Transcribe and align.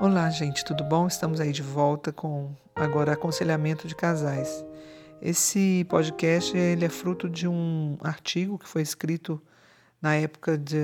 Olá, 0.00 0.30
gente, 0.30 0.64
tudo 0.64 0.84
bom? 0.84 1.08
Estamos 1.08 1.40
aí 1.40 1.50
de 1.50 1.60
volta 1.60 2.12
com 2.12 2.54
agora 2.72 3.14
aconselhamento 3.14 3.88
de 3.88 3.96
casais. 3.96 4.64
Esse 5.20 5.84
podcast 5.88 6.56
ele 6.56 6.84
é 6.84 6.88
fruto 6.88 7.28
de 7.28 7.48
um 7.48 7.98
artigo 8.00 8.60
que 8.60 8.68
foi 8.68 8.80
escrito 8.80 9.42
na 10.00 10.14
época 10.14 10.56
de, 10.56 10.78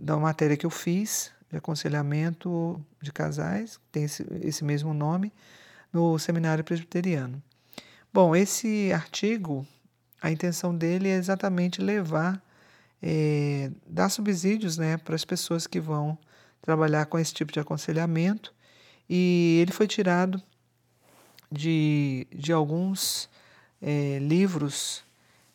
da 0.00 0.16
matéria 0.16 0.56
que 0.56 0.64
eu 0.64 0.70
fiz 0.70 1.30
de 1.50 1.58
aconselhamento 1.58 2.82
de 2.98 3.12
casais, 3.12 3.78
tem 3.92 4.04
esse, 4.04 4.26
esse 4.40 4.64
mesmo 4.64 4.94
nome, 4.94 5.34
no 5.92 6.18
seminário 6.18 6.64
presbiteriano. 6.64 7.42
Bom, 8.10 8.34
esse 8.34 8.90
artigo, 8.90 9.66
a 10.18 10.30
intenção 10.30 10.74
dele 10.74 11.10
é 11.10 11.16
exatamente 11.16 11.82
levar, 11.82 12.42
é, 13.02 13.70
dar 13.86 14.08
subsídios 14.08 14.78
né, 14.78 14.96
para 14.96 15.14
as 15.14 15.26
pessoas 15.26 15.66
que 15.66 15.78
vão 15.78 16.16
trabalhar 16.62 17.06
com 17.06 17.18
esse 17.18 17.32
tipo 17.32 17.52
de 17.52 17.60
aconselhamento 17.60 18.54
e 19.08 19.58
ele 19.62 19.72
foi 19.72 19.86
tirado 19.86 20.42
de, 21.50 22.26
de 22.34 22.52
alguns 22.52 23.28
é, 23.80 24.18
livros 24.18 25.04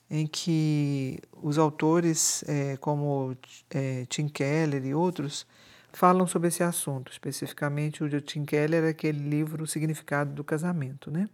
em 0.09 0.27
que 0.27 1.20
os 1.41 1.57
autores, 1.57 2.43
é, 2.48 2.77
como 2.77 3.35
é, 3.70 4.05
Tim 4.09 4.27
Keller 4.27 4.85
e 4.85 4.93
outros, 4.93 5.45
falam 5.93 6.27
sobre 6.27 6.49
esse 6.49 6.63
assunto. 6.63 7.12
Especificamente, 7.12 8.04
o 8.04 8.09
de 8.09 8.21
Tim 8.21 8.43
Keller 8.43 8.84
aquele 8.85 9.20
livro 9.20 9.63
O 9.63 9.68
Significado 9.68 10.34
do 10.34 10.43
Casamento. 10.43 11.09
Né? 11.09 11.29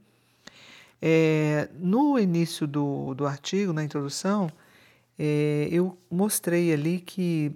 É, 1.01 1.69
no 1.73 2.19
início 2.19 2.67
do, 2.67 3.13
do 3.15 3.25
artigo, 3.25 3.73
na 3.73 3.83
introdução, 3.83 4.51
eu 5.71 5.97
mostrei 6.11 6.71
ali 6.71 6.99
que 6.99 7.51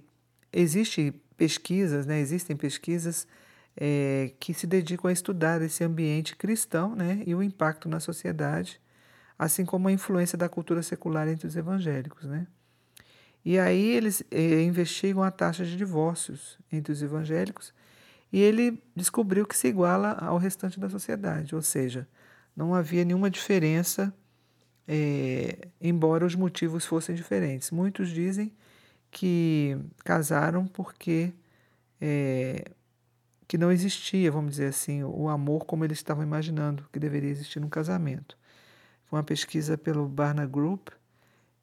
existe 0.51 1.13
pesquisas, 1.41 2.05
né, 2.05 2.19
existem 2.19 2.55
pesquisas 2.55 3.27
é, 3.75 4.31
que 4.39 4.53
se 4.53 4.67
dedicam 4.67 5.09
a 5.09 5.11
estudar 5.11 5.59
esse 5.63 5.83
ambiente 5.83 6.35
cristão 6.35 6.95
né, 6.95 7.23
e 7.25 7.33
o 7.33 7.41
impacto 7.41 7.89
na 7.89 7.99
sociedade, 7.99 8.79
assim 9.39 9.65
como 9.65 9.87
a 9.87 9.91
influência 9.91 10.37
da 10.37 10.47
cultura 10.47 10.83
secular 10.83 11.27
entre 11.27 11.47
os 11.47 11.55
evangélicos. 11.55 12.25
Né? 12.25 12.45
E 13.43 13.57
aí 13.57 13.89
eles 13.89 14.23
é, 14.29 14.61
investigam 14.61 15.23
a 15.23 15.31
taxa 15.31 15.65
de 15.65 15.75
divórcios 15.75 16.59
entre 16.71 16.93
os 16.93 17.01
evangélicos 17.01 17.73
e 18.31 18.39
ele 18.39 18.79
descobriu 18.95 19.47
que 19.47 19.57
se 19.57 19.67
iguala 19.67 20.11
ao 20.11 20.37
restante 20.37 20.79
da 20.79 20.91
sociedade, 20.91 21.55
ou 21.55 21.61
seja, 21.63 22.07
não 22.55 22.75
havia 22.75 23.03
nenhuma 23.03 23.31
diferença, 23.31 24.13
é, 24.87 25.69
embora 25.81 26.23
os 26.23 26.35
motivos 26.35 26.85
fossem 26.85 27.15
diferentes. 27.15 27.71
Muitos 27.71 28.09
dizem 28.09 28.53
que 29.11 29.77
casaram 30.03 30.65
porque 30.65 31.33
é, 31.99 32.71
que 33.47 33.57
não 33.57 33.71
existia, 33.71 34.31
vamos 34.31 34.51
dizer 34.51 34.67
assim, 34.67 35.03
o 35.03 35.27
amor 35.27 35.65
como 35.65 35.83
eles 35.83 35.97
estavam 35.97 36.23
imaginando 36.23 36.87
que 36.91 36.97
deveria 36.97 37.29
existir 37.29 37.59
num 37.59 37.69
casamento. 37.69 38.37
Foi 39.05 39.19
uma 39.19 39.25
pesquisa 39.25 39.77
pelo 39.77 40.07
Barna 40.07 40.45
Group, 40.45 40.87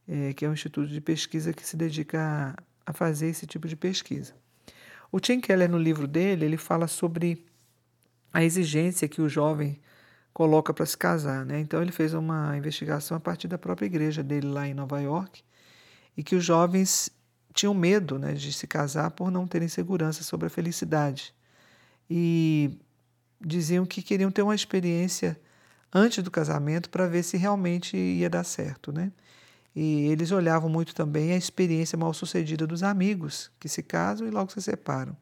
é, 0.07 0.35
que 0.35 0.45
é 0.45 0.49
um 0.49 0.53
instituto 0.53 0.89
de 0.89 1.01
pesquisa 1.01 1.53
que 1.53 1.67
se 1.67 1.77
dedica 1.77 2.55
a, 2.87 2.91
a 2.91 2.93
fazer 2.93 3.29
esse 3.29 3.47
tipo 3.47 3.67
de 3.67 3.75
pesquisa. 3.75 4.35
O 5.11 5.19
Tim 5.19 5.41
Keller, 5.41 5.71
no 5.71 5.79
livro 5.79 6.07
dele, 6.07 6.45
ele 6.45 6.59
fala 6.59 6.87
sobre 6.87 7.47
a 8.33 8.45
exigência 8.45 9.09
que 9.09 9.23
o 9.23 9.29
jovem 9.29 9.81
coloca 10.35 10.75
para 10.75 10.85
se 10.85 10.97
casar. 10.97 11.47
Né? 11.47 11.59
Então, 11.59 11.81
ele 11.81 11.91
fez 11.91 12.13
uma 12.13 12.55
investigação 12.57 13.17
a 13.17 13.21
partir 13.21 13.49
da 13.49 13.57
própria 13.57 13.87
igreja 13.87 14.23
dele 14.23 14.47
lá 14.47 14.69
em 14.69 14.75
Nova 14.75 15.01
York 15.01 15.43
e 16.15 16.23
que 16.23 16.37
os 16.37 16.45
jovens 16.45 17.11
tinham 17.59 17.75
medo 17.75 18.21
né, 18.21 18.35
de 18.35 18.53
se 18.53 18.69
casar 18.69 19.11
por 19.11 19.33
não 19.33 19.45
terem 19.45 19.67
segurança 19.67 20.23
sobre 20.23 20.47
a 20.47 20.51
felicidade. 20.51 21.35
E 22.09 22.71
diziam 23.41 23.85
que 23.85 24.01
queriam 24.01 24.31
ter 24.31 24.43
uma 24.43 24.55
experiência 24.55 25.39
antes 25.93 26.23
do 26.23 26.31
casamento 26.31 26.89
para 26.89 27.09
ver 27.09 27.25
se 27.25 27.37
realmente 27.37 27.97
ia 27.97 28.31
dar 28.31 28.45
certo. 28.45 28.93
Né? 28.93 29.11
E 29.75 30.07
eles 30.07 30.31
olhavam 30.31 30.71
muito 30.71 30.95
também 30.95 31.33
a 31.33 31.37
experiência 31.37 31.99
mal 31.99 32.15
sucedida 32.15 32.65
dos 32.65 32.85
amigos 32.85 33.51
que 33.59 33.69
se 33.69 33.83
casam 33.83 34.29
e 34.29 34.31
logo 34.31 34.53
se 34.53 34.63
separam. 34.63 35.17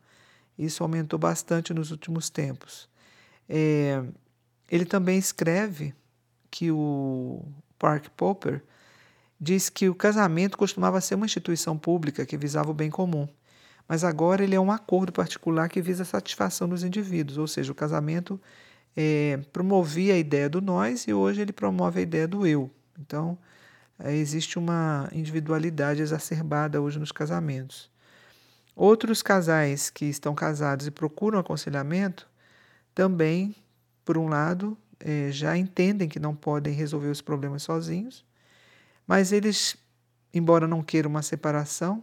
Isso 0.59 0.83
aumentou 0.83 1.19
bastante 1.19 1.73
nos 1.73 1.91
últimos 1.91 2.29
tempos. 2.29 2.87
É, 3.49 4.05
ele 4.71 4.85
também 4.85 5.17
escreve 5.17 5.95
que 6.51 6.71
o 6.71 7.43
Park 7.79 8.09
Popper 8.15 8.63
diz 9.41 9.69
que 9.69 9.89
o 9.89 9.95
casamento 9.95 10.57
costumava 10.57 11.01
ser 11.01 11.15
uma 11.15 11.27
instituição 11.27 11.77
pública 11.77 12.25
que 12.25 12.37
visava 12.37 12.71
o 12.71 12.75
bem 12.75 12.91
comum, 12.91 13.29
mas 13.89 14.03
agora 14.03 14.43
ele 14.43 14.55
é 14.55 14.61
um 14.61 14.73
acordo 14.73 15.13
particular 15.13 15.69
que 15.69 15.81
visa 15.81 16.03
a 16.03 16.07
satisfação 16.07 16.69
dos 16.69 16.83
indivíduos, 16.83 17.39
ou 17.39 17.47
seja, 17.47 17.71
o 17.71 17.75
casamento 17.75 18.41
é, 18.97 19.39
promovia 19.53 20.15
a 20.15 20.19
ideia 20.19 20.49
do 20.49 20.61
nós 20.61 21.07
e 21.07 21.13
hoje 21.13 21.43
ele 21.43 21.53
promove 21.53 22.01
a 22.01 22.03
ideia 22.03 22.27
do 22.27 22.47
eu. 22.47 22.71
Então, 22.99 23.39
é, 23.99 24.15
existe 24.15 24.59
uma 24.59 25.09
individualidade 25.13 26.03
exacerbada 26.03 26.81
hoje 26.81 26.99
nos 26.99 27.13
casamentos. 27.13 27.91
Outros 28.75 29.23
casais 29.23 29.89
que 29.89 30.07
estão 30.07 30.35
casados 30.35 30.87
e 30.87 30.91
procuram 30.91 31.39
aconselhamento 31.39 32.29
também, 32.95 33.55
por 34.05 34.19
um 34.19 34.29
lado, 34.29 34.77
é, 34.99 35.31
já 35.31 35.57
entendem 35.57 36.09
que 36.09 36.19
não 36.19 36.35
podem 36.35 36.75
resolver 36.75 37.09
os 37.09 37.21
problemas 37.21 37.63
sozinhos 37.63 38.25
mas 39.07 39.33
eles, 39.33 39.77
embora 40.33 40.67
não 40.67 40.83
queiram 40.83 41.11
uma 41.11 41.23
separação 41.23 42.03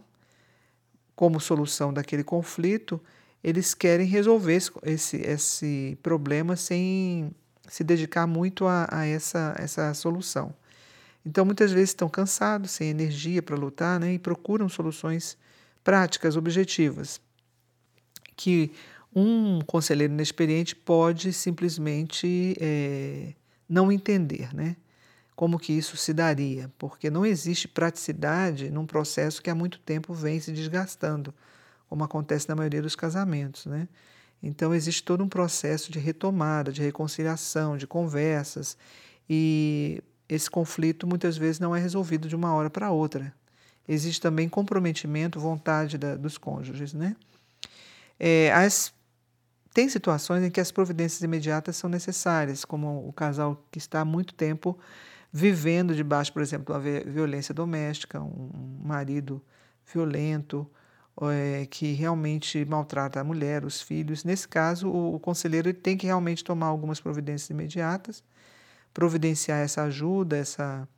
como 1.14 1.40
solução 1.40 1.92
daquele 1.92 2.24
conflito, 2.24 3.00
eles 3.42 3.74
querem 3.74 4.06
resolver 4.06 4.58
esse, 4.84 5.16
esse 5.18 5.98
problema 6.02 6.56
sem 6.56 7.30
se 7.68 7.84
dedicar 7.84 8.26
muito 8.26 8.66
a, 8.66 8.86
a 8.90 9.06
essa, 9.06 9.54
essa 9.58 9.92
solução. 9.94 10.54
Então, 11.24 11.44
muitas 11.44 11.72
vezes 11.72 11.90
estão 11.90 12.08
cansados, 12.08 12.72
sem 12.72 12.88
energia 12.88 13.42
para 13.42 13.56
lutar, 13.56 13.98
né, 13.98 14.14
e 14.14 14.18
procuram 14.18 14.68
soluções 14.68 15.36
práticas, 15.82 16.36
objetivas, 16.36 17.20
que 18.36 18.72
um 19.14 19.60
conselheiro 19.60 20.12
inexperiente 20.12 20.74
pode 20.74 21.32
simplesmente 21.32 22.56
é, 22.60 23.32
não 23.68 23.92
entender, 23.92 24.54
né? 24.54 24.76
Como 25.34 25.58
que 25.58 25.72
isso 25.72 25.96
se 25.96 26.12
daria, 26.12 26.70
porque 26.78 27.10
não 27.10 27.26
existe 27.26 27.66
praticidade 27.66 28.70
num 28.70 28.86
processo 28.86 29.42
que 29.42 29.50
há 29.50 29.54
muito 29.54 29.78
tempo 29.80 30.14
vem 30.14 30.38
se 30.38 30.52
desgastando, 30.52 31.34
como 31.88 32.04
acontece 32.04 32.48
na 32.48 32.54
maioria 32.54 32.82
dos 32.82 32.94
casamentos, 32.94 33.66
né? 33.66 33.88
Então 34.42 34.74
existe 34.74 35.02
todo 35.02 35.24
um 35.24 35.28
processo 35.28 35.90
de 35.90 35.98
retomada, 35.98 36.70
de 36.70 36.82
reconciliação, 36.82 37.76
de 37.76 37.86
conversas, 37.86 38.76
e 39.28 40.02
esse 40.28 40.50
conflito 40.50 41.06
muitas 41.06 41.36
vezes 41.36 41.58
não 41.58 41.74
é 41.74 41.80
resolvido 41.80 42.28
de 42.28 42.36
uma 42.36 42.54
hora 42.54 42.70
para 42.70 42.90
outra. 42.90 43.34
Existe 43.88 44.20
também 44.20 44.48
comprometimento, 44.48 45.40
vontade 45.40 45.98
da, 45.98 46.16
dos 46.16 46.38
cônjuges, 46.38 46.94
né? 46.94 47.16
É, 48.18 48.52
as, 48.52 48.94
tem 49.72 49.88
situações 49.88 50.44
em 50.44 50.50
que 50.50 50.60
as 50.60 50.70
providências 50.70 51.20
imediatas 51.22 51.76
são 51.76 51.90
necessárias, 51.90 52.64
como 52.64 53.06
o 53.08 53.12
casal 53.12 53.62
que 53.70 53.78
está 53.78 54.00
há 54.00 54.04
muito 54.04 54.32
tempo 54.34 54.78
vivendo 55.36 55.96
debaixo, 55.96 56.32
por 56.32 56.40
exemplo, 56.40 56.66
de 56.66 56.72
uma 56.72 57.12
violência 57.12 57.52
doméstica, 57.52 58.22
um 58.22 58.78
marido 58.84 59.42
violento, 59.92 60.64
é, 61.22 61.66
que 61.66 61.92
realmente 61.92 62.64
maltrata 62.64 63.18
a 63.18 63.24
mulher, 63.24 63.64
os 63.64 63.82
filhos. 63.82 64.22
Nesse 64.22 64.46
caso, 64.46 64.88
o, 64.88 65.16
o 65.16 65.18
conselheiro 65.18 65.74
tem 65.74 65.96
que 65.96 66.06
realmente 66.06 66.44
tomar 66.44 66.66
algumas 66.66 67.00
providências 67.00 67.50
imediatas, 67.50 68.22
providenciar 68.92 69.58
essa 69.58 69.82
ajuda, 69.82 70.36
essa 70.36 70.88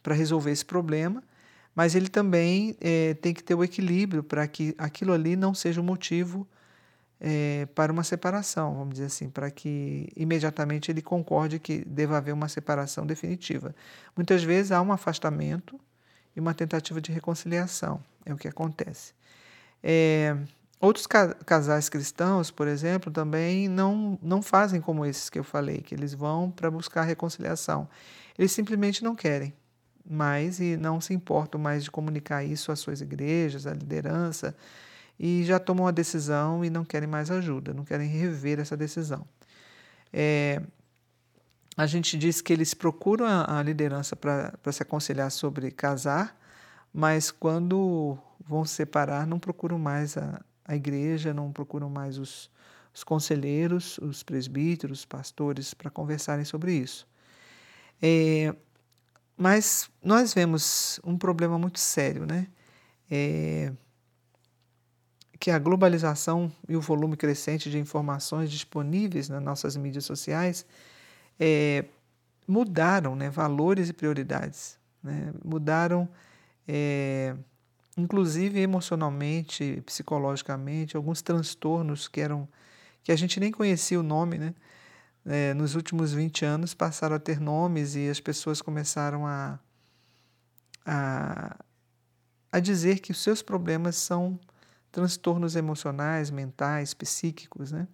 para 0.00 0.14
resolver 0.14 0.52
esse 0.52 0.64
problema, 0.64 1.20
mas 1.74 1.96
ele 1.96 2.08
também 2.08 2.76
é, 2.80 3.14
tem 3.14 3.34
que 3.34 3.42
ter 3.42 3.56
o 3.56 3.64
equilíbrio 3.64 4.22
para 4.22 4.46
que 4.46 4.76
aquilo 4.78 5.12
ali 5.12 5.34
não 5.34 5.52
seja 5.54 5.80
o 5.80 5.84
motivo 5.84 6.46
é, 7.20 7.68
para 7.74 7.92
uma 7.92 8.02
separação, 8.02 8.74
vamos 8.74 8.94
dizer 8.94 9.06
assim, 9.06 9.28
para 9.28 9.50
que 9.50 10.08
imediatamente 10.16 10.90
ele 10.90 11.02
concorde 11.02 11.58
que 11.58 11.84
deva 11.84 12.16
haver 12.16 12.32
uma 12.32 12.48
separação 12.48 13.04
definitiva. 13.04 13.74
Muitas 14.16 14.42
vezes 14.42 14.72
há 14.72 14.80
um 14.80 14.90
afastamento 14.90 15.78
e 16.34 16.40
uma 16.40 16.54
tentativa 16.54 17.00
de 17.00 17.12
reconciliação, 17.12 18.02
é 18.24 18.32
o 18.32 18.36
que 18.36 18.48
acontece. 18.48 19.12
É, 19.82 20.34
outros 20.80 21.06
ca 21.06 21.34
casais 21.34 21.90
cristãos, 21.90 22.50
por 22.50 22.66
exemplo, 22.66 23.12
também 23.12 23.68
não, 23.68 24.18
não 24.22 24.40
fazem 24.40 24.80
como 24.80 25.04
esses 25.04 25.28
que 25.28 25.38
eu 25.38 25.44
falei, 25.44 25.78
que 25.82 25.94
eles 25.94 26.14
vão 26.14 26.50
para 26.50 26.70
buscar 26.70 27.02
reconciliação. 27.02 27.86
Eles 28.38 28.52
simplesmente 28.52 29.04
não 29.04 29.14
querem 29.14 29.52
mais 30.08 30.58
e 30.58 30.78
não 30.78 31.00
se 31.00 31.12
importam 31.12 31.60
mais 31.60 31.84
de 31.84 31.90
comunicar 31.90 32.42
isso 32.42 32.72
às 32.72 32.78
suas 32.80 33.02
igrejas, 33.02 33.66
à 33.66 33.74
liderança 33.74 34.56
e 35.22 35.44
já 35.44 35.58
tomam 35.58 35.86
a 35.86 35.90
decisão 35.90 36.64
e 36.64 36.70
não 36.70 36.82
querem 36.82 37.06
mais 37.06 37.30
ajuda, 37.30 37.74
não 37.74 37.84
querem 37.84 38.08
rever 38.08 38.58
essa 38.58 38.74
decisão. 38.74 39.28
É, 40.10 40.62
a 41.76 41.86
gente 41.86 42.16
diz 42.16 42.40
que 42.40 42.50
eles 42.50 42.72
procuram 42.72 43.26
a, 43.26 43.58
a 43.58 43.62
liderança 43.62 44.16
para 44.16 44.72
se 44.72 44.82
aconselhar 44.82 45.30
sobre 45.30 45.70
casar, 45.70 46.34
mas 46.90 47.30
quando 47.30 48.16
vão 48.40 48.64
se 48.64 48.72
separar, 48.76 49.26
não 49.26 49.38
procuram 49.38 49.78
mais 49.78 50.16
a, 50.16 50.40
a 50.64 50.74
igreja, 50.74 51.34
não 51.34 51.52
procuram 51.52 51.90
mais 51.90 52.16
os, 52.16 52.50
os 52.94 53.04
conselheiros, 53.04 53.98
os 53.98 54.22
presbíteros, 54.22 55.00
os 55.00 55.04
pastores, 55.04 55.74
para 55.74 55.90
conversarem 55.90 56.46
sobre 56.46 56.72
isso. 56.72 57.06
É, 58.00 58.54
mas 59.36 59.90
nós 60.02 60.32
vemos 60.32 60.98
um 61.04 61.18
problema 61.18 61.58
muito 61.58 61.78
sério, 61.78 62.24
né? 62.24 62.46
É, 63.10 63.70
que 65.40 65.50
a 65.50 65.58
globalização 65.58 66.52
e 66.68 66.76
o 66.76 66.82
volume 66.82 67.16
crescente 67.16 67.70
de 67.70 67.78
informações 67.78 68.50
disponíveis 68.50 69.30
nas 69.30 69.42
nossas 69.42 69.74
mídias 69.74 70.04
sociais 70.04 70.66
é, 71.38 71.86
mudaram 72.46 73.16
né, 73.16 73.30
valores 73.30 73.88
e 73.88 73.94
prioridades, 73.94 74.78
né? 75.02 75.32
mudaram, 75.42 76.06
é, 76.68 77.34
inclusive 77.96 78.60
emocionalmente, 78.60 79.82
psicologicamente, 79.86 80.94
alguns 80.94 81.22
transtornos 81.22 82.06
que 82.06 82.20
eram 82.20 82.46
que 83.02 83.10
a 83.10 83.16
gente 83.16 83.40
nem 83.40 83.50
conhecia 83.50 83.98
o 83.98 84.02
nome, 84.02 84.36
né? 84.36 84.54
É, 85.24 85.54
nos 85.54 85.74
últimos 85.74 86.12
20 86.12 86.44
anos 86.44 86.74
passaram 86.74 87.16
a 87.16 87.18
ter 87.18 87.40
nomes 87.40 87.94
e 87.94 88.10
as 88.10 88.20
pessoas 88.20 88.60
começaram 88.60 89.26
a, 89.26 89.58
a, 90.84 91.56
a 92.52 92.60
dizer 92.60 93.00
que 93.00 93.10
os 93.10 93.22
seus 93.22 93.40
problemas 93.40 93.96
são 93.96 94.38
transtornos 94.90 95.56
emocionais, 95.56 96.30
mentais, 96.30 96.94
psíquicos, 96.94 97.72
né? 97.72 97.86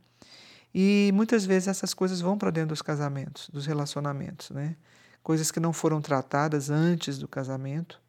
E 0.74 1.10
muitas 1.14 1.44
vezes 1.44 1.68
essas 1.68 1.94
coisas 1.94 2.20
vão 2.20 2.36
para 2.36 2.50
dentro 2.50 2.70
dos 2.70 2.82
casamentos, 2.82 3.48
dos 3.50 3.66
relacionamentos, 3.66 4.50
né? 4.50 4.76
Coisas 5.22 5.50
que 5.50 5.58
não 5.58 5.72
foram 5.72 6.00
tratadas 6.00 6.70
antes 6.70 7.18
do 7.18 7.26
casamento 7.26 8.00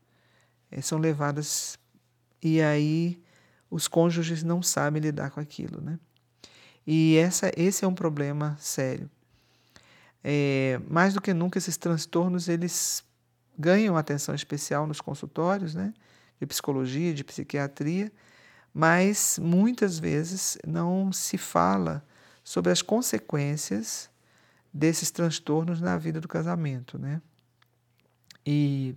é, 0.69 0.81
são 0.81 0.99
levadas 0.99 1.79
e 2.41 2.61
aí 2.61 3.21
os 3.69 3.87
cônjuges 3.87 4.43
não 4.43 4.61
sabem 4.61 5.01
lidar 5.01 5.31
com 5.31 5.39
aquilo, 5.39 5.81
né? 5.81 5.99
E 6.85 7.17
essa, 7.17 7.51
esse 7.57 7.83
é 7.83 7.87
um 7.87 7.95
problema 7.95 8.55
sério. 8.59 9.09
É, 10.23 10.79
mais 10.89 11.13
do 11.13 11.21
que 11.21 11.33
nunca 11.33 11.57
esses 11.57 11.77
transtornos 11.77 12.47
eles 12.47 13.03
ganham 13.57 13.97
atenção 13.97 14.35
especial 14.35 14.85
nos 14.85 15.01
consultórios, 15.01 15.73
né? 15.73 15.93
De 16.39 16.45
psicologia, 16.45 17.13
de 17.13 17.23
psiquiatria 17.23 18.11
mas 18.77 19.39
muitas 19.41 19.97
vezes 19.97 20.55
não 20.63 21.11
se 21.11 21.35
fala 21.35 22.05
sobre 22.43 22.71
as 22.71 22.79
consequências 22.79 24.07
desses 24.71 25.09
transtornos 25.09 25.81
na 25.81 25.97
vida 25.97 26.21
do 26.21 26.27
casamento, 26.27 26.99
né? 26.99 27.19
E 28.45 28.95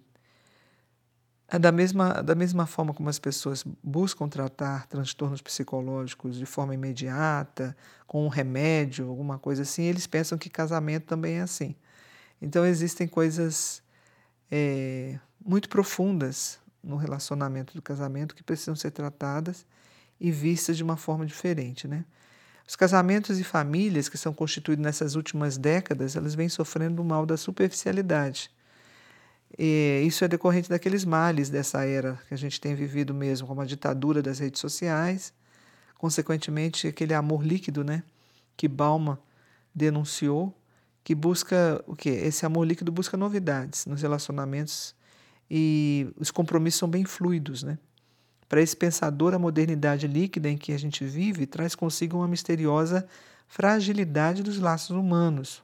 da 1.58 1.72
mesma, 1.72 2.22
da 2.22 2.34
mesma 2.34 2.66
forma 2.66 2.92
como 2.92 3.08
as 3.08 3.18
pessoas 3.18 3.64
buscam 3.82 4.28
tratar 4.28 4.86
transtornos 4.86 5.40
psicológicos 5.40 6.36
de 6.36 6.44
forma 6.44 6.74
imediata, 6.74 7.74
com 8.06 8.26
um 8.26 8.28
remédio, 8.28 9.08
alguma 9.08 9.38
coisa 9.38 9.62
assim, 9.62 9.84
eles 9.84 10.06
pensam 10.06 10.36
que 10.36 10.50
casamento 10.50 11.06
também 11.06 11.36
é 11.36 11.40
assim. 11.40 11.74
Então 12.42 12.66
existem 12.66 13.08
coisas 13.08 13.82
é, 14.50 15.18
muito 15.42 15.70
profundas 15.70 16.59
no 16.82 16.96
relacionamento 16.96 17.74
do 17.74 17.82
casamento 17.82 18.34
que 18.34 18.42
precisam 18.42 18.74
ser 18.74 18.90
tratadas 18.90 19.66
e 20.20 20.30
vistas 20.30 20.76
de 20.76 20.82
uma 20.82 20.96
forma 20.96 21.24
diferente, 21.26 21.86
né? 21.88 22.04
Os 22.66 22.76
casamentos 22.76 23.40
e 23.40 23.44
famílias 23.44 24.08
que 24.08 24.16
são 24.16 24.32
constituídos 24.32 24.84
nessas 24.84 25.16
últimas 25.16 25.58
décadas, 25.58 26.14
elas 26.14 26.34
vêm 26.34 26.48
sofrendo 26.48 27.02
o 27.02 27.04
mal 27.04 27.26
da 27.26 27.36
superficialidade. 27.36 28.50
E 29.58 30.04
isso 30.06 30.24
é 30.24 30.28
decorrente 30.28 30.68
daqueles 30.68 31.04
males 31.04 31.50
dessa 31.50 31.84
era 31.84 32.18
que 32.28 32.34
a 32.34 32.36
gente 32.36 32.60
tem 32.60 32.74
vivido 32.74 33.12
mesmo, 33.12 33.48
como 33.48 33.60
a 33.60 33.66
ditadura 33.66 34.22
das 34.22 34.38
redes 34.38 34.60
sociais, 34.60 35.32
consequentemente 35.98 36.86
aquele 36.86 37.12
amor 37.12 37.44
líquido, 37.44 37.82
né, 37.82 38.04
que 38.56 38.68
Balma 38.68 39.18
denunciou, 39.74 40.56
que 41.02 41.14
busca 41.14 41.82
o 41.86 41.96
quê? 41.96 42.10
Esse 42.10 42.46
amor 42.46 42.64
líquido 42.64 42.92
busca 42.92 43.16
novidades 43.16 43.86
nos 43.86 44.02
relacionamentos 44.02 44.94
e 45.50 46.08
os 46.16 46.30
compromissos 46.30 46.78
são 46.78 46.88
bem 46.88 47.04
fluidos, 47.04 47.62
né? 47.62 47.78
Para 48.48 48.60
esse 48.60 48.76
pensador, 48.76 49.34
a 49.34 49.38
modernidade 49.38 50.06
líquida 50.06 50.48
em 50.48 50.56
que 50.56 50.72
a 50.72 50.78
gente 50.78 51.04
vive 51.04 51.46
traz 51.46 51.74
consigo 51.74 52.16
uma 52.16 52.28
misteriosa 52.28 53.06
fragilidade 53.46 54.42
dos 54.42 54.58
laços 54.58 54.90
humanos, 54.90 55.62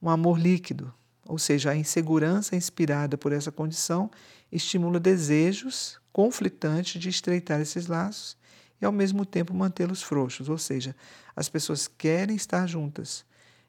um 0.00 0.10
amor 0.10 0.38
líquido, 0.38 0.92
ou 1.26 1.38
seja, 1.38 1.70
a 1.70 1.76
insegurança 1.76 2.56
inspirada 2.56 3.16
por 3.16 3.32
essa 3.32 3.52
condição 3.52 4.10
estimula 4.50 4.98
desejos 4.98 6.00
conflitantes 6.12 7.00
de 7.00 7.08
estreitar 7.08 7.60
esses 7.60 7.86
laços 7.86 8.36
e 8.80 8.84
ao 8.84 8.92
mesmo 8.92 9.24
tempo 9.24 9.54
mantê-los 9.54 10.02
frouxos, 10.02 10.48
ou 10.48 10.58
seja, 10.58 10.94
as 11.34 11.48
pessoas 11.48 11.86
querem 11.86 12.34
estar 12.34 12.66
juntas, 12.66 13.24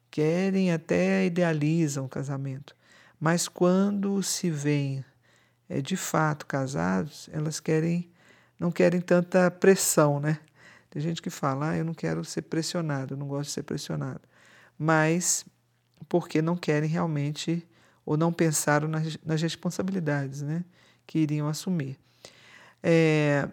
querem 0.10 0.72
até 0.72 1.26
idealizam 1.26 2.06
o 2.06 2.10
casamento, 2.10 2.76
mas 3.20 3.48
quando 3.48 4.22
se 4.24 4.50
veem 4.50 5.06
é, 5.74 5.82
de 5.82 5.98
fato 5.98 6.46
casados, 6.46 7.28
elas 7.34 7.60
querem 7.60 8.08
não 8.60 8.72
querem 8.72 9.02
tanta 9.02 9.50
pressão, 9.50 10.20
né? 10.20 10.40
Tem 10.90 11.02
gente 11.02 11.22
que 11.22 11.32
fala, 11.32 11.72
ah, 11.72 11.78
eu 11.78 11.84
não 11.84 11.94
quero 11.94 12.24
ser 12.24 12.44
pressionado, 12.44 13.16
eu 13.16 13.18
não 13.18 13.28
gosto 13.28 13.50
de 13.50 13.54
ser 13.54 13.64
pressionado. 13.64 14.22
Mas 14.78 15.44
porque 16.08 16.42
não 16.42 16.56
querem 16.56 16.88
realmente 16.88 17.68
ou 18.06 18.16
não 18.16 18.32
pensaram 18.32 18.88
nas, 18.88 19.18
nas 19.26 19.42
responsabilidades 19.42 20.44
né, 20.44 20.64
que 21.08 21.20
iriam 21.20 21.48
assumir. 21.48 21.98
É, 22.82 23.50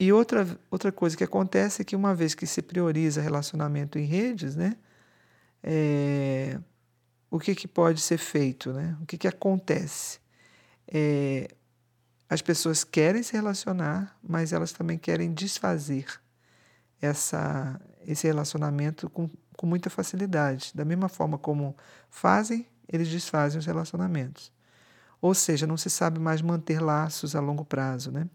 e 0.00 0.10
outra, 0.12 0.46
outra 0.70 0.90
coisa 0.90 1.16
que 1.16 1.24
acontece 1.24 1.82
é 1.82 1.84
que 1.84 1.94
uma 1.94 2.14
vez 2.14 2.34
que 2.34 2.46
se 2.46 2.62
prioriza 2.62 3.20
relacionamento 3.20 3.98
em 3.98 4.06
redes, 4.06 4.56
né, 4.56 4.76
é, 5.62 6.58
o 7.30 7.38
que, 7.38 7.54
que 7.54 7.68
pode 7.68 8.00
ser 8.00 8.18
feito? 8.18 8.72
Né? 8.72 8.96
O 9.02 9.06
que, 9.06 9.18
que 9.18 9.28
acontece? 9.28 10.23
É, 10.88 11.48
as 12.28 12.42
pessoas 12.42 12.84
querem 12.84 13.22
se 13.22 13.32
relacionar, 13.32 14.16
mas 14.22 14.52
elas 14.52 14.72
também 14.72 14.98
querem 14.98 15.32
desfazer 15.32 16.06
essa, 17.00 17.80
esse 18.06 18.26
relacionamento 18.26 19.08
com, 19.10 19.28
com 19.56 19.66
muita 19.66 19.90
facilidade. 19.90 20.72
Da 20.74 20.84
mesma 20.84 21.08
forma 21.08 21.38
como 21.38 21.76
fazem, 22.10 22.66
eles 22.88 23.08
desfazem 23.08 23.58
os 23.58 23.66
relacionamentos. 23.66 24.52
Ou 25.20 25.34
seja, 25.34 25.66
não 25.66 25.76
se 25.76 25.88
sabe 25.88 26.18
mais 26.18 26.42
manter 26.42 26.80
laços 26.80 27.34
a 27.34 27.40
longo 27.40 27.64
prazo. 27.64 28.10
Né? 28.10 28.28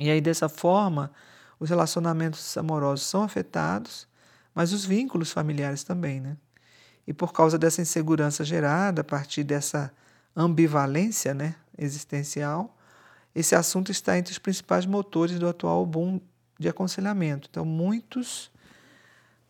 E 0.00 0.10
aí, 0.10 0.20
dessa 0.20 0.48
forma, 0.48 1.10
os 1.58 1.70
relacionamentos 1.70 2.56
amorosos 2.56 3.06
são 3.06 3.22
afetados, 3.22 4.08
mas 4.54 4.72
os 4.72 4.84
vínculos 4.84 5.30
familiares 5.32 5.84
também. 5.84 6.20
Né? 6.20 6.36
E 7.06 7.12
por 7.12 7.32
causa 7.32 7.58
dessa 7.58 7.82
insegurança 7.82 8.44
gerada 8.44 9.00
a 9.00 9.04
partir 9.04 9.44
dessa 9.44 9.92
ambivalência 10.34 11.34
né, 11.34 11.54
existencial, 11.78 12.76
esse 13.34 13.54
assunto 13.54 13.90
está 13.90 14.18
entre 14.18 14.32
os 14.32 14.38
principais 14.38 14.84
motores 14.84 15.38
do 15.38 15.48
atual 15.48 15.86
boom 15.86 16.20
de 16.58 16.68
aconselhamento. 16.68 17.48
Então, 17.50 17.64
muitos 17.64 18.50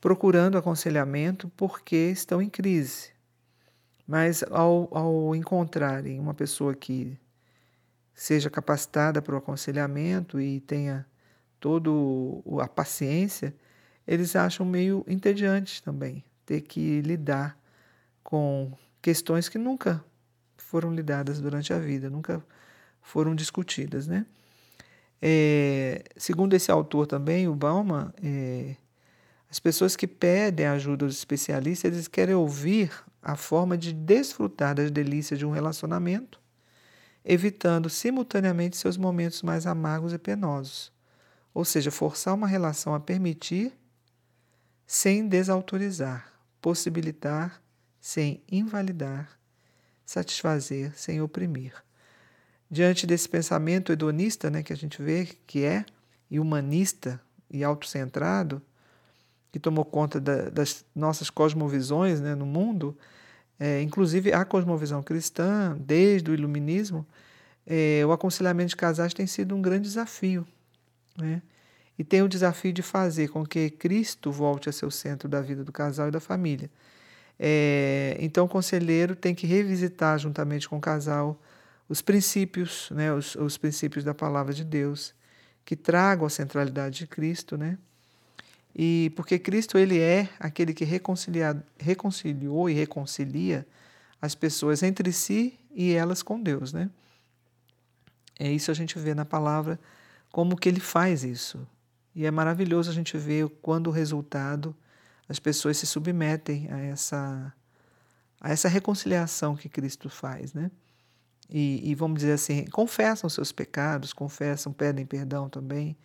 procurando 0.00 0.58
aconselhamento 0.58 1.48
porque 1.56 2.10
estão 2.10 2.40
em 2.42 2.48
crise. 2.48 3.10
Mas 4.06 4.42
ao, 4.50 4.88
ao 4.96 5.34
encontrarem 5.34 6.18
uma 6.18 6.34
pessoa 6.34 6.74
que 6.74 7.18
seja 8.14 8.50
capacitada 8.50 9.22
para 9.22 9.34
o 9.34 9.38
aconselhamento 9.38 10.40
e 10.40 10.60
tenha 10.60 11.06
toda 11.58 11.90
a 12.60 12.68
paciência, 12.68 13.54
eles 14.06 14.34
acham 14.34 14.66
meio 14.66 15.04
entediante 15.06 15.82
também 15.82 16.24
ter 16.44 16.60
que 16.62 17.00
lidar 17.02 17.56
com 18.22 18.72
questões 19.00 19.48
que 19.48 19.58
nunca 19.58 20.04
foram 20.72 20.90
lidadas 20.94 21.38
durante 21.38 21.70
a 21.70 21.78
vida, 21.78 22.08
nunca 22.08 22.42
foram 23.02 23.34
discutidas. 23.34 24.06
Né? 24.06 24.24
É, 25.20 26.02
segundo 26.16 26.54
esse 26.54 26.70
autor 26.70 27.06
também, 27.06 27.46
o 27.46 27.54
Bauman, 27.54 28.10
é, 28.24 28.76
as 29.50 29.60
pessoas 29.60 29.94
que 29.94 30.06
pedem 30.06 30.64
ajuda 30.64 31.04
dos 31.04 31.18
especialistas, 31.18 31.92
eles 31.92 32.08
querem 32.08 32.34
ouvir 32.34 32.90
a 33.20 33.36
forma 33.36 33.76
de 33.76 33.92
desfrutar 33.92 34.74
das 34.74 34.90
delícias 34.90 35.38
de 35.38 35.44
um 35.44 35.50
relacionamento, 35.50 36.40
evitando 37.22 37.90
simultaneamente 37.90 38.78
seus 38.78 38.96
momentos 38.96 39.42
mais 39.42 39.66
amargos 39.66 40.14
e 40.14 40.18
penosos. 40.18 40.90
Ou 41.52 41.66
seja, 41.66 41.90
forçar 41.90 42.32
uma 42.32 42.46
relação 42.46 42.94
a 42.94 43.00
permitir 43.00 43.78
sem 44.86 45.28
desautorizar, 45.28 46.32
possibilitar 46.62 47.62
sem 48.00 48.42
invalidar, 48.50 49.41
satisfazer 50.12 50.92
sem 50.96 51.20
oprimir. 51.20 51.72
Diante 52.70 53.06
desse 53.06 53.28
pensamento 53.28 53.92
hedonista 53.92 54.50
né, 54.50 54.62
que 54.62 54.72
a 54.72 54.76
gente 54.76 55.02
vê 55.02 55.28
que 55.46 55.64
é, 55.64 55.84
e 56.30 56.40
humanista 56.40 57.20
e 57.50 57.62
autocentrado, 57.62 58.62
que 59.50 59.58
tomou 59.58 59.84
conta 59.84 60.20
da, 60.20 60.48
das 60.48 60.84
nossas 60.94 61.28
cosmovisões 61.28 62.20
né, 62.20 62.34
no 62.34 62.46
mundo, 62.46 62.96
é, 63.60 63.82
inclusive 63.82 64.32
a 64.32 64.44
cosmovisão 64.44 65.02
cristã, 65.02 65.76
desde 65.78 66.30
o 66.30 66.34
iluminismo, 66.34 67.06
é, 67.66 68.02
o 68.06 68.12
aconselhamento 68.12 68.70
de 68.70 68.76
casais 68.76 69.12
tem 69.12 69.26
sido 69.26 69.54
um 69.54 69.60
grande 69.60 69.84
desafio. 69.84 70.46
Né? 71.16 71.42
e 71.98 72.04
tem 72.04 72.22
o 72.22 72.28
desafio 72.28 72.72
de 72.72 72.82
fazer 72.82 73.28
com 73.28 73.44
que 73.44 73.70
Cristo 73.70 74.30
volte 74.30 74.68
a 74.68 74.72
ser 74.72 74.86
o 74.86 74.90
centro 74.90 75.28
da 75.28 75.40
vida 75.40 75.62
do 75.62 75.72
casal 75.72 76.08
e 76.08 76.10
da 76.10 76.20
família. 76.20 76.70
É, 77.44 78.16
então, 78.20 78.44
o 78.44 78.48
conselheiro 78.48 79.16
tem 79.16 79.34
que 79.34 79.48
revisitar, 79.48 80.16
juntamente 80.16 80.68
com 80.68 80.76
o 80.76 80.80
casal, 80.80 81.42
os 81.88 82.00
princípios, 82.00 82.88
né, 82.92 83.12
os, 83.12 83.34
os 83.34 83.58
princípios 83.58 84.04
da 84.04 84.14
palavra 84.14 84.54
de 84.54 84.62
Deus, 84.62 85.12
que 85.64 85.74
tragam 85.74 86.24
a 86.24 86.30
centralidade 86.30 87.00
de 87.00 87.06
Cristo, 87.08 87.56
né? 87.56 87.78
E 88.76 89.12
porque 89.16 89.40
Cristo 89.40 89.76
ele 89.76 89.98
é 89.98 90.28
aquele 90.38 90.72
que 90.72 90.84
reconciliou 90.84 92.70
e 92.70 92.72
reconcilia 92.72 93.66
as 94.20 94.36
pessoas 94.36 94.84
entre 94.84 95.12
si 95.12 95.58
e 95.74 95.94
elas 95.94 96.22
com 96.22 96.40
Deus, 96.40 96.72
né? 96.72 96.88
É 98.38 98.52
isso 98.52 98.70
a 98.70 98.74
gente 98.74 98.96
vê 99.00 99.14
na 99.14 99.24
palavra 99.24 99.80
como 100.30 100.56
que 100.56 100.68
ele 100.68 100.80
faz 100.80 101.24
isso. 101.24 101.66
E 102.14 102.24
é 102.24 102.30
maravilhoso 102.30 102.88
a 102.88 102.94
gente 102.94 103.18
ver 103.18 103.48
quando 103.60 103.88
o 103.88 103.90
resultado 103.90 104.72
as 105.32 105.38
pessoas 105.38 105.78
se 105.78 105.86
submetem 105.86 106.70
a 106.70 106.78
essa 106.78 107.52
a 108.38 108.50
essa 108.50 108.68
reconciliação 108.68 109.56
que 109.56 109.68
Cristo 109.68 110.10
faz, 110.10 110.52
né? 110.52 110.70
E, 111.48 111.90
e 111.90 111.94
vamos 111.94 112.20
dizer 112.20 112.32
assim, 112.32 112.64
confessam 112.66 113.30
seus 113.30 113.52
pecados, 113.52 114.12
confessam, 114.12 114.72
pedem 114.72 115.06
perdão 115.06 115.48
também. 115.48 115.96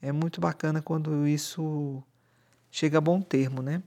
É 0.00 0.10
muito 0.10 0.40
bacana 0.40 0.82
quando 0.82 1.26
isso 1.28 2.02
chega 2.70 2.98
a 2.98 3.00
bom 3.00 3.20
termo, 3.20 3.62
né? 3.62 3.82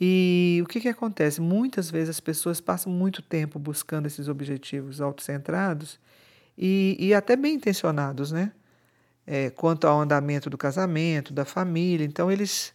E 0.00 0.60
o 0.64 0.66
que, 0.66 0.80
que 0.80 0.88
acontece? 0.88 1.40
Muitas 1.40 1.90
vezes 1.90 2.10
as 2.10 2.20
pessoas 2.20 2.60
passam 2.60 2.90
muito 2.90 3.20
tempo 3.22 3.58
buscando 3.58 4.06
esses 4.06 4.26
objetivos 4.26 5.00
autocentrados 5.00 6.00
e, 6.56 6.96
e 6.98 7.14
até 7.14 7.36
bem 7.36 7.54
intencionados, 7.54 8.32
né? 8.32 8.52
É, 9.26 9.50
quanto 9.50 9.86
ao 9.86 10.00
andamento 10.00 10.48
do 10.50 10.58
casamento, 10.58 11.32
da 11.32 11.44
família. 11.44 12.04
Então, 12.04 12.32
eles. 12.32 12.72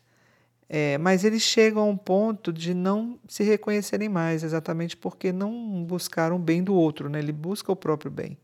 É, 0.68 0.98
mas 0.98 1.24
eles 1.24 1.44
chegam 1.44 1.84
a 1.84 1.86
um 1.86 1.98
ponto 1.98 2.52
de 2.52 2.74
não 2.74 3.20
se 3.28 3.44
reconhecerem 3.44 4.10
mais, 4.10 4.44
exatamente 4.44 4.98
porque 4.98 5.32
não 5.32 5.84
buscaram 5.84 6.38
o 6.38 6.40
bem 6.40 6.64
do 6.64 6.74
outro, 6.74 7.08
né? 7.10 7.20
Ele 7.20 7.32
busca 7.32 7.72
o 7.72 7.76
próprio 7.76 8.10
bem. 8.10 8.38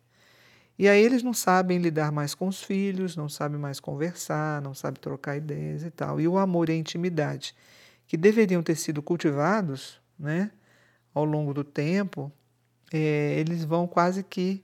E 0.77 0.87
aí 0.87 1.03
eles 1.03 1.21
não 1.23 1.33
sabem 1.33 1.77
lidar 1.77 2.11
mais 2.11 2.33
com 2.33 2.47
os 2.47 2.63
filhos, 2.63 3.15
não 3.15 3.29
sabem 3.29 3.59
mais 3.59 3.79
conversar, 3.79 4.61
não 4.61 4.73
sabem 4.73 4.99
trocar 4.99 5.37
ideias 5.37 5.83
e 5.83 5.91
tal. 5.91 6.19
E 6.19 6.27
o 6.27 6.37
amor 6.37 6.69
e 6.69 6.73
a 6.73 6.75
intimidade, 6.75 7.55
que 8.07 8.17
deveriam 8.17 8.63
ter 8.63 8.75
sido 8.75 9.01
cultivados 9.01 10.01
né, 10.17 10.51
ao 11.13 11.25
longo 11.25 11.53
do 11.53 11.63
tempo, 11.63 12.31
é, 12.91 13.35
eles 13.39 13.63
vão 13.63 13.87
quase 13.87 14.23
que 14.23 14.63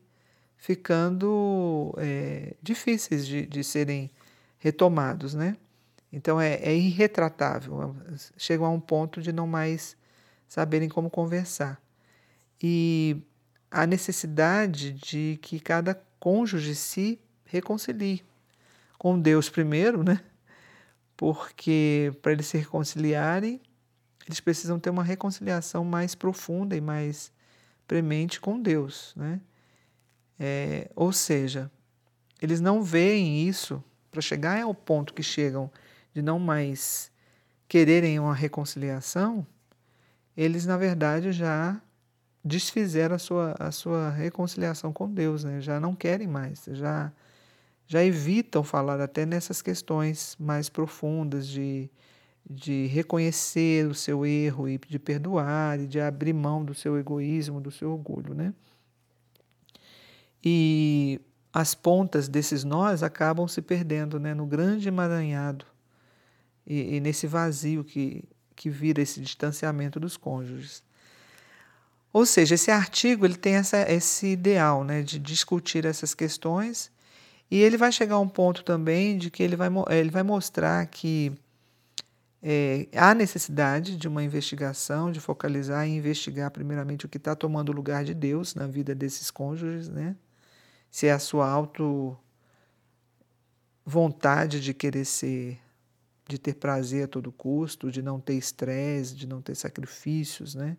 ficando 0.57 1.93
é, 1.97 2.55
difíceis 2.61 3.25
de, 3.27 3.45
de 3.45 3.63
serem 3.63 4.09
retomados. 4.57 5.33
Né? 5.35 5.55
Então 6.11 6.39
é, 6.39 6.55
é 6.55 6.75
irretratável, 6.75 7.95
chegam 8.37 8.65
a 8.65 8.69
um 8.69 8.79
ponto 8.79 9.21
de 9.21 9.31
não 9.31 9.45
mais 9.45 9.97
saberem 10.47 10.87
como 10.87 11.09
conversar. 11.09 11.81
E 12.61 13.17
a 13.69 13.85
necessidade 13.85 14.93
de 14.93 15.37
que 15.41 15.59
cada 15.59 15.93
cônjuge 16.19 16.73
se 16.75 17.19
reconcilie 17.45 18.23
com 18.97 19.19
Deus 19.19 19.49
primeiro, 19.49 20.03
né? 20.03 20.19
Porque 21.15 22.13
para 22.21 22.31
eles 22.31 22.47
se 22.47 22.57
reconciliarem, 22.57 23.61
eles 24.25 24.39
precisam 24.39 24.79
ter 24.79 24.89
uma 24.89 25.03
reconciliação 25.03 25.83
mais 25.83 26.15
profunda 26.15 26.75
e 26.75 26.81
mais 26.81 27.31
premente 27.87 28.39
com 28.39 28.61
Deus, 28.61 29.13
né? 29.15 29.41
É, 30.39 30.89
ou 30.95 31.11
seja, 31.11 31.71
eles 32.41 32.59
não 32.59 32.83
veem 32.83 33.47
isso 33.47 33.83
para 34.11 34.21
chegar 34.21 34.61
ao 34.61 34.73
ponto 34.73 35.13
que 35.13 35.23
chegam 35.23 35.71
de 36.17 36.21
não 36.23 36.39
mais 36.39 37.11
quererem 37.67 38.19
uma 38.19 38.33
reconciliação, 38.33 39.45
eles 40.35 40.65
na 40.65 40.75
verdade 40.75 41.31
já 41.31 41.79
desfizeram 42.43 43.15
a 43.15 43.19
sua, 43.19 43.55
a 43.59 43.71
sua 43.71 44.09
reconciliação 44.09 44.91
com 44.91 45.07
Deus, 45.07 45.43
né? 45.43 45.61
já 45.61 45.79
não 45.79 45.93
querem 45.93 46.25
mais, 46.27 46.65
já, 46.71 47.11
já 47.85 48.03
evitam 48.03 48.63
falar 48.63 48.99
até 48.99 49.27
nessas 49.27 49.61
questões 49.61 50.35
mais 50.39 50.69
profundas 50.69 51.47
de, 51.47 51.87
de 52.49 52.87
reconhecer 52.87 53.85
o 53.85 53.93
seu 53.93 54.25
erro 54.25 54.67
e 54.67 54.79
de 54.79 54.97
perdoar 54.97 55.79
e 55.79 55.85
de 55.85 55.99
abrir 55.99 56.33
mão 56.33 56.65
do 56.65 56.73
seu 56.73 56.97
egoísmo, 56.97 57.61
do 57.61 57.69
seu 57.69 57.91
orgulho. 57.91 58.33
Né? 58.33 58.55
E 60.43 61.21
as 61.53 61.75
pontas 61.75 62.27
desses 62.27 62.63
nós 62.63 63.03
acabam 63.03 63.47
se 63.47 63.61
perdendo 63.61 64.19
né? 64.19 64.33
no 64.33 64.47
grande 64.47 64.87
emaranhado 64.87 65.76
e, 66.67 66.95
e 66.95 66.99
nesse 66.99 67.25
vazio 67.25 67.83
que, 67.83 68.23
que 68.55 68.69
vira 68.69 69.01
esse 69.01 69.21
distanciamento 69.21 69.99
dos 69.99 70.17
cônjuges. 70.17 70.83
Ou 72.11 72.25
seja, 72.25 72.55
esse 72.55 72.69
artigo 72.69 73.25
ele 73.25 73.35
tem 73.35 73.55
essa, 73.55 73.91
esse 73.91 74.27
ideal 74.27 74.83
né, 74.83 75.01
de 75.01 75.17
discutir 75.17 75.85
essas 75.85 76.13
questões 76.13 76.91
e 77.49 77.61
ele 77.61 77.77
vai 77.77 77.91
chegar 77.91 78.15
a 78.15 78.19
um 78.19 78.27
ponto 78.27 78.63
também 78.63 79.17
de 79.17 79.31
que 79.31 79.41
ele 79.41 79.55
vai, 79.55 79.69
ele 79.89 80.09
vai 80.09 80.23
mostrar 80.23 80.85
que 80.87 81.31
é, 82.41 82.87
há 82.95 83.13
necessidade 83.15 83.95
de 83.95 84.07
uma 84.07 84.23
investigação, 84.23 85.11
de 85.11 85.19
focalizar 85.19 85.87
e 85.87 85.91
investigar 85.91 86.51
primeiramente 86.51 87.05
o 87.05 87.09
que 87.09 87.17
está 87.17 87.35
tomando 87.35 87.71
lugar 87.71 88.03
de 88.03 88.13
Deus 88.13 88.53
na 88.53 88.67
vida 88.67 88.93
desses 88.93 89.31
cônjuges, 89.31 89.89
né? 89.89 90.15
se 90.91 91.07
é 91.07 91.11
a 91.11 91.19
sua 91.19 91.49
auto 91.49 92.17
vontade 93.85 94.59
de 94.59 94.73
querer 94.73 95.05
ser, 95.05 95.59
de 96.27 96.37
ter 96.37 96.55
prazer 96.55 97.05
a 97.05 97.07
todo 97.07 97.31
custo, 97.31 97.91
de 97.91 98.01
não 98.01 98.19
ter 98.19 98.35
estresse, 98.35 99.15
de 99.15 99.25
não 99.27 99.41
ter 99.41 99.55
sacrifícios, 99.55 100.55
né? 100.55 100.77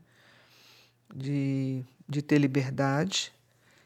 de, 1.14 1.85
de 2.09 2.23
ter 2.23 2.38
liberdade. 2.38 3.33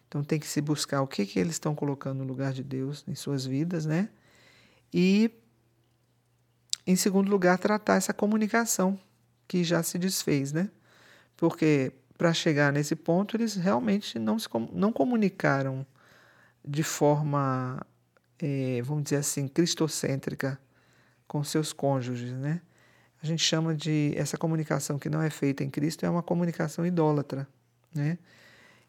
Então 0.08 0.22
tem 0.22 0.38
que 0.38 0.46
se 0.46 0.60
buscar 0.60 1.02
o 1.02 1.06
que, 1.06 1.24
que 1.24 1.38
eles 1.38 1.52
estão 1.52 1.74
colocando 1.74 2.18
no 2.18 2.24
lugar 2.24 2.52
de 2.52 2.62
Deus 2.62 3.04
em 3.08 3.14
suas 3.14 3.46
vidas, 3.46 3.86
né? 3.86 4.10
E, 4.92 5.30
em 6.86 6.96
segundo 6.96 7.30
lugar, 7.30 7.58
tratar 7.58 7.96
essa 7.96 8.12
comunicação 8.12 8.98
que 9.48 9.64
já 9.64 9.82
se 9.82 9.98
desfez, 9.98 10.52
né? 10.52 10.70
Porque 11.36 11.92
para 12.18 12.34
chegar 12.34 12.72
nesse 12.72 12.94
ponto, 12.94 13.36
eles 13.36 13.56
realmente 13.56 14.18
não, 14.18 14.38
se, 14.38 14.48
não 14.72 14.92
comunicaram 14.92 15.86
de 16.64 16.82
forma, 16.82 17.84
é, 18.38 18.82
vamos 18.82 19.04
dizer 19.04 19.16
assim, 19.16 19.48
cristocêntrica 19.48 20.60
com 21.32 21.42
seus 21.42 21.72
cônjuges, 21.72 22.32
né? 22.32 22.60
a 23.22 23.26
gente 23.26 23.42
chama 23.42 23.74
de 23.74 24.12
essa 24.16 24.36
comunicação 24.36 24.98
que 24.98 25.08
não 25.08 25.22
é 25.22 25.30
feita 25.30 25.64
em 25.64 25.70
Cristo 25.70 26.04
é 26.04 26.10
uma 26.10 26.22
comunicação 26.22 26.84
idólatra, 26.84 27.48
né? 27.94 28.18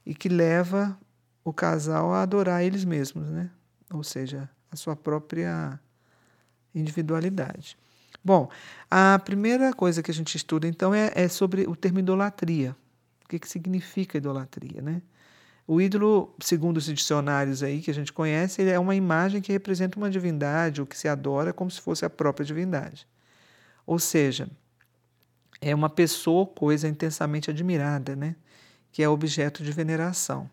E 0.06 0.14
que 0.14 0.28
leva 0.28 1.00
o 1.42 1.54
casal 1.54 2.12
a 2.14 2.24
adorar 2.24 2.62
eles 2.62 2.84
mesmos, 2.84 3.30
né? 3.30 3.50
Ou 3.94 4.04
seja, 4.04 4.50
a 4.72 4.76
sua 4.76 4.96
própria 4.96 5.80
individualidade. 6.74 7.78
Bom, 8.26 8.50
a 8.90 9.22
primeira 9.24 9.72
coisa 9.72 10.02
que 10.02 10.10
a 10.10 10.14
gente 10.14 10.36
estuda 10.36 10.68
então 10.68 10.94
é, 10.94 11.12
é 11.14 11.28
sobre 11.28 11.68
o 11.68 11.76
termo 11.78 12.00
idolatria. 12.00 12.76
O 13.24 13.30
que, 13.30 13.38
que 13.38 13.48
significa 13.48 14.18
idolatria, 14.18 14.82
né? 14.82 15.02
O 15.66 15.80
ídolo, 15.80 16.36
segundo 16.42 16.78
os 16.78 16.86
dicionários 16.86 17.64
aí 17.64 17.82
que 17.82 17.90
a 17.90 17.94
gente 17.94 18.12
conhece, 18.12 18.62
ele 18.62 18.72
é 18.72 18.80
uma 18.80 18.96
imagem 18.96 19.42
que 19.42 19.52
representa 19.52 19.98
uma 19.98 20.10
divindade 20.10 20.82
ou 20.82 20.88
que 20.88 20.98
se 20.98 21.08
adora 21.08 21.54
como 21.54 21.72
se 21.72 21.80
fosse 21.80 22.04
a 22.04 22.10
própria 22.10 22.46
divindade. 22.46 23.08
Ou 23.86 23.98
seja, 23.98 24.50
é 25.62 25.74
uma 25.74 25.90
pessoa 25.90 26.42
ou 26.42 26.48
coisa 26.48 26.88
intensamente 26.88 27.50
admirada, 27.50 28.16
né? 28.16 28.36
que 28.92 29.02
é 29.02 29.08
objeto 29.08 29.64
de 29.64 29.72
veneração. 29.72 30.50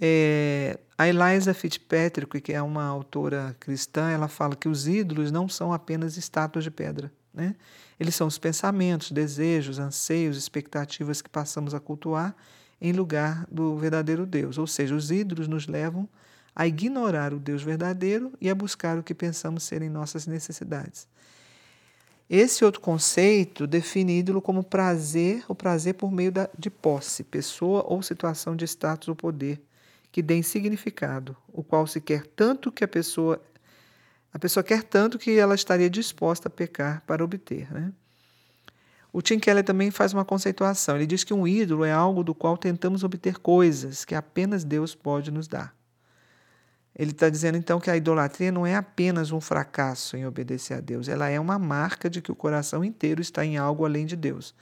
É, 0.00 0.78
a 0.96 1.06
Eliza 1.08 1.52
Fitzpatrick, 1.52 2.40
que 2.40 2.52
é 2.52 2.62
uma 2.62 2.84
autora 2.84 3.54
cristã, 3.60 4.10
ela 4.10 4.28
fala 4.28 4.56
que 4.56 4.68
os 4.68 4.86
ídolos 4.86 5.30
não 5.30 5.48
são 5.48 5.72
apenas 5.72 6.16
estátuas 6.16 6.64
de 6.64 6.70
pedra. 6.70 7.12
Né? 7.34 7.56
Eles 7.98 8.14
são 8.14 8.26
os 8.26 8.38
pensamentos, 8.38 9.10
desejos, 9.10 9.78
anseios, 9.78 10.36
expectativas 10.36 11.20
que 11.20 11.28
passamos 11.28 11.74
a 11.74 11.80
cultuar 11.80 12.34
em 12.82 12.92
lugar 12.92 13.46
do 13.48 13.76
verdadeiro 13.76 14.26
Deus. 14.26 14.58
Ou 14.58 14.66
seja, 14.66 14.92
os 14.92 15.12
ídolos 15.12 15.46
nos 15.46 15.68
levam 15.68 16.08
a 16.54 16.66
ignorar 16.66 17.32
o 17.32 17.38
Deus 17.38 17.62
verdadeiro 17.62 18.32
e 18.40 18.50
a 18.50 18.54
buscar 18.54 18.98
o 18.98 19.04
que 19.04 19.14
pensamos 19.14 19.62
serem 19.62 19.88
nossas 19.88 20.26
necessidades. 20.26 21.06
Esse 22.28 22.64
outro 22.64 22.80
conceito 22.80 23.66
define 23.66 24.18
ídolo 24.18 24.42
como 24.42 24.64
prazer, 24.64 25.44
o 25.48 25.54
prazer 25.54 25.94
por 25.94 26.10
meio 26.10 26.32
da, 26.32 26.50
de 26.58 26.70
posse, 26.70 27.22
pessoa 27.22 27.84
ou 27.86 28.02
situação 28.02 28.56
de 28.56 28.64
status 28.64 29.08
ou 29.08 29.14
poder, 29.14 29.62
que 30.10 30.20
dê 30.20 30.42
significado, 30.42 31.36
o 31.52 31.62
qual 31.62 31.86
se 31.86 32.00
quer 32.00 32.26
tanto 32.26 32.72
que 32.72 32.82
a 32.82 32.88
pessoa 32.88 33.40
a 34.34 34.38
pessoa 34.38 34.64
quer 34.64 34.82
tanto 34.82 35.18
que 35.18 35.38
ela 35.38 35.54
estaria 35.54 35.90
disposta 35.90 36.48
a 36.48 36.50
pecar 36.50 37.02
para 37.06 37.22
obter. 37.22 37.70
Né? 37.70 37.92
O 39.12 39.20
Tim 39.20 39.38
Keller 39.38 39.62
também 39.62 39.90
faz 39.90 40.14
uma 40.14 40.24
conceituação. 40.24 40.96
Ele 40.96 41.06
diz 41.06 41.22
que 41.22 41.34
um 41.34 41.46
ídolo 41.46 41.84
é 41.84 41.92
algo 41.92 42.24
do 42.24 42.34
qual 42.34 42.56
tentamos 42.56 43.04
obter 43.04 43.38
coisas 43.38 44.04
que 44.04 44.14
apenas 44.14 44.64
Deus 44.64 44.94
pode 44.94 45.30
nos 45.30 45.46
dar. 45.46 45.74
Ele 46.94 47.10
está 47.10 47.28
dizendo 47.28 47.56
então 47.56 47.80
que 47.80 47.90
a 47.90 47.96
idolatria 47.96 48.52
não 48.52 48.66
é 48.66 48.74
apenas 48.74 49.30
um 49.30 49.40
fracasso 49.40 50.16
em 50.16 50.26
obedecer 50.26 50.74
a 50.74 50.80
Deus, 50.80 51.08
ela 51.08 51.28
é 51.28 51.40
uma 51.40 51.58
marca 51.58 52.08
de 52.08 52.20
que 52.20 52.30
o 52.30 52.36
coração 52.36 52.84
inteiro 52.84 53.20
está 53.20 53.44
em 53.44 53.56
algo 53.56 53.84
além 53.84 54.04
de 54.04 54.14
Deus. 54.14 54.54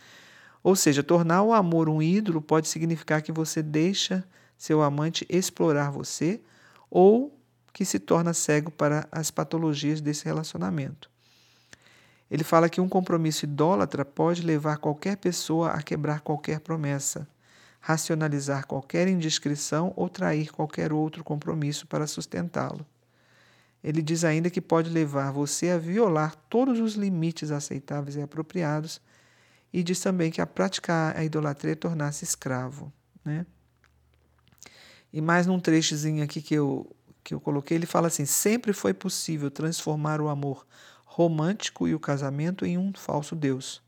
Ou 0.63 0.77
seja, 0.77 1.03
tornar 1.03 1.43
o 1.43 1.53
amor 1.53 1.89
um 1.89 2.01
ídolo 2.01 2.41
pode 2.41 2.69
significar 2.69 3.23
que 3.23 3.33
você 3.33 3.63
deixa 3.63 4.25
seu 4.57 4.83
amante 4.83 5.27
explorar 5.29 5.91
você 5.91 6.41
ou 6.89 7.37
que 7.73 7.85
se 7.85 7.99
torna 7.99 8.35
cego 8.35 8.71
para 8.71 9.09
as 9.11 9.31
patologias 9.31 10.01
desse 10.01 10.25
relacionamento. 10.25 11.10
Ele 12.31 12.45
fala 12.45 12.69
que 12.69 12.81
um 12.81 12.89
compromisso 12.89 13.45
idólatra 13.45 14.05
pode 14.05 14.43
levar 14.43 14.79
qualquer 14.79 15.17
pessoa 15.17 15.71
a 15.71 15.83
quebrar 15.83 16.21
qualquer 16.21 16.61
promessa, 16.61 17.27
racionalizar 17.81 18.67
qualquer 18.67 19.09
indiscrição 19.09 19.93
ou 19.97 20.09
trair 20.09 20.53
qualquer 20.53 20.93
outro 20.93 21.25
compromisso 21.25 21.87
para 21.87 22.07
sustentá-lo. 22.07 22.87
Ele 23.83 24.03
diz 24.03 24.25
ainda 24.25 24.51
que 24.51 24.61
pode 24.61 24.91
levar 24.91 25.33
você 25.33 25.71
a 25.71 25.79
violar 25.79 26.37
todos 26.49 26.79
os 26.79 26.95
limites 26.95 27.51
aceitáveis 27.51 28.15
e 28.15 28.23
apropriados, 28.23 29.01
e 29.73 29.83
diz 29.83 30.01
também 30.01 30.31
que 30.31 30.41
a 30.41 30.47
praticar 30.47 31.17
a 31.17 31.25
idolatria 31.25 31.75
tornar-se 31.75 32.25
escravo. 32.25 32.93
Né? 33.25 33.47
E 35.13 35.21
mais 35.21 35.47
num 35.47 35.59
trechozinho 35.59 36.23
aqui 36.23 36.43
que 36.43 36.55
eu, 36.55 36.95
que 37.25 37.33
eu 37.33 37.41
coloquei, 37.41 37.77
ele 37.77 37.87
fala 37.87 38.09
assim: 38.09 38.27
sempre 38.27 38.73
foi 38.73 38.93
possível 38.93 39.51
transformar 39.51 40.21
o 40.21 40.29
amor 40.29 40.67
romântico 41.21 41.87
e 41.87 41.95
o 41.95 42.01
casamento 42.01 42.65
em 42.65 42.79
um 42.79 42.95
falso 42.95 43.37
Deus. 43.37 43.83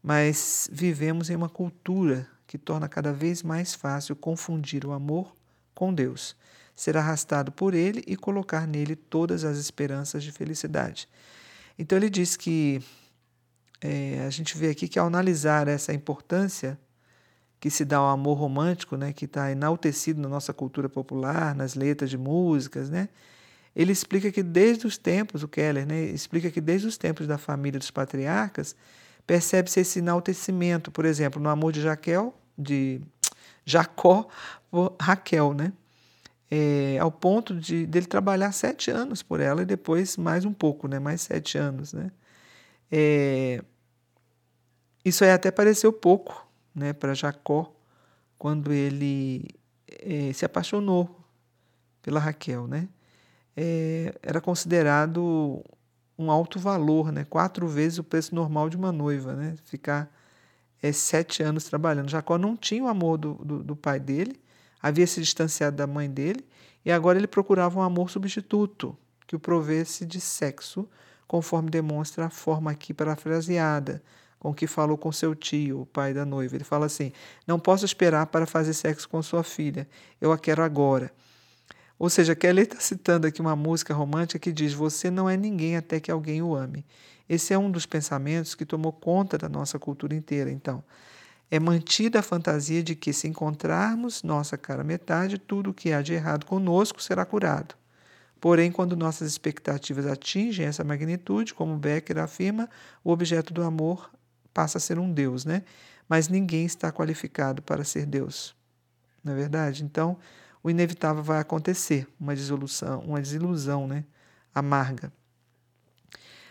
Mas 0.00 0.70
vivemos 0.70 1.28
em 1.28 1.34
uma 1.34 1.48
cultura 1.48 2.28
que 2.46 2.56
torna 2.56 2.88
cada 2.88 3.12
vez 3.12 3.42
mais 3.42 3.74
fácil 3.74 4.14
confundir 4.14 4.86
o 4.86 4.92
amor 4.92 5.34
com 5.74 5.92
Deus, 5.92 6.36
ser 6.72 6.96
arrastado 6.96 7.50
por 7.50 7.74
ele 7.74 8.04
e 8.06 8.16
colocar 8.16 8.64
nele 8.64 8.94
todas 8.94 9.42
as 9.42 9.58
esperanças 9.58 10.22
de 10.22 10.30
felicidade. 10.30 11.08
Então 11.76 11.98
ele 11.98 12.08
diz 12.08 12.36
que 12.36 12.80
é, 13.80 14.24
a 14.24 14.30
gente 14.30 14.56
vê 14.56 14.70
aqui 14.70 14.86
que 14.86 15.00
ao 15.00 15.08
analisar 15.08 15.66
essa 15.66 15.92
importância 15.92 16.78
que 17.58 17.70
se 17.70 17.84
dá 17.84 17.96
ao 17.96 18.08
amor 18.08 18.38
romântico, 18.38 18.96
né, 18.96 19.12
que 19.12 19.24
está 19.24 19.50
enaltecido 19.50 20.20
na 20.20 20.28
nossa 20.28 20.52
cultura 20.52 20.88
popular, 20.88 21.56
nas 21.56 21.74
letras 21.74 22.08
de 22.08 22.16
músicas, 22.16 22.88
né, 22.88 23.08
ele 23.76 23.92
explica 23.92 24.32
que 24.32 24.42
desde 24.42 24.86
os 24.86 24.96
tempos, 24.96 25.42
o 25.42 25.48
Keller, 25.48 25.86
né, 25.86 26.04
explica 26.04 26.50
que 26.50 26.62
desde 26.62 26.86
os 26.86 26.96
tempos 26.96 27.26
da 27.26 27.36
família 27.36 27.78
dos 27.78 27.90
patriarcas, 27.90 28.74
percebe-se 29.26 29.80
esse 29.80 29.98
enaltecimento, 29.98 30.90
por 30.90 31.04
exemplo, 31.04 31.42
no 31.42 31.50
amor 31.50 31.72
de 31.72 31.82
Jaquel, 31.82 32.34
de 32.56 33.02
Jacó 33.66 34.28
por 34.70 34.96
Raquel, 34.98 35.52
né? 35.52 35.74
É, 36.50 36.96
ao 37.00 37.10
ponto 37.10 37.54
de 37.54 37.84
dele 37.86 38.06
trabalhar 38.06 38.52
sete 38.52 38.90
anos 38.90 39.20
por 39.22 39.40
ela 39.40 39.62
e 39.62 39.64
depois 39.64 40.16
mais 40.16 40.44
um 40.44 40.52
pouco, 40.54 40.88
né? 40.88 40.98
Mais 40.98 41.20
sete 41.20 41.58
anos, 41.58 41.92
né? 41.92 42.10
É, 42.90 43.62
isso 45.04 45.24
aí 45.24 45.32
até 45.32 45.50
pareceu 45.50 45.92
pouco, 45.92 46.48
né? 46.74 46.92
Para 46.92 47.14
Jacó 47.14 47.74
quando 48.38 48.72
ele 48.72 49.48
é, 49.88 50.32
se 50.32 50.44
apaixonou 50.44 51.20
pela 52.00 52.20
Raquel, 52.20 52.66
né? 52.68 52.88
É, 53.56 54.14
era 54.22 54.40
considerado 54.40 55.64
um 56.18 56.30
alto 56.30 56.58
valor, 56.58 57.10
né? 57.10 57.24
quatro 57.28 57.66
vezes 57.66 57.98
o 57.98 58.04
preço 58.04 58.34
normal 58.34 58.68
de 58.68 58.76
uma 58.76 58.92
noiva, 58.92 59.34
né? 59.34 59.54
ficar 59.64 60.10
é, 60.82 60.92
sete 60.92 61.42
anos 61.42 61.64
trabalhando. 61.64 62.10
Jacó 62.10 62.36
não 62.36 62.56
tinha 62.56 62.84
o 62.84 62.88
amor 62.88 63.16
do, 63.18 63.34
do, 63.34 63.62
do 63.62 63.76
pai 63.76 63.98
dele, 63.98 64.40
havia 64.80 65.06
se 65.06 65.20
distanciado 65.20 65.76
da 65.76 65.86
mãe 65.86 66.10
dele, 66.10 66.46
e 66.84 66.92
agora 66.92 67.18
ele 67.18 67.26
procurava 67.26 67.78
um 67.78 67.82
amor 67.82 68.10
substituto, 68.10 68.96
que 69.26 69.34
o 69.34 69.40
provesse 69.40 70.06
de 70.06 70.20
sexo, 70.20 70.88
conforme 71.26 71.68
demonstra 71.68 72.26
a 72.26 72.30
forma 72.30 72.70
aqui 72.70 72.94
parafraseada, 72.94 74.02
com 74.38 74.54
que 74.54 74.66
falou 74.66 74.96
com 74.96 75.10
seu 75.10 75.34
tio, 75.34 75.80
o 75.80 75.86
pai 75.86 76.14
da 76.14 76.24
noiva. 76.24 76.54
Ele 76.54 76.62
fala 76.62 76.86
assim: 76.86 77.12
Não 77.46 77.58
posso 77.58 77.84
esperar 77.84 78.26
para 78.26 78.46
fazer 78.46 78.72
sexo 78.72 79.08
com 79.08 79.20
sua 79.22 79.42
filha, 79.42 79.88
eu 80.20 80.30
a 80.30 80.38
quero 80.38 80.62
agora. 80.62 81.10
Ou 81.98 82.10
seja, 82.10 82.34
Kelly 82.34 82.62
está 82.62 82.78
citando 82.78 83.26
aqui 83.26 83.40
uma 83.40 83.56
música 83.56 83.94
romântica 83.94 84.38
que 84.38 84.52
diz: 84.52 84.72
Você 84.72 85.10
não 85.10 85.28
é 85.28 85.36
ninguém 85.36 85.76
até 85.76 85.98
que 85.98 86.10
alguém 86.10 86.42
o 86.42 86.54
ame. 86.54 86.84
Esse 87.28 87.52
é 87.52 87.58
um 87.58 87.70
dos 87.70 87.86
pensamentos 87.86 88.54
que 88.54 88.64
tomou 88.64 88.92
conta 88.92 89.36
da 89.36 89.48
nossa 89.48 89.78
cultura 89.78 90.14
inteira. 90.14 90.50
Então, 90.50 90.84
é 91.50 91.58
mantida 91.58 92.20
a 92.20 92.22
fantasia 92.22 92.82
de 92.82 92.94
que, 92.94 93.12
se 93.12 93.26
encontrarmos 93.26 94.22
nossa 94.22 94.56
cara 94.58 94.84
metade, 94.84 95.38
tudo 95.38 95.70
o 95.70 95.74
que 95.74 95.92
há 95.92 96.02
de 96.02 96.12
errado 96.12 96.44
conosco 96.44 97.02
será 97.02 97.24
curado. 97.24 97.74
Porém, 98.40 98.70
quando 98.70 98.96
nossas 98.96 99.28
expectativas 99.28 100.06
atingem 100.06 100.66
essa 100.66 100.84
magnitude, 100.84 101.54
como 101.54 101.76
Becker 101.76 102.18
afirma, 102.18 102.68
o 103.02 103.10
objeto 103.10 103.52
do 103.52 103.62
amor 103.62 104.10
passa 104.52 104.78
a 104.78 104.80
ser 104.80 104.98
um 104.98 105.12
Deus, 105.12 105.44
né? 105.44 105.62
Mas 106.08 106.28
ninguém 106.28 106.64
está 106.64 106.92
qualificado 106.92 107.62
para 107.62 107.82
ser 107.82 108.06
Deus. 108.06 108.54
Não 109.24 109.32
é 109.32 109.36
verdade? 109.36 109.82
Então, 109.82 110.16
o 110.66 110.70
inevitável 110.70 111.22
vai 111.22 111.38
acontecer, 111.38 112.08
uma 112.18 112.34
desilusão, 112.34 112.98
uma 113.02 113.22
desilusão 113.22 113.86
né, 113.86 114.02
amarga. 114.52 115.12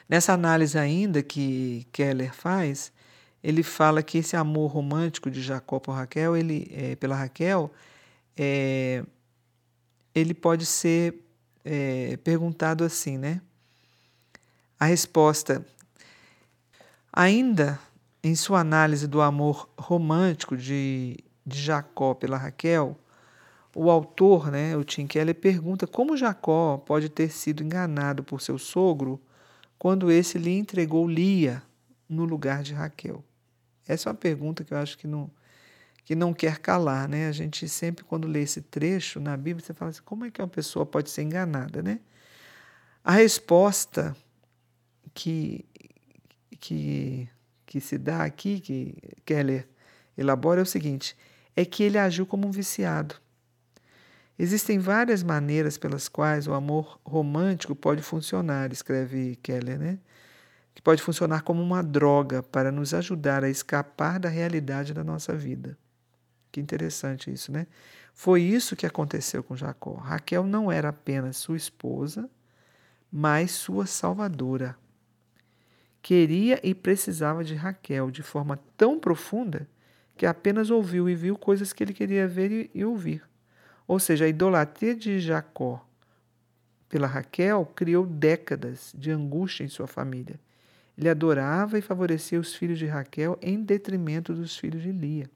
Nessa 0.08 0.32
análise 0.32 0.80
ainda 0.80 1.22
que 1.22 1.86
Keller 1.92 2.34
faz, 2.34 2.94
ele 3.44 3.62
fala 3.62 4.02
que 4.02 4.20
esse 4.20 4.38
amor 4.38 4.72
romântico 4.72 5.30
de 5.30 5.42
Jacó 5.42 5.82
por 5.82 5.92
Raquel, 5.92 6.34
ele, 6.34 6.72
é, 6.72 6.96
pela 6.96 7.14
Raquel, 7.14 7.70
é, 8.38 9.04
ele 10.14 10.34
pode 10.34 10.66
ser 10.66 11.22
é, 11.66 12.16
perguntado 12.24 12.86
assim, 12.86 13.18
né? 13.18 13.42
A 14.80 14.86
resposta, 14.86 15.66
ainda 17.12 17.78
em 18.24 18.34
sua 18.34 18.62
análise 18.62 19.08
do 19.08 19.20
amor 19.20 19.70
romântico 19.78 20.56
de, 20.56 21.18
de 21.46 21.62
Jacó 21.62 22.14
pela 22.14 22.38
Raquel, 22.38 22.98
o 23.78 23.92
autor, 23.92 24.50
né, 24.50 24.78
o 24.78 24.86
Tim 24.86 25.06
Keller, 25.06 25.36
pergunta 25.36 25.86
como 25.86 26.16
Jacó 26.16 26.78
pode 26.78 27.10
ter 27.10 27.30
sido 27.30 27.62
enganado 27.62 28.24
por 28.24 28.42
seu 28.42 28.58
sogro 28.58 29.22
quando 29.78 30.10
esse 30.10 30.38
lhe 30.38 30.58
entregou 30.58 31.06
Lia 31.06 31.62
no 32.08 32.24
lugar 32.24 32.64
de 32.64 32.74
Raquel. 32.74 33.22
Essa 33.86 34.08
é 34.08 34.12
uma 34.12 34.18
pergunta 34.18 34.64
que 34.64 34.74
eu 34.74 34.78
acho 34.78 34.98
que 34.98 35.06
não, 35.06 35.30
que 36.06 36.16
não 36.16 36.34
quer 36.34 36.60
calar, 36.60 37.10
né? 37.10 37.28
A 37.28 37.34
gente 37.34 37.68
sempre, 37.68 38.06
quando 38.06 38.30
lê 38.30 38.44
esse 38.44 38.62
trecho 38.62 39.20
na 39.20 39.36
Bíblia, 39.36 39.66
você 39.66 39.74
fala 39.74 39.92
assim, 39.92 40.02
como 40.06 40.24
é 40.24 40.32
que 40.32 40.42
uma 40.42 40.48
pessoa 40.48 40.86
pode 40.86 41.10
ser 41.10 41.24
enganada, 41.24 41.84
né? 41.84 42.00
A 43.04 43.12
resposta 43.12 44.16
que, 45.14 45.66
que, 46.62 47.28
que 47.66 47.82
se 47.82 47.98
dá 47.98 48.24
aqui, 48.24 48.62
que 48.62 48.96
Keller 49.26 49.68
elabora, 50.18 50.62
é 50.62 50.64
o 50.64 50.66
seguinte, 50.66 51.16
é 51.58 51.66
que 51.66 51.84
ele 51.84 51.98
agiu 51.98 52.26
como 52.26 52.48
um 52.48 52.52
viciado. 52.52 53.25
Existem 54.38 54.80
várias 54.80 55.24
maneiras 55.24 55.78
pelas 55.78 56.10
quais 56.10 56.48
o 56.48 56.54
amor 56.54 57.00
romântico 57.06 57.74
pode 57.74 58.02
funcionar, 58.02 58.72
escreve 58.72 59.38
Keller, 59.38 59.80
né? 59.80 60.00
Que 60.74 60.82
pode 60.82 61.02
funcionar 61.02 61.42
como 61.44 61.62
uma 61.62 61.82
droga 61.82 62.44
para 62.44 62.70
nos 62.70 62.94
ajudar 62.94 63.46
a 63.46 63.50
escapar 63.50 64.20
da 64.20 64.28
realidade 64.28 64.94
da 64.94 65.06
nossa 65.06 65.34
vida. 65.34 65.78
Que 66.52 66.60
interessante 66.60 67.32
isso, 67.32 67.50
né? 67.50 67.66
Foi 68.14 68.42
isso 68.42 68.76
que 68.76 68.86
aconteceu 68.86 69.42
com 69.42 69.56
Jacó. 69.56 69.94
Raquel 69.94 70.46
não 70.46 70.70
era 70.70 70.90
apenas 70.90 71.38
sua 71.38 71.56
esposa, 71.56 72.30
mas 73.12 73.52
sua 73.52 73.86
salvadora. 73.86 74.78
Queria 76.02 76.60
e 76.62 76.76
precisava 76.76 77.44
de 77.44 77.56
Raquel 77.56 78.12
de 78.12 78.22
forma 78.22 78.60
tão 78.78 79.00
profunda 79.00 79.68
que 80.18 80.26
apenas 80.26 80.70
ouviu 80.70 81.10
e 81.10 81.16
viu 81.16 81.38
coisas 81.38 81.74
que 81.74 81.84
ele 81.84 81.94
queria 81.94 82.28
ver 82.28 82.70
e 82.74 82.84
ouvir. 82.86 83.24
Ou 83.88 84.00
seja, 84.00 84.26
a 84.26 84.28
idolatria 84.28 84.96
de 84.96 85.20
Jacó 85.20 85.86
pela 86.90 87.08
Raquel 87.08 87.66
criou 87.76 88.06
décadas 88.06 88.94
de 88.96 89.12
angústia 89.12 89.64
em 89.64 89.68
sua 89.68 89.88
família. 89.88 90.40
Ele 90.98 91.10
adorava 91.10 91.78
e 91.78 91.82
favorecia 91.82 92.40
os 92.40 92.56
filhos 92.56 92.80
de 92.80 92.86
Raquel 92.86 93.38
em 93.42 93.62
detrimento 93.62 94.34
dos 94.34 94.58
filhos 94.58 94.82
de 94.82 94.92
Lia. 94.92 95.30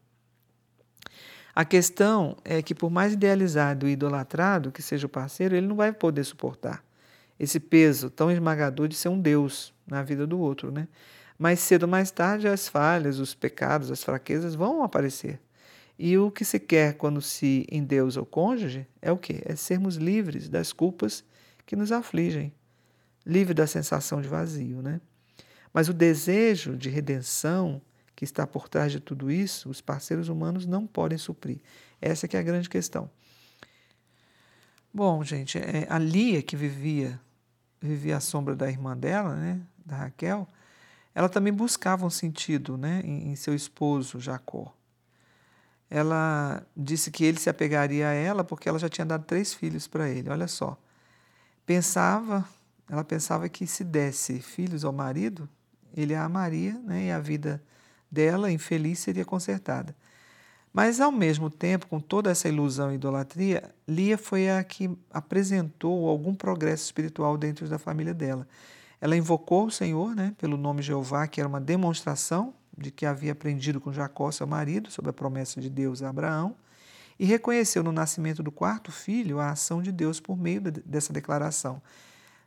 A 1.54 1.66
questão 1.66 2.38
é 2.46 2.62
que, 2.62 2.74
por 2.74 2.90
mais 2.90 3.14
idealizado 3.14 3.88
e 3.88 3.92
idolatrado 3.92 4.72
que 4.72 4.82
seja 4.82 5.08
o 5.08 5.10
parceiro, 5.10 5.56
ele 5.56 5.68
não 5.68 5.76
vai 5.76 5.92
poder 5.92 6.24
suportar 6.24 6.84
esse 7.40 7.60
peso 7.60 8.10
tão 8.10 8.30
esmagador 8.30 8.88
de 8.88 8.96
ser 8.96 9.10
um 9.10 9.20
Deus 9.20 9.74
na 9.88 10.04
vida 10.04 10.28
do 10.28 10.40
outro. 10.40 10.72
Né? 10.72 10.88
Mais 11.38 11.60
cedo 11.60 11.84
ou 11.84 11.90
mais 11.90 12.12
tarde, 12.12 12.48
as 12.48 12.68
falhas, 12.68 13.18
os 13.18 13.34
pecados, 13.34 13.90
as 13.90 14.04
fraquezas 14.04 14.56
vão 14.56 14.84
aparecer. 14.84 15.40
E 16.02 16.18
o 16.18 16.32
que 16.32 16.46
se 16.46 16.58
quer 16.58 16.94
quando 16.94 17.22
se 17.22 17.68
endeusa 17.70 18.22
o 18.22 18.26
cônjuge 18.26 18.88
é 19.02 19.12
o 19.12 19.18
quê? 19.18 19.42
É 19.44 19.54
sermos 19.58 19.98
livres 19.98 20.48
das 20.48 20.72
culpas 20.72 21.26
que 21.66 21.76
nos 21.76 21.92
afligem, 21.92 22.54
livre 23.26 23.54
da 23.54 23.68
sensação 23.68 24.22
de 24.22 24.28
vazio, 24.30 24.82
né? 24.82 25.02
Mas 25.74 25.90
o 25.90 25.94
desejo 25.94 26.78
de 26.78 26.90
redenção 26.90 27.82
que 28.16 28.24
está 28.24 28.48
por 28.48 28.70
trás 28.70 28.94
de 28.94 29.02
tudo 29.02 29.30
isso, 29.30 29.70
os 29.70 29.82
parceiros 29.82 30.30
humanos 30.30 30.66
não 30.66 30.88
podem 30.88 31.18
suprir. 31.18 31.60
Essa 32.02 32.30
que 32.30 32.38
é 32.38 32.40
a 32.40 32.44
grande 32.44 32.70
questão. 32.70 33.12
Bom, 34.94 35.22
gente, 35.22 35.58
é, 35.58 35.86
a 35.90 36.00
Lia 36.00 36.42
que 36.42 36.56
vivia 36.56 37.20
vivia 37.82 38.18
à 38.18 38.20
sombra 38.20 38.56
da 38.56 38.70
irmã 38.70 38.96
dela, 38.96 39.36
né, 39.36 39.62
da 39.86 39.98
Raquel, 39.98 40.48
ela 41.14 41.30
também 41.30 41.52
buscava 41.52 42.06
um 42.06 42.10
sentido, 42.10 42.78
né, 42.78 43.02
em, 43.04 43.32
em 43.32 43.36
seu 43.36 43.54
esposo 43.54 44.20
Jacó. 44.20 44.74
Ela 45.90 46.64
disse 46.78 47.10
que 47.10 47.24
ele 47.24 47.40
se 47.40 47.50
apegaria 47.50 48.08
a 48.08 48.14
ela 48.14 48.44
porque 48.44 48.70
ela 48.70 48.78
já 48.78 48.88
tinha 48.88 49.06
dado 49.06 49.26
três 49.26 49.54
filhos 49.54 49.88
para 49.88 50.08
ele. 50.08 50.30
Olha 50.30 50.48
só, 50.48 50.78
pensava, 51.66 52.48
ela 52.90 53.04
pensava 53.04 53.50
que 53.50 53.66
se 53.66 53.84
desse 53.84 54.40
filhos 54.40 54.86
ao 54.86 54.94
marido, 54.94 55.50
ele 55.96 56.14
a 56.14 56.24
amaria, 56.24 56.74
né, 56.86 57.06
e 57.06 57.12
a 57.12 57.20
vida 57.20 57.62
dela 58.12 58.52
infeliz 58.52 59.00
seria 59.00 59.26
consertada. 59.26 59.96
Mas, 60.72 61.02
ao 61.02 61.12
mesmo 61.12 61.50
tempo, 61.50 61.88
com 61.88 62.00
toda 62.00 62.30
essa 62.30 62.48
ilusão 62.48 62.92
e 62.92 62.96
idolatria, 62.96 63.74
Lia 63.88 64.18
foi 64.18 64.50
a 64.50 64.64
que 64.64 64.90
apresentou 65.10 66.08
algum 66.08 66.36
progresso 66.36 66.86
espiritual 66.86 67.38
dentro 67.38 67.68
da 67.68 67.80
família 67.80 68.14
dela. 68.14 68.48
Ela 69.02 69.18
invocou 69.18 69.66
o 69.66 69.72
Senhor 69.72 70.16
né, 70.16 70.36
pelo 70.38 70.58
nome 70.58 70.84
Jeová, 70.84 71.28
que 71.28 71.42
era 71.42 71.48
uma 71.50 71.60
demonstração 71.60 72.54
de 72.82 72.92
que 72.92 73.06
havia 73.06 73.32
aprendido 73.32 73.80
com 73.80 73.92
Jacó, 73.92 74.32
seu 74.32 74.48
marido, 74.48 74.90
sobre 74.92 75.10
a 75.10 75.14
promessa 75.14 75.60
de 75.60 75.70
Deus 75.70 76.02
a 76.02 76.10
Abraão, 76.10 76.56
e 77.20 77.26
reconheceu 77.26 77.84
no 77.84 77.92
nascimento 77.92 78.42
do 78.42 78.52
quarto 78.52 78.92
filho 78.92 79.40
a 79.40 79.52
ação 79.52 79.82
de 79.82 79.92
Deus 79.92 80.20
por 80.20 80.38
meio 80.38 80.62
dessa 80.62 81.12
declaração, 81.12 81.82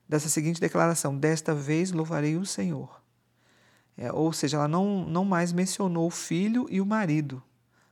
dessa 0.09 0.29
seguinte 0.29 0.61
declaração: 0.61 1.16
Desta 1.16 1.55
vez 1.55 1.92
louvarei 1.92 2.37
o 2.37 2.47
Senhor. 2.47 3.03
É, 3.97 4.11
ou 4.11 4.33
seja, 4.33 4.57
ela 4.57 4.68
não, 4.68 5.05
não 5.05 5.25
mais 5.25 5.53
mencionou 5.53 6.07
o 6.07 6.11
filho 6.11 6.66
e 6.71 6.81
o 6.81 6.87
marido, 6.87 7.42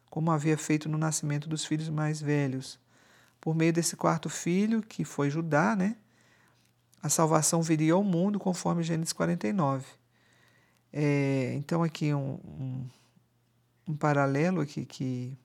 como 0.09 0.31
havia 0.31 0.57
feito 0.57 0.89
no 0.89 0.97
nascimento 0.97 1.49
dos 1.49 1.65
filhos 1.65 1.91
mais 1.91 2.21
velhos. 2.21 2.79
Por 3.39 3.55
meio 3.55 3.73
desse 3.73 3.97
quarto 3.97 4.31
filho, 4.31 4.83
que 4.83 5.05
foi 5.05 5.29
Judá, 5.31 5.77
né, 5.77 5.97
a 7.03 7.09
salvação 7.09 7.63
viria 7.63 7.95
ao 7.95 8.05
mundo, 8.05 8.39
conforme 8.39 8.83
Gênesis 8.83 9.13
49. 9.13 10.00
É, 10.93 11.53
então, 11.57 11.83
aqui 11.83 12.13
um, 12.13 12.39
um, 12.45 12.87
um 13.89 13.97
paralelo 13.97 14.61
aqui 14.61 14.85
que, 14.85 15.37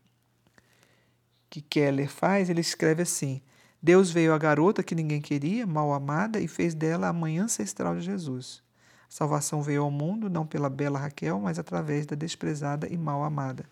que 1.50 1.62
Keller 1.62 2.10
faz, 2.10 2.50
ele 2.50 2.62
escreve 2.62 3.04
assim: 3.04 3.42
Deus 3.82 4.10
veio 4.10 4.34
à 4.34 4.38
garota 4.38 4.84
que 4.84 4.96
ninguém 4.96 5.22
queria, 5.22 5.68
mal 5.68 5.94
amada, 5.94 6.40
e 6.40 6.48
fez 6.48 6.74
dela 6.74 7.08
a 7.08 7.14
mãe 7.14 7.38
ancestral 7.38 7.96
de 7.96 8.02
Jesus. 8.02 8.64
A 9.08 9.12
salvação 9.12 9.62
veio 9.62 9.84
ao 9.84 9.92
mundo 9.92 10.30
não 10.30 10.46
pela 10.46 10.70
bela 10.70 11.00
Raquel, 11.00 11.40
mas 11.40 11.60
através 11.60 12.06
da 12.06 12.16
desprezada 12.16 12.88
e 12.92 12.98
mal 12.98 13.24
amada. 13.24 13.66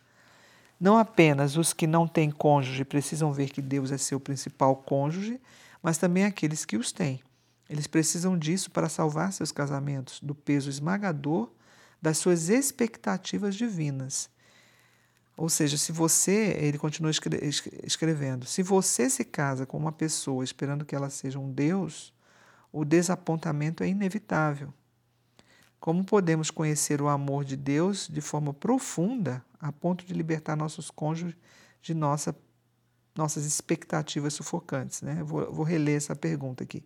Não 0.80 0.98
apenas 0.98 1.58
os 1.58 1.74
que 1.74 1.88
não 1.88 2.08
têm 2.08 2.30
cônjuge 2.30 2.84
precisam 2.84 3.32
ver 3.32 3.50
que 3.50 3.62
Deus 3.62 3.92
é 3.92 3.98
seu 3.98 4.20
principal 4.20 4.76
cônjuge, 4.76 5.40
mas 5.82 5.98
também 5.98 6.26
aqueles 6.26 6.66
que 6.66 6.78
os 6.78 6.92
têm. 6.92 7.22
Eles 7.70 7.88
precisam 7.88 8.38
disso 8.38 8.70
para 8.70 8.90
salvar 8.90 9.34
seus 9.34 9.52
casamentos 9.52 10.20
do 10.20 10.36
peso 10.36 10.70
esmagador 10.70 11.50
das 12.04 12.18
suas 12.18 12.50
expectativas 12.50 13.56
divinas. 13.56 14.30
Ou 15.38 15.48
seja, 15.48 15.78
se 15.78 15.94
você, 15.94 16.54
ele 16.60 16.78
continua 16.78 17.10
escrevendo, 17.82 18.46
se 18.46 18.62
você 18.62 19.10
se 19.10 19.24
casa 19.24 19.66
com 19.66 19.78
uma 19.78 19.92
pessoa 19.94 20.44
esperando 20.44 20.84
que 20.84 20.94
ela 20.94 21.10
seja 21.10 21.40
um 21.40 21.50
Deus, 21.50 22.14
o 22.74 22.84
desapontamento 22.84 23.86
é 23.86 23.88
inevitável. 23.88 24.74
Como 25.80 26.04
podemos 26.04 26.52
conhecer 26.52 27.02
o 27.02 27.08
amor 27.08 27.46
de 27.46 27.56
Deus 27.56 28.10
de 28.12 28.20
forma 28.20 28.54
profunda, 28.54 29.42
a 29.58 29.72
ponto 29.72 30.06
de 30.06 30.14
libertar 30.14 30.58
nossos 30.58 30.92
cônjuges 30.92 31.38
de 31.82 31.94
nossa, 31.94 32.36
nossas 33.16 33.46
expectativas 33.46 34.34
sufocantes? 34.34 35.02
Né? 35.02 35.24
Vou, 35.24 35.50
vou 35.54 35.64
reler 35.64 35.96
essa 35.96 36.18
pergunta 36.18 36.66
aqui. 36.66 36.84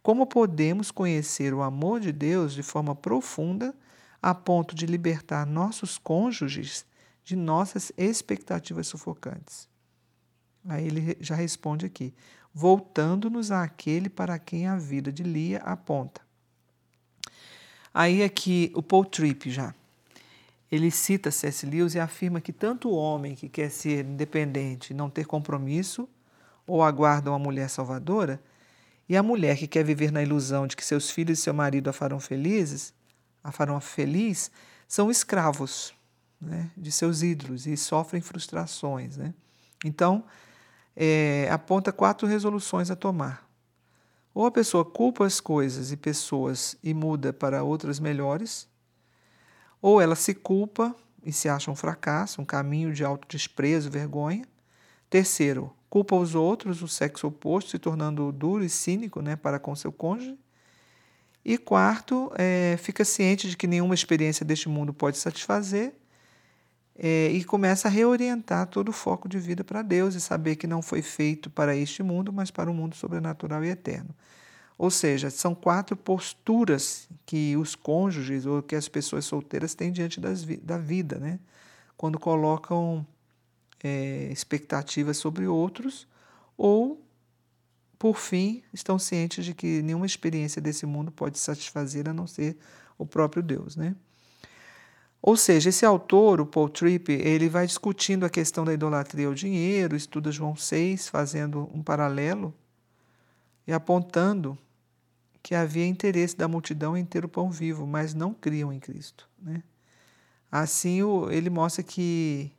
Como 0.00 0.28
podemos 0.28 0.92
conhecer 0.92 1.52
o 1.52 1.60
amor 1.60 1.98
de 1.98 2.12
Deus 2.12 2.54
de 2.54 2.62
forma 2.62 2.94
profunda, 2.94 3.74
a 4.22 4.34
ponto 4.34 4.74
de 4.74 4.86
libertar 4.86 5.46
nossos 5.46 5.98
cônjuges 5.98 6.84
de 7.24 7.36
nossas 7.36 7.92
expectativas 7.96 8.86
sufocantes? 8.86 9.68
Aí 10.68 10.86
ele 10.86 11.16
já 11.20 11.34
responde 11.34 11.86
aqui, 11.86 12.12
voltando-nos 12.52 13.50
àquele 13.50 14.08
para 14.08 14.38
quem 14.38 14.66
a 14.66 14.76
vida 14.76 15.12
de 15.12 15.22
Lia 15.22 15.58
aponta. 15.58 16.20
Aí 17.92 18.22
aqui 18.22 18.70
o 18.74 18.82
Paul 18.82 19.04
Tripp 19.04 19.50
já. 19.50 19.74
Ele 20.70 20.90
cita 20.90 21.32
C.S. 21.32 21.66
Lewis 21.66 21.94
e 21.94 21.98
afirma 21.98 22.40
que 22.40 22.52
tanto 22.52 22.88
o 22.88 22.94
homem 22.94 23.34
que 23.34 23.48
quer 23.48 23.70
ser 23.70 24.04
independente 24.04 24.92
e 24.92 24.94
não 24.94 25.10
ter 25.10 25.26
compromisso, 25.26 26.08
ou 26.64 26.82
aguarda 26.84 27.30
uma 27.30 27.38
mulher 27.38 27.68
salvadora, 27.68 28.40
e 29.08 29.16
a 29.16 29.22
mulher 29.24 29.56
que 29.56 29.66
quer 29.66 29.82
viver 29.82 30.12
na 30.12 30.22
ilusão 30.22 30.68
de 30.68 30.76
que 30.76 30.84
seus 30.84 31.10
filhos 31.10 31.40
e 31.40 31.42
seu 31.42 31.52
marido 31.52 31.90
a 31.90 31.92
farão 31.92 32.20
felizes, 32.20 32.94
a 33.42 33.52
farão 33.52 33.80
feliz, 33.80 34.50
são 34.86 35.10
escravos 35.10 35.94
né, 36.40 36.70
de 36.76 36.90
seus 36.90 37.22
ídolos 37.22 37.66
e 37.66 37.76
sofrem 37.76 38.20
frustrações. 38.20 39.16
Né? 39.16 39.34
Então, 39.84 40.24
é, 40.96 41.48
aponta 41.50 41.92
quatro 41.92 42.26
resoluções 42.26 42.90
a 42.90 42.96
tomar. 42.96 43.48
Ou 44.34 44.46
a 44.46 44.50
pessoa 44.50 44.84
culpa 44.84 45.26
as 45.26 45.40
coisas 45.40 45.90
e 45.90 45.96
pessoas 45.96 46.76
e 46.82 46.94
muda 46.94 47.32
para 47.32 47.62
outras 47.64 47.98
melhores, 47.98 48.68
ou 49.82 50.00
ela 50.00 50.14
se 50.14 50.34
culpa 50.34 50.94
e 51.24 51.32
se 51.32 51.48
acha 51.48 51.70
um 51.70 51.76
fracasso, 51.76 52.40
um 52.40 52.44
caminho 52.44 52.92
de 52.92 53.04
autodesprezo, 53.04 53.90
vergonha. 53.90 54.44
Terceiro, 55.08 55.72
culpa 55.88 56.14
os 56.14 56.34
outros, 56.34 56.82
o 56.82 56.88
sexo 56.88 57.26
oposto, 57.26 57.70
se 57.70 57.78
tornando 57.78 58.30
duro 58.30 58.64
e 58.64 58.68
cínico 58.68 59.20
né, 59.20 59.36
para 59.36 59.58
com 59.58 59.74
seu 59.74 59.90
cônjuge. 59.90 60.38
E 61.44 61.56
quarto, 61.56 62.30
é, 62.36 62.76
fica 62.78 63.04
ciente 63.04 63.48
de 63.48 63.56
que 63.56 63.66
nenhuma 63.66 63.94
experiência 63.94 64.44
deste 64.44 64.68
mundo 64.68 64.92
pode 64.92 65.16
satisfazer 65.18 65.94
é, 66.98 67.30
e 67.30 67.42
começa 67.44 67.88
a 67.88 67.90
reorientar 67.90 68.66
todo 68.66 68.90
o 68.90 68.92
foco 68.92 69.28
de 69.28 69.38
vida 69.38 69.64
para 69.64 69.80
Deus 69.80 70.14
e 70.14 70.20
saber 70.20 70.56
que 70.56 70.66
não 70.66 70.82
foi 70.82 71.00
feito 71.00 71.48
para 71.48 71.74
este 71.74 72.02
mundo, 72.02 72.32
mas 72.32 72.50
para 72.50 72.68
o 72.68 72.72
um 72.72 72.76
mundo 72.76 72.94
sobrenatural 72.94 73.64
e 73.64 73.68
eterno. 73.68 74.14
Ou 74.76 74.90
seja, 74.90 75.30
são 75.30 75.54
quatro 75.54 75.96
posturas 75.96 77.08
que 77.24 77.56
os 77.56 77.74
cônjuges 77.74 78.46
ou 78.46 78.62
que 78.62 78.74
as 78.74 78.88
pessoas 78.88 79.24
solteiras 79.24 79.74
têm 79.74 79.92
diante 79.92 80.20
das, 80.20 80.44
da 80.44 80.78
vida, 80.78 81.18
né? 81.18 81.38
quando 82.00 82.18
colocam 82.18 83.06
é, 83.84 84.30
expectativas 84.32 85.18
sobre 85.18 85.46
outros 85.46 86.08
ou, 86.56 86.98
por 88.00 88.16
fim, 88.16 88.62
estão 88.72 88.98
cientes 88.98 89.44
de 89.44 89.52
que 89.52 89.82
nenhuma 89.82 90.06
experiência 90.06 90.60
desse 90.62 90.86
mundo 90.86 91.12
pode 91.12 91.38
satisfazer 91.38 92.08
a 92.08 92.14
não 92.14 92.26
ser 92.26 92.56
o 92.96 93.04
próprio 93.04 93.42
Deus. 93.42 93.76
Né? 93.76 93.94
Ou 95.20 95.36
seja, 95.36 95.68
esse 95.68 95.84
autor, 95.84 96.40
o 96.40 96.46
Paul 96.46 96.70
Tripp, 96.70 97.12
ele 97.12 97.46
vai 97.50 97.66
discutindo 97.66 98.24
a 98.24 98.30
questão 98.30 98.64
da 98.64 98.72
idolatria 98.72 99.26
ao 99.26 99.34
dinheiro, 99.34 99.94
estuda 99.94 100.32
João 100.32 100.56
6, 100.56 101.08
fazendo 101.10 101.70
um 101.74 101.82
paralelo 101.82 102.54
e 103.66 103.72
apontando 103.72 104.56
que 105.42 105.54
havia 105.54 105.86
interesse 105.86 106.34
da 106.34 106.48
multidão 106.48 106.96
em 106.96 107.04
ter 107.04 107.22
o 107.22 107.28
pão 107.28 107.50
vivo, 107.50 107.86
mas 107.86 108.14
não 108.14 108.32
criam 108.32 108.72
em 108.72 108.80
Cristo. 108.80 109.28
Né? 109.38 109.62
Assim, 110.50 111.00
ele 111.30 111.50
mostra 111.50 111.82
que, 111.82 112.50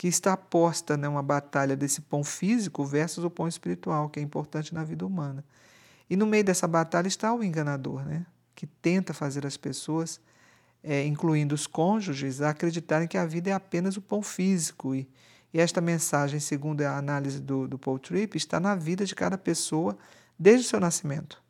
que 0.00 0.08
está 0.08 0.34
posta 0.34 0.96
né, 0.96 1.06
uma 1.06 1.22
batalha 1.22 1.76
desse 1.76 2.00
pão 2.00 2.24
físico 2.24 2.86
versus 2.86 3.22
o 3.22 3.28
pão 3.28 3.46
espiritual, 3.46 4.08
que 4.08 4.18
é 4.18 4.22
importante 4.22 4.72
na 4.72 4.82
vida 4.82 5.04
humana. 5.04 5.44
E 6.08 6.16
no 6.16 6.24
meio 6.24 6.42
dessa 6.42 6.66
batalha 6.66 7.06
está 7.06 7.34
o 7.34 7.44
enganador, 7.44 8.02
né, 8.06 8.24
que 8.54 8.66
tenta 8.66 9.12
fazer 9.12 9.44
as 9.44 9.58
pessoas 9.58 10.18
é, 10.82 11.04
incluindo 11.04 11.54
os 11.54 11.66
cônjuges, 11.66 12.40
acreditarem 12.40 13.06
que 13.06 13.18
a 13.18 13.26
vida 13.26 13.50
é 13.50 13.52
apenas 13.52 13.98
o 13.98 14.00
pão 14.00 14.22
físico. 14.22 14.94
E, 14.94 15.06
e 15.52 15.60
esta 15.60 15.82
mensagem, 15.82 16.40
segundo 16.40 16.80
a 16.80 16.96
análise 16.96 17.38
do, 17.38 17.68
do 17.68 17.78
Paul 17.78 17.98
Tripp, 17.98 18.38
está 18.38 18.58
na 18.58 18.74
vida 18.74 19.04
de 19.04 19.14
cada 19.14 19.36
pessoa 19.36 19.98
desde 20.38 20.66
o 20.66 20.70
seu 20.70 20.80
nascimento, 20.80 21.42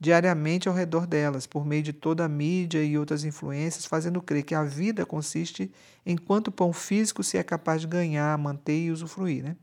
diariamente 0.00 0.66
ao 0.66 0.74
redor 0.74 1.06
delas, 1.06 1.46
por 1.46 1.66
meio 1.66 1.82
de 1.82 1.92
toda 1.92 2.24
a 2.24 2.28
mídia 2.28 2.82
e 2.82 2.96
outras 2.96 3.22
influências, 3.22 3.84
fazendo 3.84 4.22
crer 4.22 4.42
que 4.42 4.54
a 4.54 4.64
vida 4.64 5.04
consiste 5.04 5.70
em 6.06 6.16
quanto 6.16 6.50
pão 6.50 6.72
físico 6.72 7.22
se 7.22 7.36
é 7.36 7.42
capaz 7.42 7.82
de 7.82 7.86
ganhar, 7.86 8.36
manter 8.38 8.86
e 8.86 8.90
usufruir. 8.90 9.44
Né? 9.44 9.56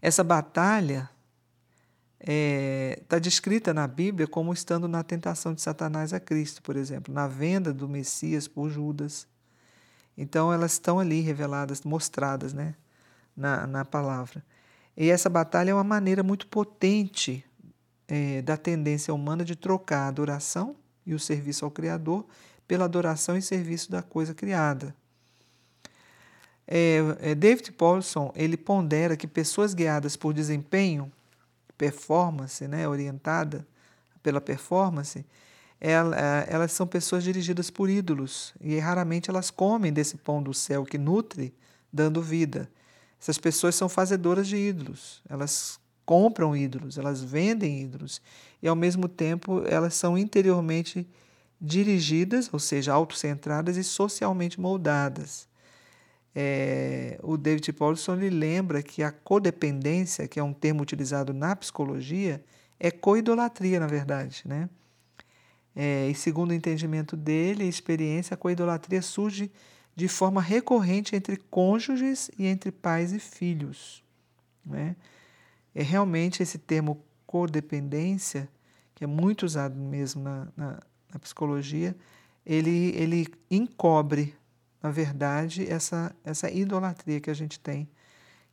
Essa 0.00 0.22
batalha 0.22 1.10
está 2.20 2.32
é, 2.32 3.02
tá 3.08 3.18
descrita 3.18 3.74
na 3.74 3.88
Bíblia 3.88 4.28
como 4.28 4.52
estando 4.52 4.86
na 4.86 5.02
tentação 5.02 5.52
de 5.52 5.60
Satanás 5.60 6.12
a 6.12 6.20
Cristo, 6.20 6.62
por 6.62 6.76
exemplo, 6.76 7.12
na 7.12 7.26
venda 7.26 7.72
do 7.72 7.88
Messias 7.88 8.46
por 8.46 8.70
Judas. 8.70 9.26
Então 10.16 10.52
elas 10.52 10.72
estão 10.72 11.00
ali 11.00 11.20
reveladas, 11.20 11.82
mostradas 11.82 12.52
né, 12.52 12.76
na, 13.36 13.66
na 13.66 13.84
palavra. 13.84 14.44
E 14.96 15.10
essa 15.10 15.28
batalha 15.28 15.72
é 15.72 15.74
uma 15.74 15.84
maneira 15.84 16.22
muito 16.22 16.46
potente 16.46 17.44
é, 18.08 18.42
da 18.42 18.56
tendência 18.56 19.12
humana 19.12 19.44
de 19.44 19.56
trocar 19.56 20.04
a 20.04 20.08
adoração 20.08 20.76
e 21.04 21.14
o 21.14 21.18
serviço 21.18 21.64
ao 21.64 21.70
Criador 21.70 22.24
pela 22.66 22.84
adoração 22.84 23.36
e 23.36 23.42
serviço 23.42 23.90
da 23.90 24.02
coisa 24.02 24.34
criada. 24.34 24.94
É, 26.66 26.98
é, 27.20 27.34
David 27.34 27.72
Paulson 27.72 28.32
ele 28.34 28.56
pondera 28.56 29.16
que 29.16 29.26
pessoas 29.26 29.72
guiadas 29.72 30.16
por 30.16 30.34
desempenho 30.34 31.10
performance, 31.78 32.66
né, 32.66 32.88
orientada 32.88 33.66
pela 34.22 34.40
performance, 34.40 35.24
ela, 35.80 36.16
elas 36.48 36.72
são 36.72 36.86
pessoas 36.86 37.22
dirigidas 37.22 37.70
por 37.70 37.90
ídolos 37.90 38.54
e 38.60 38.78
raramente 38.78 39.30
elas 39.30 39.50
comem 39.50 39.92
desse 39.92 40.16
pão 40.16 40.42
do 40.42 40.54
céu 40.54 40.84
que 40.84 40.96
nutre, 40.96 41.54
dando 41.92 42.22
vida. 42.22 42.68
Essas 43.20 43.38
pessoas 43.38 43.74
são 43.74 43.88
fazedoras 43.88 44.48
de 44.48 44.56
ídolos, 44.56 45.22
elas 45.28 45.78
compram 46.06 46.56
ídolos, 46.56 46.96
elas 46.96 47.22
vendem 47.22 47.82
ídolos 47.82 48.22
e 48.62 48.68
ao 48.68 48.76
mesmo 48.76 49.08
tempo 49.08 49.62
elas 49.66 49.94
são 49.94 50.16
interiormente 50.16 51.06
dirigidas, 51.60 52.48
ou 52.52 52.60
seja, 52.60 52.92
autocentradas 52.92 53.76
e 53.76 53.84
socialmente 53.84 54.60
moldadas. 54.60 55.48
É, 56.34 57.18
o 57.22 57.36
David 57.36 57.72
Paulson 57.72 58.14
lhe 58.14 58.30
lembra 58.30 58.82
que 58.82 59.02
a 59.02 59.10
codependência, 59.10 60.28
que 60.28 60.38
é 60.38 60.42
um 60.42 60.52
termo 60.52 60.82
utilizado 60.82 61.32
na 61.32 61.56
psicologia, 61.56 62.44
é 62.78 62.90
coidolatria, 62.90 63.80
na 63.80 63.86
verdade. 63.86 64.42
Né? 64.44 64.68
É, 65.74 66.08
e 66.08 66.14
segundo 66.14 66.50
o 66.50 66.54
entendimento 66.54 67.16
dele 67.16 67.64
e 67.64 67.68
experiência, 67.68 68.34
a 68.34 68.36
coidolatria 68.36 69.00
surge 69.00 69.50
de 69.94 70.08
forma 70.08 70.42
recorrente 70.42 71.16
entre 71.16 71.38
cônjuges 71.38 72.30
e 72.38 72.46
entre 72.46 72.70
pais 72.70 73.14
e 73.14 73.18
filhos. 73.18 74.04
Né? 74.64 74.94
É 75.76 75.82
realmente 75.82 76.42
esse 76.42 76.58
termo 76.58 77.04
codependência, 77.26 78.48
que 78.94 79.04
é 79.04 79.06
muito 79.06 79.44
usado 79.44 79.76
mesmo 79.76 80.22
na, 80.22 80.48
na, 80.56 80.80
na 81.12 81.18
psicologia, 81.18 81.94
ele, 82.44 82.92
ele 82.96 83.26
encobre 83.50 84.34
na 84.86 84.92
verdade, 84.92 85.68
essa, 85.68 86.14
essa 86.22 86.48
idolatria 86.48 87.20
que 87.20 87.28
a 87.28 87.34
gente 87.34 87.58
tem, 87.58 87.88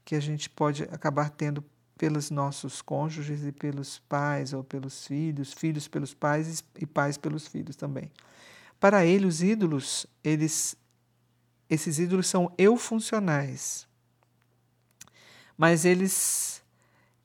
que 0.03 0.15
a 0.15 0.19
gente 0.19 0.49
pode 0.49 0.81
acabar 0.85 1.29
tendo 1.29 1.63
pelos 1.95 2.31
nossos 2.31 2.81
cônjuges 2.81 3.45
e 3.45 3.51
pelos 3.51 3.99
pais 3.99 4.51
ou 4.51 4.63
pelos 4.63 5.05
filhos, 5.05 5.53
filhos 5.53 5.87
pelos 5.87 6.11
pais 6.11 6.63
e 6.79 6.87
pais 6.87 7.19
pelos 7.19 7.47
filhos 7.47 7.75
também. 7.75 8.11
Para 8.79 9.05
ele, 9.05 9.27
os 9.27 9.43
ídolos, 9.43 10.07
eles, 10.23 10.75
esses 11.69 11.99
ídolos 11.99 12.25
são 12.25 12.51
eu 12.57 12.77
funcionais, 12.77 13.87
mas 15.55 15.85
eles, 15.85 16.62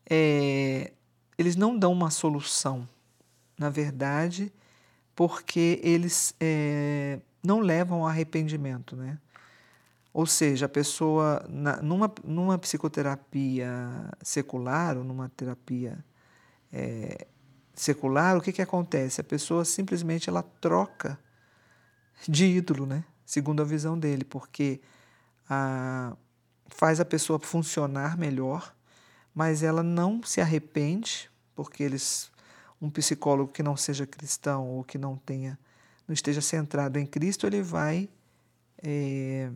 é, 0.09 0.93
eles 1.37 1.57
não 1.57 1.79
dão 1.79 1.93
uma 1.93 2.11
solução, 2.11 2.89
na 3.59 3.71
verdade, 3.71 4.53
porque 5.15 5.81
eles 5.83 6.35
é, 6.41 7.21
não 7.43 7.61
levam 7.61 8.01
ao 8.01 8.07
arrependimento, 8.07 8.97
né? 8.97 9.19
Ou 10.13 10.27
seja, 10.27 10.67
a 10.67 10.69
pessoa, 10.69 11.45
na, 11.49 11.83
numa, 11.83 12.13
numa 12.25 12.59
psicoterapia 12.59 13.69
secular 14.23 14.97
ou 14.97 15.05
numa 15.05 15.29
terapia 15.29 16.05
é, 16.73 17.27
secular, 17.75 18.37
o 18.37 18.41
que, 18.41 18.53
que 18.53 18.63
acontece? 18.63 19.21
A 19.21 19.25
pessoa 19.25 19.65
simplesmente 19.65 20.29
ela 20.29 20.43
troca 20.43 21.19
de 22.27 22.47
ídolo, 22.47 22.87
né? 22.87 23.05
segundo 23.29 23.61
a 23.61 23.65
visão 23.65 23.99
dele, 23.99 24.25
porque 24.25 24.81
a, 25.51 26.17
faz 26.69 26.99
a 26.99 27.05
pessoa 27.05 27.39
funcionar 27.39 28.17
melhor, 28.17 28.75
mas 29.35 29.63
ela 29.63 29.83
não 29.83 30.23
se 30.23 30.41
arrepende, 30.41 31.31
porque 31.55 31.83
eles, 31.83 32.31
um 32.81 32.91
psicólogo 32.91 33.53
que 33.53 33.63
não 33.63 33.77
seja 33.77 34.07
cristão 34.07 34.67
ou 34.69 34.85
que 34.85 34.99
não 34.99 35.17
tenha 35.17 35.59
não 36.07 36.15
esteja 36.15 36.41
centrado 36.41 36.99
em 36.99 37.05
Cristo, 37.05 37.47
ele 37.47 37.61
vai 37.61 38.09
é, 38.83 39.51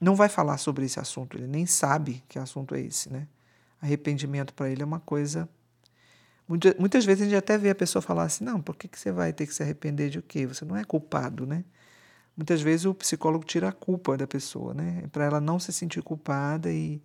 não 0.00 0.16
vai 0.16 0.28
falar 0.28 0.58
sobre 0.58 0.84
esse 0.84 0.98
assunto, 0.98 1.36
ele 1.36 1.46
nem 1.46 1.66
sabe 1.66 2.22
que 2.28 2.38
assunto 2.38 2.74
é 2.74 2.80
esse, 2.80 3.10
né? 3.12 3.28
Arrependimento 3.80 4.52
para 4.52 4.68
ele 4.68 4.82
é 4.82 4.84
uma 4.84 5.00
coisa. 5.00 5.48
Muitas, 6.48 6.74
muitas 6.78 7.04
vezes 7.04 7.22
a 7.22 7.24
gente 7.24 7.36
até 7.36 7.56
vê 7.56 7.70
a 7.70 7.74
pessoa 7.74 8.02
falar 8.02 8.24
assim: 8.24 8.44
não, 8.44 8.60
por 8.60 8.76
que, 8.76 8.88
que 8.88 8.98
você 8.98 9.12
vai 9.12 9.32
ter 9.32 9.46
que 9.46 9.54
se 9.54 9.62
arrepender 9.62 10.10
de 10.10 10.18
o 10.18 10.22
quê? 10.22 10.46
Você 10.46 10.64
não 10.64 10.76
é 10.76 10.84
culpado, 10.84 11.46
né? 11.46 11.64
Muitas 12.36 12.60
vezes 12.60 12.86
o 12.86 12.94
psicólogo 12.94 13.44
tira 13.44 13.68
a 13.68 13.72
culpa 13.72 14.16
da 14.16 14.26
pessoa, 14.26 14.74
né? 14.74 15.04
Para 15.12 15.24
ela 15.24 15.40
não 15.40 15.58
se 15.58 15.72
sentir 15.72 16.02
culpada 16.02 16.72
e, 16.72 17.00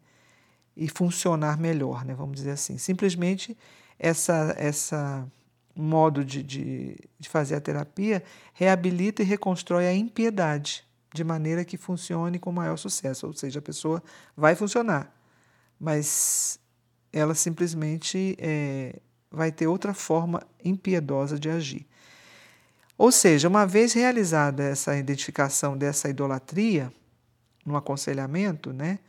e 0.79 0.87
funcionar 0.87 1.59
melhor, 1.59 2.05
né? 2.05 2.15
Vamos 2.15 2.37
dizer 2.37 2.51
assim. 2.51 2.77
Simplesmente 2.77 3.55
essa, 3.99 4.55
essa 4.57 5.29
modo 5.75 6.23
de, 6.23 6.41
de, 6.41 6.95
de 7.19 7.27
fazer 7.27 7.55
a 7.55 7.59
terapia 7.59 8.23
reabilita 8.53 9.21
e 9.21 9.25
reconstrói 9.25 9.85
a 9.87 9.93
impiedade 9.93 10.85
de 11.13 11.21
maneira 11.21 11.65
que 11.65 11.75
funcione 11.75 12.39
com 12.39 12.49
maior 12.53 12.77
sucesso. 12.77 13.27
Ou 13.27 13.33
seja, 13.33 13.59
a 13.59 13.61
pessoa 13.61 14.01
vai 14.37 14.55
funcionar, 14.55 15.13
mas 15.77 16.57
ela 17.11 17.35
simplesmente 17.35 18.37
é, 18.39 19.01
vai 19.29 19.51
ter 19.51 19.67
outra 19.67 19.93
forma 19.93 20.41
impiedosa 20.63 21.37
de 21.37 21.49
agir. 21.49 21.85
Ou 22.97 23.11
seja, 23.11 23.49
uma 23.49 23.67
vez 23.67 23.91
realizada 23.91 24.63
essa 24.63 24.95
identificação 24.97 25.77
dessa 25.77 26.07
idolatria 26.07 26.89
no 27.65 27.75
aconselhamento, 27.75 28.71
né, 28.71 28.99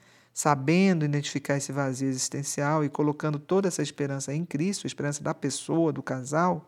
sabendo 0.41 1.05
identificar 1.05 1.59
esse 1.59 1.71
vazio 1.71 2.09
existencial 2.09 2.83
e 2.83 2.89
colocando 2.89 3.39
toda 3.39 3.69
essa 3.69 3.83
esperança 3.83 4.33
em 4.33 4.43
Cristo, 4.43 4.87
a 4.87 4.89
esperança 4.89 5.23
da 5.23 5.35
pessoa, 5.35 5.93
do 5.93 6.03
casal, 6.03 6.67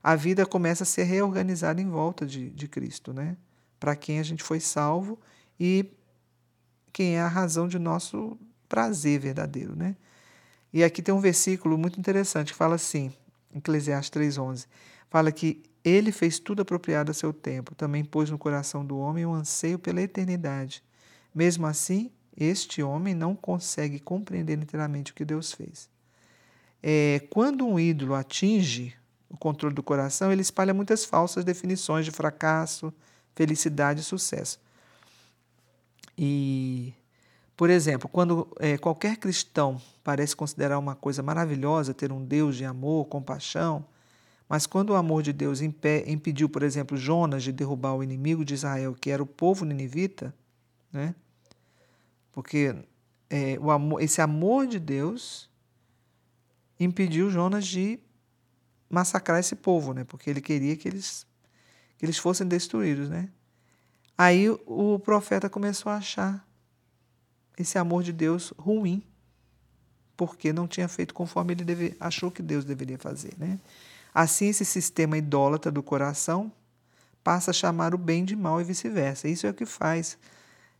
a 0.00 0.14
vida 0.14 0.46
começa 0.46 0.84
a 0.84 0.86
ser 0.86 1.02
reorganizada 1.02 1.82
em 1.82 1.88
volta 1.88 2.24
de, 2.24 2.48
de 2.50 2.68
Cristo, 2.68 3.12
né? 3.12 3.36
Para 3.80 3.96
quem 3.96 4.20
a 4.20 4.22
gente 4.22 4.44
foi 4.44 4.60
salvo 4.60 5.18
e 5.58 5.90
quem 6.92 7.16
é 7.16 7.20
a 7.20 7.26
razão 7.26 7.66
de 7.66 7.76
nosso 7.76 8.38
prazer 8.68 9.18
verdadeiro, 9.18 9.74
né? 9.74 9.96
E 10.72 10.84
aqui 10.84 11.02
tem 11.02 11.12
um 11.12 11.20
versículo 11.20 11.76
muito 11.76 11.98
interessante 11.98 12.52
que 12.52 12.58
fala 12.58 12.76
assim, 12.76 13.12
Eclesiastes 13.52 14.10
3:11, 14.10 14.68
fala 15.10 15.32
que 15.32 15.60
ele 15.82 16.12
fez 16.12 16.38
tudo 16.38 16.62
apropriado 16.62 17.10
a 17.10 17.14
seu 17.14 17.32
tempo, 17.32 17.74
também 17.74 18.04
pôs 18.04 18.30
no 18.30 18.38
coração 18.38 18.86
do 18.86 18.96
homem 18.96 19.26
um 19.26 19.34
anseio 19.34 19.76
pela 19.76 20.00
eternidade. 20.00 20.84
Mesmo 21.34 21.66
assim, 21.66 22.12
este 22.38 22.82
homem 22.82 23.14
não 23.14 23.34
consegue 23.34 23.98
compreender 23.98 24.56
inteiramente 24.56 25.10
o 25.10 25.14
que 25.14 25.24
Deus 25.24 25.52
fez. 25.52 25.88
É, 26.80 27.26
quando 27.30 27.66
um 27.66 27.78
ídolo 27.78 28.14
atinge 28.14 28.94
o 29.28 29.36
controle 29.36 29.74
do 29.74 29.82
coração, 29.82 30.30
ele 30.30 30.42
espalha 30.42 30.72
muitas 30.72 31.04
falsas 31.04 31.44
definições 31.44 32.04
de 32.04 32.12
fracasso, 32.12 32.92
felicidade 33.34 34.00
e 34.00 34.04
sucesso. 34.04 34.60
E, 36.16 36.94
por 37.56 37.70
exemplo, 37.70 38.08
quando 38.08 38.48
é, 38.60 38.78
qualquer 38.78 39.16
cristão 39.16 39.80
parece 40.04 40.34
considerar 40.34 40.78
uma 40.78 40.94
coisa 40.94 41.22
maravilhosa 41.22 41.92
ter 41.92 42.12
um 42.12 42.24
Deus 42.24 42.56
de 42.56 42.64
amor, 42.64 43.06
compaixão, 43.06 43.84
mas 44.48 44.66
quando 44.66 44.90
o 44.90 44.94
amor 44.94 45.22
de 45.22 45.32
Deus 45.32 45.60
impediu, 45.60 46.48
por 46.48 46.62
exemplo, 46.62 46.96
Jonas 46.96 47.42
de 47.42 47.52
derrubar 47.52 47.94
o 47.94 48.02
inimigo 48.02 48.44
de 48.44 48.54
Israel, 48.54 48.96
que 48.98 49.10
era 49.10 49.22
o 49.22 49.26
povo 49.26 49.64
ninivita, 49.64 50.34
né? 50.90 51.14
Porque 52.38 52.72
é, 53.28 53.58
o 53.60 53.68
amor, 53.68 54.00
esse 54.00 54.20
amor 54.20 54.68
de 54.68 54.78
Deus 54.78 55.50
impediu 56.78 57.28
Jonas 57.32 57.66
de 57.66 57.98
massacrar 58.88 59.40
esse 59.40 59.56
povo, 59.56 59.92
né? 59.92 60.04
Porque 60.04 60.30
ele 60.30 60.40
queria 60.40 60.76
que 60.76 60.86
eles, 60.86 61.26
que 61.98 62.06
eles 62.06 62.16
fossem 62.16 62.46
destruídos, 62.46 63.08
né? 63.08 63.28
Aí 64.16 64.48
o 64.48 65.00
profeta 65.00 65.50
começou 65.50 65.90
a 65.90 65.96
achar 65.96 66.46
esse 67.58 67.76
amor 67.76 68.04
de 68.04 68.12
Deus 68.12 68.54
ruim, 68.56 69.02
porque 70.16 70.52
não 70.52 70.68
tinha 70.68 70.86
feito 70.86 71.12
conforme 71.12 71.54
ele 71.54 71.64
deve, 71.64 71.96
achou 71.98 72.30
que 72.30 72.40
Deus 72.40 72.64
deveria 72.64 72.98
fazer, 72.98 73.32
né? 73.36 73.58
Assim, 74.14 74.46
esse 74.46 74.64
sistema 74.64 75.18
idólatra 75.18 75.72
do 75.72 75.82
coração 75.82 76.52
passa 77.24 77.50
a 77.50 77.54
chamar 77.54 77.96
o 77.96 77.98
bem 77.98 78.24
de 78.24 78.36
mal 78.36 78.60
e 78.60 78.64
vice-versa. 78.64 79.26
Isso 79.26 79.44
é 79.44 79.50
o 79.50 79.54
que 79.54 79.66
faz 79.66 80.16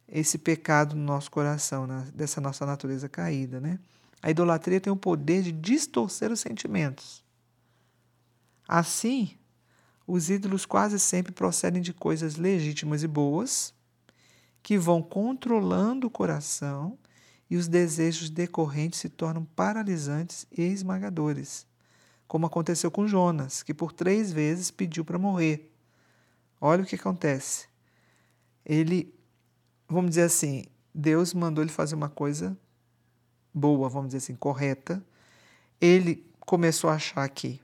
esse 0.08 0.38
pecado 0.38 0.96
no 0.96 1.02
nosso 1.02 1.30
coração, 1.30 1.86
dessa 2.14 2.40
nossa 2.40 2.64
natureza 2.64 3.08
caída. 3.08 3.60
Né? 3.60 3.78
A 4.22 4.30
idolatria 4.30 4.80
tem 4.80 4.92
o 4.92 4.96
poder 4.96 5.42
de 5.42 5.52
distorcer 5.52 6.32
os 6.32 6.40
sentimentos. 6.40 7.22
Assim, 8.66 9.36
os 10.06 10.30
ídolos 10.30 10.64
quase 10.64 10.98
sempre 10.98 11.32
procedem 11.32 11.82
de 11.82 11.92
coisas 11.92 12.36
legítimas 12.36 13.02
e 13.02 13.08
boas, 13.08 13.74
que 14.62 14.78
vão 14.78 15.02
controlando 15.02 16.06
o 16.06 16.10
coração 16.10 16.98
e 17.48 17.56
os 17.56 17.68
desejos 17.68 18.28
decorrentes 18.28 19.00
se 19.00 19.08
tornam 19.08 19.44
paralisantes 19.44 20.46
e 20.50 20.62
esmagadores, 20.62 21.66
como 22.26 22.46
aconteceu 22.46 22.90
com 22.90 23.06
Jonas, 23.06 23.62
que 23.62 23.72
por 23.72 23.92
três 23.92 24.30
vezes 24.30 24.70
pediu 24.70 25.04
para 25.04 25.18
morrer. 25.18 25.72
Olha 26.60 26.82
o 26.82 26.86
que 26.86 26.96
acontece. 26.96 27.66
Ele 28.64 29.14
vamos 29.88 30.10
dizer 30.10 30.22
assim, 30.22 30.64
Deus 30.94 31.32
mandou 31.34 31.62
ele 31.62 31.70
fazer 31.70 31.94
uma 31.94 32.08
coisa 32.08 32.56
boa, 33.52 33.88
vamos 33.88 34.08
dizer 34.08 34.18
assim, 34.18 34.34
correta. 34.36 35.04
Ele 35.80 36.26
começou 36.40 36.90
a 36.90 36.94
achar 36.94 37.28
que, 37.28 37.60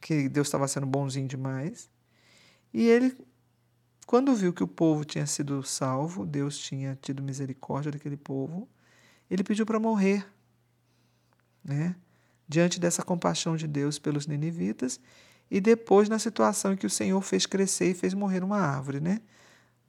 que 0.00 0.28
Deus 0.28 0.46
estava 0.46 0.66
sendo 0.66 0.86
bonzinho 0.86 1.28
demais. 1.28 1.90
E 2.72 2.86
ele, 2.86 3.16
quando 4.06 4.34
viu 4.34 4.52
que 4.52 4.62
o 4.62 4.68
povo 4.68 5.04
tinha 5.04 5.26
sido 5.26 5.62
salvo, 5.62 6.24
Deus 6.24 6.58
tinha 6.58 6.98
tido 7.00 7.22
misericórdia 7.22 7.92
daquele 7.92 8.16
povo, 8.16 8.68
ele 9.30 9.44
pediu 9.44 9.66
para 9.66 9.78
morrer. 9.78 10.26
Né? 11.62 11.94
diante 12.50 12.80
dessa 12.80 13.04
compaixão 13.04 13.54
de 13.54 13.68
Deus 13.68 13.96
pelos 13.96 14.26
ninivitas 14.26 14.98
e 15.48 15.60
depois 15.60 16.08
na 16.08 16.18
situação 16.18 16.72
em 16.72 16.76
que 16.76 16.84
o 16.84 16.90
Senhor 16.90 17.20
fez 17.22 17.46
crescer 17.46 17.92
e 17.92 17.94
fez 17.94 18.12
morrer 18.12 18.42
uma 18.42 18.58
árvore, 18.58 18.98
né? 18.98 19.20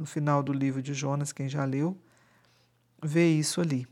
No 0.01 0.07
final 0.07 0.41
do 0.41 0.51
livro 0.51 0.81
de 0.81 0.95
Jonas, 0.95 1.31
quem 1.31 1.47
já 1.47 1.63
leu, 1.63 1.95
vê 3.03 3.29
isso 3.29 3.61
ali. 3.61 3.87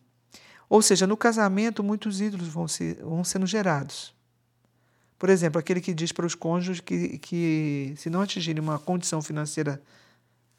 Ou 0.67 0.81
seja, 0.81 1.05
no 1.05 1.15
casamento, 1.15 1.83
muitos 1.83 2.19
ídolos 2.19 2.47
vão, 2.47 2.67
ser, 2.67 2.95
vão 2.95 3.23
sendo 3.23 3.45
gerados. 3.45 4.11
Por 5.19 5.29
exemplo, 5.29 5.59
aquele 5.59 5.79
que 5.79 5.93
diz 5.93 6.11
para 6.11 6.25
os 6.25 6.33
cônjuges 6.33 6.81
que, 6.81 7.19
que, 7.19 7.93
se 7.95 8.09
não 8.09 8.21
atingirem 8.21 8.59
uma 8.59 8.79
condição 8.79 9.21
financeira 9.21 9.79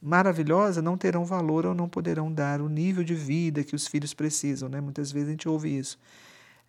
maravilhosa, 0.00 0.80
não 0.80 0.96
terão 0.96 1.24
valor 1.24 1.66
ou 1.66 1.74
não 1.74 1.88
poderão 1.88 2.32
dar 2.32 2.60
o 2.60 2.68
nível 2.68 3.02
de 3.02 3.16
vida 3.16 3.64
que 3.64 3.74
os 3.74 3.88
filhos 3.88 4.14
precisam. 4.14 4.68
Né? 4.68 4.80
Muitas 4.80 5.10
vezes 5.10 5.30
a 5.30 5.32
gente 5.32 5.48
ouve 5.48 5.76
isso. 5.76 5.98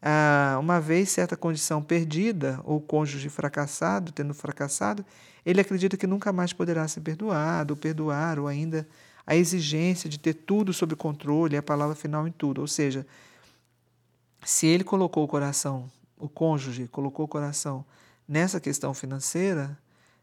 Ah, 0.01 0.57
uma 0.59 0.81
vez 0.81 1.09
certa 1.09 1.37
condição 1.37 1.81
perdida, 1.81 2.59
ou 2.63 2.81
cônjuge 2.81 3.29
fracassado, 3.29 4.11
tendo 4.11 4.33
fracassado, 4.33 5.05
ele 5.45 5.61
acredita 5.61 5.95
que 5.95 6.07
nunca 6.07 6.33
mais 6.33 6.51
poderá 6.53 6.87
ser 6.87 7.01
perdoado, 7.01 7.73
ou 7.73 7.77
perdoar, 7.77 8.39
ou 8.39 8.47
ainda 8.47 8.87
a 9.25 9.35
exigência 9.35 10.09
de 10.09 10.17
ter 10.17 10.33
tudo 10.33 10.73
sob 10.73 10.95
controle, 10.95 11.55
é 11.55 11.59
a 11.59 11.63
palavra 11.63 11.95
final 11.95 12.27
em 12.27 12.31
tudo. 12.31 12.61
Ou 12.61 12.67
seja, 12.67 13.05
se 14.43 14.65
ele 14.65 14.83
colocou 14.83 15.23
o 15.23 15.27
coração, 15.27 15.89
o 16.17 16.27
cônjuge 16.27 16.87
colocou 16.87 17.25
o 17.25 17.27
coração 17.27 17.85
nessa 18.27 18.59
questão 18.59 18.93
financeira, 18.93 19.77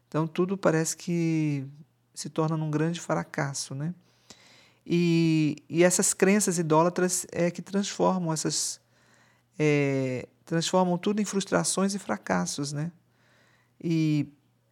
então 0.07 0.27
tudo 0.27 0.57
parece 0.57 0.97
que 0.97 1.65
se 2.13 2.29
torna 2.29 2.55
um 2.55 2.69
grande 2.69 2.99
fracasso, 2.99 3.73
né? 3.73 3.93
E, 4.85 5.63
e 5.69 5.83
essas 5.83 6.13
crenças 6.13 6.57
idólatras 6.57 7.25
é 7.31 7.51
que 7.51 7.61
transformam 7.61 8.33
essas 8.33 8.81
é, 9.59 10.27
transformam 10.45 10.97
tudo 10.97 11.21
em 11.21 11.25
frustrações 11.25 11.93
e 11.93 11.99
fracassos, 11.99 12.71
né? 12.71 12.91
E, 13.83 14.27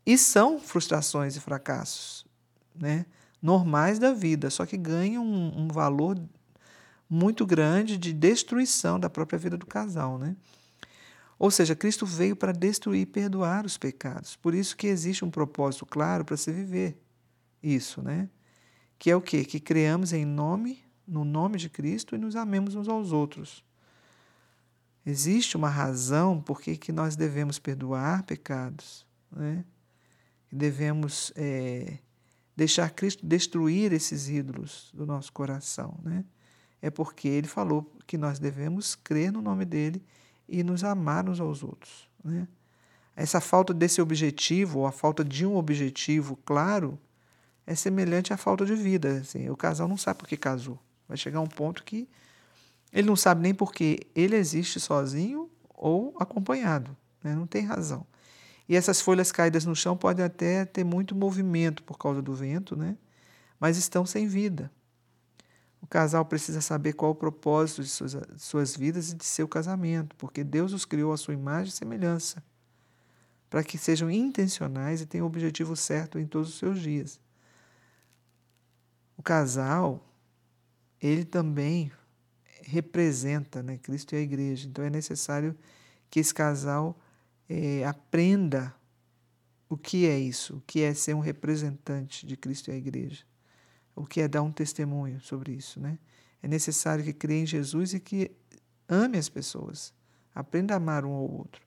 e 0.06 0.18
são 0.18 0.58
frustrações 0.58 1.36
e 1.36 1.42
fracassos, 1.42 2.26
né? 2.74 3.06
Normais 3.42 4.00
da 4.00 4.14
vida, 4.14 4.50
só 4.50 4.66
que 4.66 4.78
ganham 4.78 5.24
um, 5.24 5.66
um 5.66 5.68
valor 5.68 6.18
muito 7.10 7.46
grande 7.46 7.98
de 7.98 8.14
destruição 8.14 9.00
da 9.00 9.10
própria 9.10 9.38
vida 9.38 9.58
do 9.58 9.66
casal, 9.66 10.18
né? 10.18 10.36
Ou 11.38 11.52
seja, 11.52 11.76
Cristo 11.76 12.06
veio 12.06 12.36
para 12.36 12.52
destruir 12.52 13.02
e 13.02 13.06
perdoar 13.06 13.66
os 13.66 13.78
pecados. 13.78 14.36
Por 14.36 14.56
isso 14.56 14.76
que 14.76 14.88
existe 14.88 15.24
um 15.24 15.30
propósito 15.30 15.86
claro 15.86 16.26
para 16.26 16.36
se 16.36 16.52
viver 16.52 16.98
isso, 17.62 18.02
né? 18.02 18.28
Que 18.98 19.12
é 19.12 19.16
o 19.16 19.22
quê? 19.22 19.46
Que 19.46 19.60
creamos 19.60 20.14
em 20.14 20.26
nome, 20.26 20.84
no 21.08 21.24
nome 21.24 21.58
de 21.58 21.70
Cristo 21.70 22.16
e 22.16 22.18
nos 22.18 22.36
amemos 22.36 22.74
uns 22.74 22.88
aos 22.88 23.12
outros. 23.12 23.67
Existe 25.10 25.56
uma 25.56 25.70
razão 25.70 26.42
por 26.42 26.62
que 26.62 26.92
nós 26.92 27.16
devemos 27.16 27.58
perdoar 27.58 28.24
pecados, 28.24 29.06
né? 29.32 29.64
devemos 30.52 31.32
é, 31.34 32.00
deixar 32.54 32.90
Cristo 32.90 33.26
destruir 33.26 33.94
esses 33.94 34.28
ídolos 34.28 34.92
do 34.94 35.06
nosso 35.06 35.32
coração, 35.32 35.98
né? 36.04 36.26
é 36.82 36.90
porque 36.90 37.30
ele 37.30 37.48
falou 37.48 37.90
que 38.06 38.18
nós 38.18 38.38
devemos 38.38 38.96
crer 38.96 39.32
no 39.32 39.42
nome 39.42 39.64
dele 39.64 40.04
e 40.46 40.62
nos 40.62 40.84
amar 40.84 41.30
uns 41.30 41.40
aos 41.40 41.64
outros. 41.64 42.10
Né? 42.22 42.46
Essa 43.16 43.40
falta 43.40 43.74
desse 43.74 44.02
objetivo, 44.02 44.80
ou 44.80 44.88
a 44.88 44.92
falta 44.92 45.24
de 45.24 45.46
um 45.46 45.56
objetivo 45.56 46.38
claro, 46.44 47.00
é 47.66 47.74
semelhante 47.76 48.34
à 48.34 48.38
falta 48.38 48.66
de 48.66 48.76
vida. 48.76 49.20
Assim, 49.20 49.50
o 49.50 49.56
casal 49.56 49.88
não 49.88 49.96
sabe 49.96 50.20
por 50.20 50.28
que 50.28 50.36
casou. 50.36 50.78
Vai 51.08 51.16
chegar 51.16 51.40
um 51.40 51.48
ponto 51.48 51.82
que 51.86 52.10
ele 52.92 53.08
não 53.08 53.16
sabe 53.16 53.42
nem 53.42 53.54
porque 53.54 54.08
ele 54.16 54.36
existe 54.36 54.80
sozinho 54.80 55.50
ou 55.70 56.16
acompanhado. 56.20 56.96
Né? 57.24 57.36
Não 57.36 57.46
tem 57.46 57.64
razão. 57.66 58.06
E 58.68 58.76
essas 58.76 59.00
folhas 59.00 59.32
caídas 59.32 59.66
no 59.66 59.76
chão 59.76 59.96
podem 59.96 60.26
até 60.26 60.66
ter 60.66 60.84
muito 60.84 61.16
movimento 61.16 61.84
por 61.84 61.98
causa 61.98 62.22
do 62.22 62.34
vento, 62.34 62.76
né? 62.76 62.98
mas 63.60 63.78
estão 63.78 64.06
sem 64.06 64.28
vida. 64.28 64.72
O 65.82 65.88
casal 65.88 66.26
precisa 66.26 66.60
saber 66.60 66.94
qual 66.94 67.12
o 67.12 67.16
propósito 67.16 67.84
de 67.84 67.90
suas, 67.90 68.14
de 68.14 68.42
suas 68.42 68.76
vidas 68.76 69.12
e 69.12 69.16
de 69.16 69.24
seu 69.24 69.48
casamento, 69.48 70.16
porque 70.16 70.44
Deus 70.44 70.74
os 70.74 70.86
criou 70.86 71.14
à 71.14 71.18
sua 71.18 71.34
imagem 71.34 71.70
e 71.70 71.72
semelhança, 71.72 72.44
para 73.50 73.64
que 73.64 73.78
sejam 73.78 74.10
intencionais 74.10 75.02
e 75.02 75.06
tenham 75.06 75.26
o 75.26 75.30
objetivo 75.30 75.76
certo 75.76 76.20
em 76.20 76.26
todos 76.26 76.50
os 76.50 76.58
seus 76.58 76.80
dias. 76.80 77.20
O 79.16 79.24
casal, 79.24 80.04
ele 81.00 81.24
também 81.24 81.92
representa 82.70 83.64
né, 83.64 83.78
Cristo 83.78 84.14
e 84.14 84.18
a 84.18 84.22
igreja, 84.22 84.68
então 84.68 84.84
é 84.84 84.90
necessário 84.90 85.58
que 86.10 86.20
esse 86.20 86.34
casal 86.34 87.00
é, 87.50 87.86
aprenda 87.86 88.76
o 89.70 89.78
que 89.78 90.06
é 90.06 90.18
isso, 90.20 90.58
o 90.58 90.62
que 90.62 90.82
é 90.82 90.94
ser 90.94 91.14
um 91.14 91.20
representante 91.20 92.26
de 92.26 92.38
Cristo 92.38 92.70
e 92.70 92.74
a 92.74 92.76
igreja 92.76 93.26
o 93.98 94.06
que 94.06 94.22
é 94.22 94.28
dar 94.28 94.44
um 94.44 94.52
testemunho 94.52 95.20
sobre 95.20 95.54
isso, 95.54 95.80
né? 95.80 95.98
É 96.42 96.48
necessário 96.48 97.04
que 97.04 97.12
creia 97.12 97.42
em 97.42 97.46
Jesus 97.48 97.96
e 97.96 98.00
que 98.00 98.32
ame 98.88 99.18
as 99.18 99.28
pessoas, 99.28 99.92
aprenda 100.36 100.76
a 100.76 100.78
amar 100.78 101.04
um 101.04 101.12
ao 101.12 101.30
outro. 101.30 101.66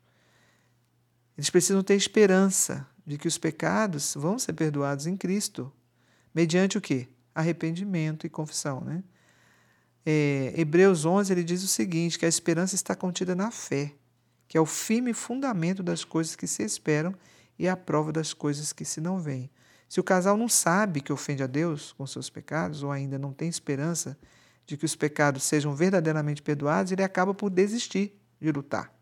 Eles 1.36 1.50
precisam 1.50 1.82
ter 1.82 1.96
esperança 1.96 2.86
de 3.04 3.18
que 3.18 3.26
os 3.26 3.36
pecados 3.36 4.14
vão 4.14 4.38
ser 4.38 4.52
perdoados 4.52 5.08
em 5.08 5.16
Cristo, 5.16 5.72
mediante 6.32 6.78
o 6.78 6.80
quê? 6.80 7.08
Arrependimento 7.34 8.24
e 8.24 8.30
confissão, 8.30 8.80
né? 8.80 9.02
É, 10.04 10.54
Hebreus 10.56 11.04
11 11.04 11.32
ele 11.32 11.44
diz 11.44 11.62
o 11.62 11.68
seguinte, 11.68 12.18
que 12.18 12.24
a 12.24 12.28
esperança 12.28 12.74
está 12.74 12.94
contida 12.94 13.34
na 13.34 13.50
fé, 13.50 13.94
que 14.48 14.56
é 14.56 14.60
o 14.60 14.66
firme 14.66 15.12
fundamento 15.12 15.82
das 15.82 16.04
coisas 16.04 16.34
que 16.34 16.46
se 16.46 16.62
esperam 16.62 17.14
e 17.58 17.68
a 17.68 17.76
prova 17.76 18.12
das 18.12 18.32
coisas 18.32 18.72
que 18.72 18.84
se 18.84 19.00
não 19.00 19.18
veem. 19.18 19.50
Se 19.88 20.00
o 20.00 20.04
casal 20.04 20.36
não 20.36 20.48
sabe 20.48 21.00
que 21.00 21.12
ofende 21.12 21.42
a 21.42 21.46
Deus 21.46 21.92
com 21.92 22.06
seus 22.06 22.30
pecados, 22.30 22.82
ou 22.82 22.90
ainda 22.90 23.18
não 23.18 23.32
tem 23.32 23.48
esperança 23.48 24.16
de 24.64 24.76
que 24.76 24.84
os 24.84 24.94
pecados 24.94 25.42
sejam 25.42 25.74
verdadeiramente 25.74 26.42
perdoados, 26.42 26.92
ele 26.92 27.02
acaba 27.02 27.34
por 27.34 27.50
desistir 27.50 28.16
de 28.40 28.52
lutar 28.52 28.92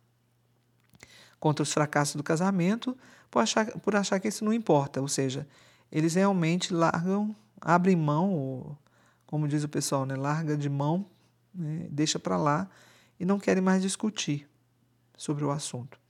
contra 1.39 1.63
os 1.63 1.73
fracassos 1.73 2.17
do 2.17 2.23
casamento 2.23 2.97
por 3.31 3.41
achar, 3.41 3.67
por 3.67 3.95
achar 3.95 4.19
que 4.19 4.29
isso 4.29 4.45
não 4.45 4.53
importa. 4.53 5.01
Ou 5.01 5.09
seja, 5.09 5.47
eles 5.91 6.15
realmente 6.15 6.73
largam, 6.73 7.35
abrem 7.61 7.97
mão, 7.97 8.33
ou, 8.33 8.79
como 9.29 9.47
diz 9.47 9.63
o 9.63 9.69
pessoal, 9.69 10.05
né, 10.05 10.17
larga 10.17 10.57
de 10.57 10.69
mão, 10.69 11.07
né, 11.55 11.87
deixa 11.91 12.19
para 12.19 12.37
lá 12.37 12.69
e 13.21 13.25
não 13.25 13.39
querem 13.39 13.63
mais 13.63 13.83
discutir 13.83 14.49
sobre 15.17 15.45
o 15.45 15.51
assunto. 15.51 16.01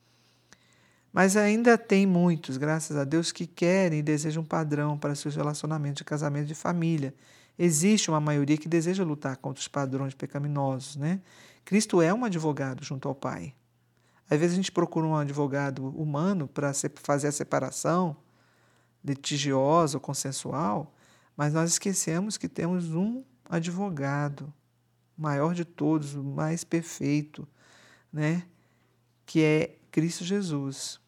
Mas 1.12 1.36
ainda 1.36 1.76
tem 1.76 2.06
muitos, 2.06 2.56
graças 2.56 2.96
a 2.96 3.02
Deus, 3.02 3.32
que 3.32 3.44
querem 3.44 3.98
e 3.98 4.02
desejam 4.02 4.42
um 4.42 4.46
padrão 4.46 4.96
para 4.96 5.16
seus 5.16 5.34
relacionamentos 5.34 5.98
de 5.98 6.04
casamento 6.04 6.46
de 6.46 6.54
família. 6.54 7.12
Existe 7.58 8.08
uma 8.08 8.20
maioria 8.20 8.56
que 8.56 8.68
deseja 8.68 9.02
lutar 9.02 9.36
contra 9.38 9.60
os 9.60 9.66
padrões 9.66 10.14
pecaminosos, 10.14 10.94
né? 10.94 11.20
Cristo 11.64 12.00
é 12.00 12.14
um 12.14 12.24
advogado 12.24 12.84
junto 12.84 13.08
ao 13.08 13.16
Pai. 13.16 13.52
Às 14.30 14.38
vezes 14.38 14.52
a 14.52 14.56
gente 14.56 14.70
procura 14.70 15.06
um 15.06 15.16
advogado 15.16 15.88
humano 15.88 16.46
para 16.46 16.72
fazer 17.02 17.26
a 17.26 17.32
separação 17.32 18.16
litigiosa 19.04 19.96
ou 19.96 20.00
consensual, 20.00 20.94
mas 21.38 21.54
nós 21.54 21.70
esquecemos 21.70 22.36
que 22.36 22.48
temos 22.48 22.92
um 22.92 23.22
advogado, 23.48 24.52
maior 25.16 25.54
de 25.54 25.64
todos, 25.64 26.16
o 26.16 26.24
mais 26.24 26.64
perfeito, 26.64 27.46
né? 28.12 28.42
Que 29.24 29.44
é 29.44 29.76
Cristo 29.92 30.24
Jesus. 30.24 31.00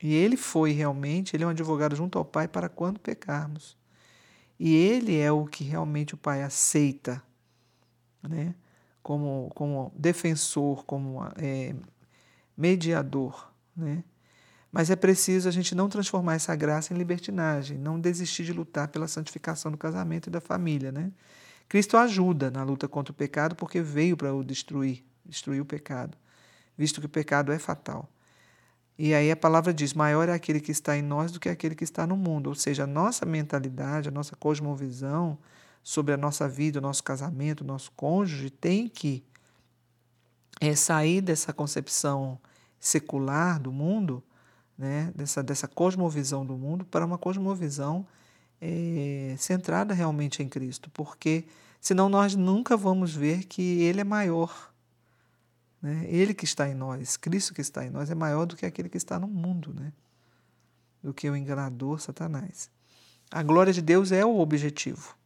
E 0.00 0.14
ele 0.14 0.36
foi 0.36 0.70
realmente, 0.70 1.34
ele 1.34 1.42
é 1.42 1.46
um 1.48 1.50
advogado 1.50 1.96
junto 1.96 2.18
ao 2.18 2.24
Pai 2.24 2.46
para 2.46 2.68
quando 2.68 3.00
pecarmos. 3.00 3.76
E 4.60 4.76
ele 4.76 5.18
é 5.18 5.32
o 5.32 5.44
que 5.44 5.64
realmente 5.64 6.14
o 6.14 6.18
Pai 6.18 6.44
aceita, 6.44 7.20
né? 8.22 8.54
como, 9.02 9.50
como 9.56 9.92
defensor, 9.96 10.84
como 10.84 11.18
é, 11.36 11.74
mediador. 12.56 13.52
Né? 13.74 14.04
Mas 14.72 14.88
é 14.88 14.96
preciso 14.96 15.48
a 15.48 15.52
gente 15.52 15.74
não 15.74 15.88
transformar 15.88 16.34
essa 16.34 16.56
graça 16.56 16.94
em 16.94 16.96
libertinagem, 16.96 17.76
não 17.76 18.00
desistir 18.00 18.44
de 18.44 18.54
lutar 18.54 18.88
pela 18.88 19.06
santificação 19.06 19.70
do 19.70 19.76
casamento 19.76 20.28
e 20.28 20.30
da 20.30 20.40
família. 20.40 20.90
Né? 20.90 21.12
Cristo 21.68 21.96
ajuda 21.98 22.50
na 22.50 22.64
luta 22.64 22.88
contra 22.88 23.12
o 23.12 23.14
pecado 23.14 23.54
porque 23.54 23.82
veio 23.82 24.16
para 24.16 24.34
o 24.34 24.42
destruir, 24.42 25.04
destruir 25.26 25.60
o 25.60 25.64
pecado 25.66 26.16
visto 26.76 27.00
que 27.00 27.06
o 27.06 27.08
pecado 27.08 27.52
é 27.52 27.58
fatal. 27.58 28.08
E 28.98 29.14
aí 29.14 29.30
a 29.30 29.36
palavra 29.36 29.72
diz: 29.72 29.94
maior 29.94 30.28
é 30.28 30.32
aquele 30.32 30.60
que 30.60 30.72
está 30.72 30.96
em 30.96 31.02
nós 31.02 31.32
do 31.32 31.40
que 31.40 31.48
aquele 31.48 31.74
que 31.74 31.84
está 31.84 32.06
no 32.06 32.16
mundo. 32.16 32.48
Ou 32.48 32.54
seja, 32.54 32.84
a 32.84 32.86
nossa 32.86 33.24
mentalidade, 33.24 34.08
a 34.08 34.12
nossa 34.12 34.36
cosmovisão 34.36 35.38
sobre 35.82 36.14
a 36.14 36.16
nossa 36.16 36.48
vida, 36.48 36.78
o 36.78 36.82
nosso 36.82 37.02
casamento, 37.02 37.62
o 37.62 37.66
nosso 37.66 37.90
cônjuge 37.92 38.50
tem 38.50 38.88
que 38.88 39.24
é, 40.60 40.74
sair 40.74 41.20
dessa 41.20 41.52
concepção 41.52 42.38
secular 42.78 43.60
do 43.60 43.72
mundo, 43.72 44.22
né, 44.82 45.12
dessa, 45.14 45.44
dessa 45.44 45.68
cosmovisão 45.68 46.44
do 46.44 46.58
mundo, 46.58 46.84
para 46.84 47.06
uma 47.06 47.16
cosmovisão 47.16 48.04
é, 48.60 49.36
centrada 49.38 49.94
realmente 49.94 50.42
em 50.42 50.48
Cristo. 50.48 50.90
Porque 50.90 51.44
senão 51.80 52.08
nós 52.08 52.34
nunca 52.34 52.76
vamos 52.76 53.14
ver 53.14 53.44
que 53.44 53.62
Ele 53.82 54.00
é 54.00 54.04
maior 54.04 54.72
Né? 55.80 56.04
Ele 56.08 56.34
que 56.34 56.44
está 56.44 56.68
em 56.68 56.74
nós, 56.74 57.16
Cristo 57.16 57.54
que 57.54 57.60
está 57.60 57.84
em 57.86 57.90
nós, 57.90 58.10
é 58.10 58.14
maior 58.14 58.44
do 58.44 58.56
que 58.56 58.66
aquele 58.66 58.88
que 58.88 58.96
está 58.96 59.20
no 59.20 59.28
mundo, 59.28 59.72
né? 59.72 59.92
do 61.00 61.14
que 61.14 61.30
o 61.30 61.36
enganador 61.36 62.00
Satanás. 62.00 62.68
A 63.30 63.40
glória 63.42 63.72
de 63.72 63.80
Deus 63.80 64.10
é 64.10 64.24
o 64.24 64.40
objetivo. 64.40 65.16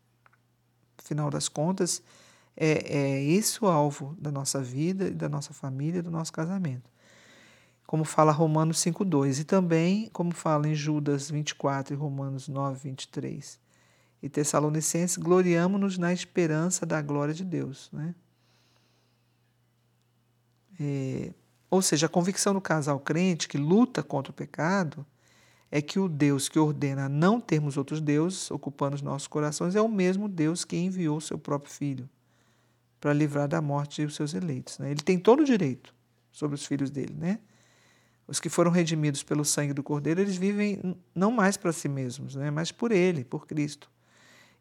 Afinal 0.99 1.31
das 1.31 1.49
contas, 1.49 2.03
é, 2.55 2.73
é 2.95 3.25
esse 3.25 3.63
o 3.65 3.69
alvo 3.69 4.15
da 4.19 4.31
nossa 4.31 4.63
vida, 4.63 5.11
da 5.11 5.31
nossa 5.31 5.55
família, 5.55 6.03
do 6.03 6.11
nosso 6.11 6.33
casamento. 6.33 6.91
Como 7.87 8.05
fala 8.05 8.33
Romanos 8.33 8.79
5,2 8.79 9.41
e 9.41 9.45
também 9.45 10.09
como 10.13 10.35
fala 10.35 10.69
em 10.69 10.75
Judas 10.75 11.31
24 11.31 11.95
e 11.95 11.97
Romanos 11.97 12.49
9, 12.49 12.81
23. 12.91 13.61
E 14.23 14.29
Tessalonicenses, 14.29 15.17
gloriamo-nos 15.17 15.97
na 15.99 16.13
esperança 16.13 16.85
da 16.85 17.01
glória 17.01 17.33
de 17.33 17.45
Deus. 17.45 17.89
Né? 17.93 18.15
É, 20.81 21.33
ou 21.71 21.81
seja, 21.81 22.07
a 22.07 22.09
convicção 22.09 22.55
do 22.55 22.61
casal 22.61 22.99
crente 22.99 23.49
que 23.49 23.59
luta 23.59 24.03
contra 24.03 24.31
o 24.31 24.35
pecado 24.35 25.07
é 25.71 25.83
que 25.83 25.99
o 25.99 26.09
Deus 26.09 26.49
que 26.49 26.59
ordena 26.59 27.09
não 27.09 27.41
termos 27.41 27.77
outros 27.77 28.01
deuses 28.01 28.51
ocupando 28.51 28.95
os 28.95 29.03
nossos 29.03 29.29
corações 29.29 29.75
é 29.75 29.81
o 29.81 29.89
mesmo 29.89 30.29
Deus 30.29 30.65
que 30.65 30.77
enviou 30.77 31.21
seu 31.21 31.39
próprio 31.39 31.73
Filho 31.73 32.09
para 33.01 33.13
livrar 33.13 33.47
da 33.49 33.61
morte 33.61 34.03
os 34.03 34.15
seus 34.15 34.35
eleitos. 34.35 34.79
Né? 34.79 34.91
Ele 34.91 35.03
tem 35.03 35.19
todo 35.19 35.41
o 35.41 35.45
direito 35.45 35.95
sobre 36.33 36.55
os 36.55 36.65
filhos 36.65 36.91
dele. 36.91 37.15
Né? 37.17 37.39
Os 38.29 38.41
que 38.41 38.49
foram 38.49 38.71
redimidos 38.71 39.23
pelo 39.23 39.45
sangue 39.45 39.73
do 39.73 39.83
Cordeiro, 39.83 40.21
eles 40.21 40.37
vivem 40.37 40.97
não 41.15 41.31
mais 41.31 41.57
para 41.57 41.73
si 41.73 41.89
mesmos, 41.89 42.35
né? 42.35 42.51
mas 42.51 42.73
por 42.73 42.91
ele, 42.91 43.25
por 43.25 43.47
Cristo. 43.47 43.89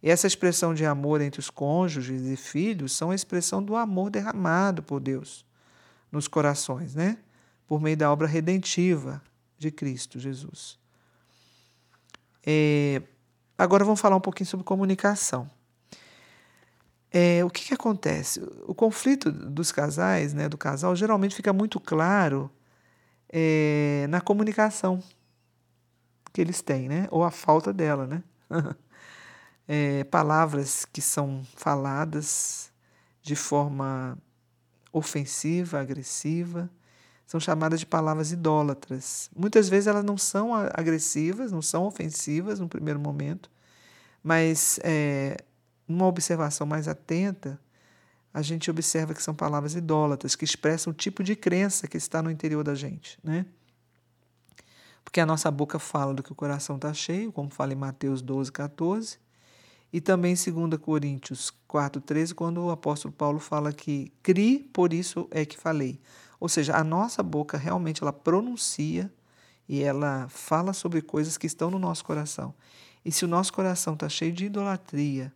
E 0.03 0.09
essa 0.09 0.27
expressão 0.27 0.73
de 0.73 0.85
amor 0.85 1.19
entre 1.19 1.39
os 1.39 1.49
cônjuges 1.49 2.27
e 2.27 2.35
filhos 2.35 2.91
são 2.91 3.09
a 3.09 3.15
expressão 3.15 3.63
do 3.63 3.75
amor 3.75 4.11
derramado 4.11 4.83
por 4.83 4.99
Deus 4.99 5.43
nos 6.11 6.27
corações, 6.27 6.93
né? 6.93 7.17
por 7.67 7.81
meio 7.81 7.97
da 7.97 8.11
obra 8.11 8.27
redentiva 8.27 9.21
de 9.57 9.71
Cristo 9.71 10.19
Jesus. 10.19 10.77
É, 12.45 13.01
agora 13.57 13.83
vamos 13.83 13.99
falar 13.99 14.15
um 14.15 14.21
pouquinho 14.21 14.47
sobre 14.47 14.63
comunicação. 14.63 15.49
É, 17.11 17.43
o 17.43 17.49
que, 17.49 17.65
que 17.65 17.73
acontece? 17.73 18.41
O 18.67 18.75
conflito 18.75 19.31
dos 19.31 19.71
casais, 19.71 20.33
né, 20.33 20.47
do 20.49 20.57
casal, 20.57 20.95
geralmente 20.95 21.35
fica 21.35 21.51
muito 21.53 21.79
claro 21.79 22.51
é, 23.29 24.05
na 24.09 24.21
comunicação 24.21 25.01
que 26.31 26.41
eles 26.41 26.61
têm, 26.61 26.89
né? 26.89 27.07
ou 27.11 27.23
a 27.23 27.31
falta 27.31 27.71
dela. 27.71 28.05
Né? 28.05 28.23
é, 29.67 30.03
palavras 30.05 30.85
que 30.85 31.01
são 31.01 31.45
faladas 31.55 32.71
de 33.21 33.35
forma 33.35 34.17
ofensiva, 34.91 35.79
agressiva, 35.79 36.69
são 37.25 37.39
chamadas 37.39 37.79
de 37.79 37.85
palavras 37.85 38.31
idólatras. 38.31 39.29
Muitas 39.35 39.67
vezes 39.67 39.87
elas 39.87 40.03
não 40.03 40.17
são 40.17 40.53
agressivas, 40.53 41.51
não 41.51 41.61
são 41.61 41.85
ofensivas 41.85 42.59
no 42.59 42.69
primeiro 42.69 42.99
momento, 42.99 43.49
mas 44.23 44.79
é, 44.83 45.37
numa 45.87 46.05
observação 46.05 46.67
mais 46.67 46.87
atenta, 46.87 47.59
a 48.35 48.41
gente 48.41 48.69
observa 48.69 49.13
que 49.13 49.23
são 49.23 49.33
palavras 49.33 49.75
idólatras, 49.75 50.35
que 50.35 50.43
expressam 50.43 50.91
o 50.91 50.93
tipo 50.93 51.23
de 51.23 51.37
crença 51.37 51.87
que 51.87 51.95
está 51.95 52.21
no 52.21 52.29
interior 52.29 52.65
da 52.65 52.75
gente. 52.75 53.17
Né? 53.23 53.45
Porque 55.05 55.21
a 55.21 55.25
nossa 55.25 55.49
boca 55.49 55.79
fala 55.79 56.13
do 56.13 56.21
que 56.21 56.33
o 56.33 56.35
coração 56.35 56.75
está 56.75 56.93
cheio, 56.93 57.31
como 57.31 57.49
fala 57.49 57.71
em 57.71 57.77
Mateus 57.77 58.21
12, 58.21 58.51
14, 58.51 59.17
e 59.93 60.01
também 60.01 60.33
em 60.33 60.67
2 60.67 60.81
Coríntios 60.81 61.49
4, 61.65 62.01
13, 62.01 62.35
quando 62.35 62.57
o 62.57 62.71
apóstolo 62.71 63.13
Paulo 63.13 63.39
fala 63.39 63.71
que 63.71 64.11
cri, 64.21 64.59
por 64.73 64.91
isso 64.91 65.29
é 65.31 65.45
que 65.45 65.57
falei. 65.57 65.97
Ou 66.37 66.49
seja, 66.49 66.75
a 66.75 66.83
nossa 66.83 67.23
boca 67.23 67.57
realmente 67.57 68.03
ela 68.03 68.11
pronuncia 68.11 69.09
e 69.65 69.81
ela 69.81 70.27
fala 70.27 70.73
sobre 70.73 71.01
coisas 71.01 71.37
que 71.37 71.47
estão 71.47 71.71
no 71.71 71.79
nosso 71.79 72.03
coração. 72.03 72.53
E 73.05 73.13
se 73.13 73.23
o 73.23 73.29
nosso 73.29 73.53
coração 73.53 73.93
está 73.93 74.09
cheio 74.09 74.33
de 74.33 74.47
idolatria, 74.47 75.31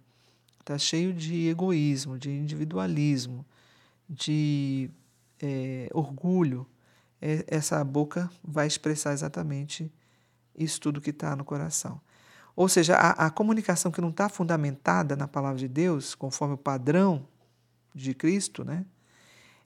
está 0.59 0.77
cheio 0.77 1.13
de 1.13 1.47
egoísmo, 1.47 2.17
de 2.17 2.29
individualismo, 2.29 3.45
de 4.07 4.89
é, 5.41 5.89
orgulho, 5.93 6.67
é, 7.21 7.43
essa 7.47 7.83
boca 7.83 8.29
vai 8.43 8.67
expressar 8.67 9.13
exatamente 9.13 9.91
isso 10.55 10.79
tudo 10.79 11.01
que 11.01 11.11
está 11.11 11.35
no 11.35 11.45
coração. 11.45 12.01
Ou 12.55 12.67
seja, 12.67 12.95
a, 12.95 13.27
a 13.27 13.29
comunicação 13.29 13.91
que 13.91 14.01
não 14.01 14.09
está 14.09 14.27
fundamentada 14.27 15.15
na 15.15 15.27
palavra 15.27 15.57
de 15.57 15.67
Deus, 15.67 16.13
conforme 16.13 16.55
o 16.55 16.57
padrão 16.57 17.25
de 17.95 18.13
Cristo, 18.13 18.63
né? 18.63 18.85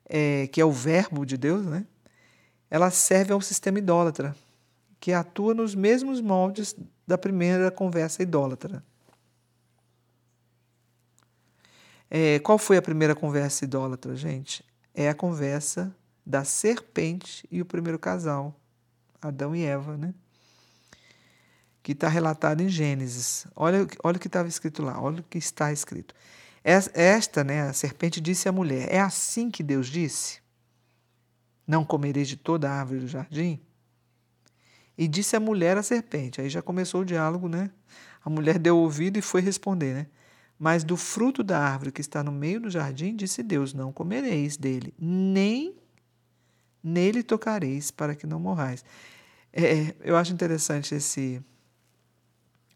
é, 0.08 0.48
que 0.48 0.62
é 0.62 0.66
o 0.66 0.72
verbo 0.72 1.26
de 1.26 1.38
Deus, 1.38 1.66
né? 1.66 1.86
ela 2.70 2.92
serve 2.92 3.34
a 3.34 3.36
um 3.36 3.42
sistema 3.42 3.80
idólatra, 3.80 4.36
que 5.00 5.12
atua 5.12 5.54
nos 5.54 5.76
mesmos 5.76 6.22
moldes 6.22 6.76
da 7.06 7.18
primeira 7.18 7.70
conversa 7.70 8.24
idólatra. 8.24 8.84
É, 12.16 12.38
qual 12.38 12.60
foi 12.60 12.78
a 12.78 12.82
primeira 12.82 13.16
conversa 13.16 13.66
idólatra, 13.66 14.16
gente? 14.16 14.64
É 14.94 15.10
a 15.10 15.16
conversa 15.16 15.92
da 16.24 16.44
serpente 16.44 17.44
e 17.50 17.60
o 17.60 17.66
primeiro 17.66 17.98
casal, 17.98 18.56
Adão 19.20 19.56
e 19.56 19.64
Eva, 19.64 19.98
né? 19.98 20.14
Que 21.82 21.94
está 21.94 22.08
relatado 22.08 22.62
em 22.62 22.70
Gênesis. 22.70 23.48
Olha, 23.56 23.88
olha 24.04 24.18
o 24.18 24.20
que 24.20 24.28
estava 24.28 24.48
escrito 24.48 24.84
lá, 24.84 25.02
olha 25.02 25.22
o 25.22 25.24
que 25.24 25.40
está 25.40 25.72
escrito. 25.74 26.14
Esta, 26.64 27.44
né, 27.44 27.64
a 27.64 27.74
serpente 27.74 28.22
disse 28.22 28.48
à 28.48 28.52
mulher: 28.52 28.94
É 28.94 29.00
assim 29.00 29.50
que 29.50 29.64
Deus 29.64 29.88
disse? 29.88 30.40
Não 31.66 31.84
comereis 31.84 32.28
de 32.28 32.38
toda 32.38 32.70
a 32.70 32.74
árvore 32.74 33.00
do 33.00 33.08
jardim? 33.08 33.60
E 34.96 35.08
disse 35.08 35.36
a 35.36 35.40
mulher 35.40 35.80
à 35.80 35.82
serpente. 35.82 36.40
Aí 36.40 36.48
já 36.48 36.62
começou 36.62 37.02
o 37.02 37.06
diálogo, 37.06 37.50
né? 37.50 37.72
A 38.24 38.30
mulher 38.30 38.60
deu 38.60 38.78
ouvido 38.78 39.18
e 39.18 39.22
foi 39.22 39.42
responder, 39.42 39.96
né? 39.96 40.08
Mas 40.64 40.86
do 40.86 40.96
fruto 40.96 41.44
da 41.44 41.60
árvore 41.60 41.92
que 41.92 42.00
está 42.00 42.24
no 42.24 42.32
meio 42.32 42.62
do 42.62 42.70
jardim, 42.70 43.18
disse 43.18 43.44
Deus: 43.44 43.74
Não 43.74 43.92
comereis 43.92 44.56
dele, 44.56 44.94
nem 44.98 45.76
nele 46.82 47.22
tocareis, 47.22 47.92
para 47.92 48.16
que 48.16 48.26
não 48.26 48.40
morrais. 48.40 48.82
É, 49.52 49.94
eu 50.00 50.16
acho 50.16 50.32
interessante 50.32 50.96
esse, 50.96 51.44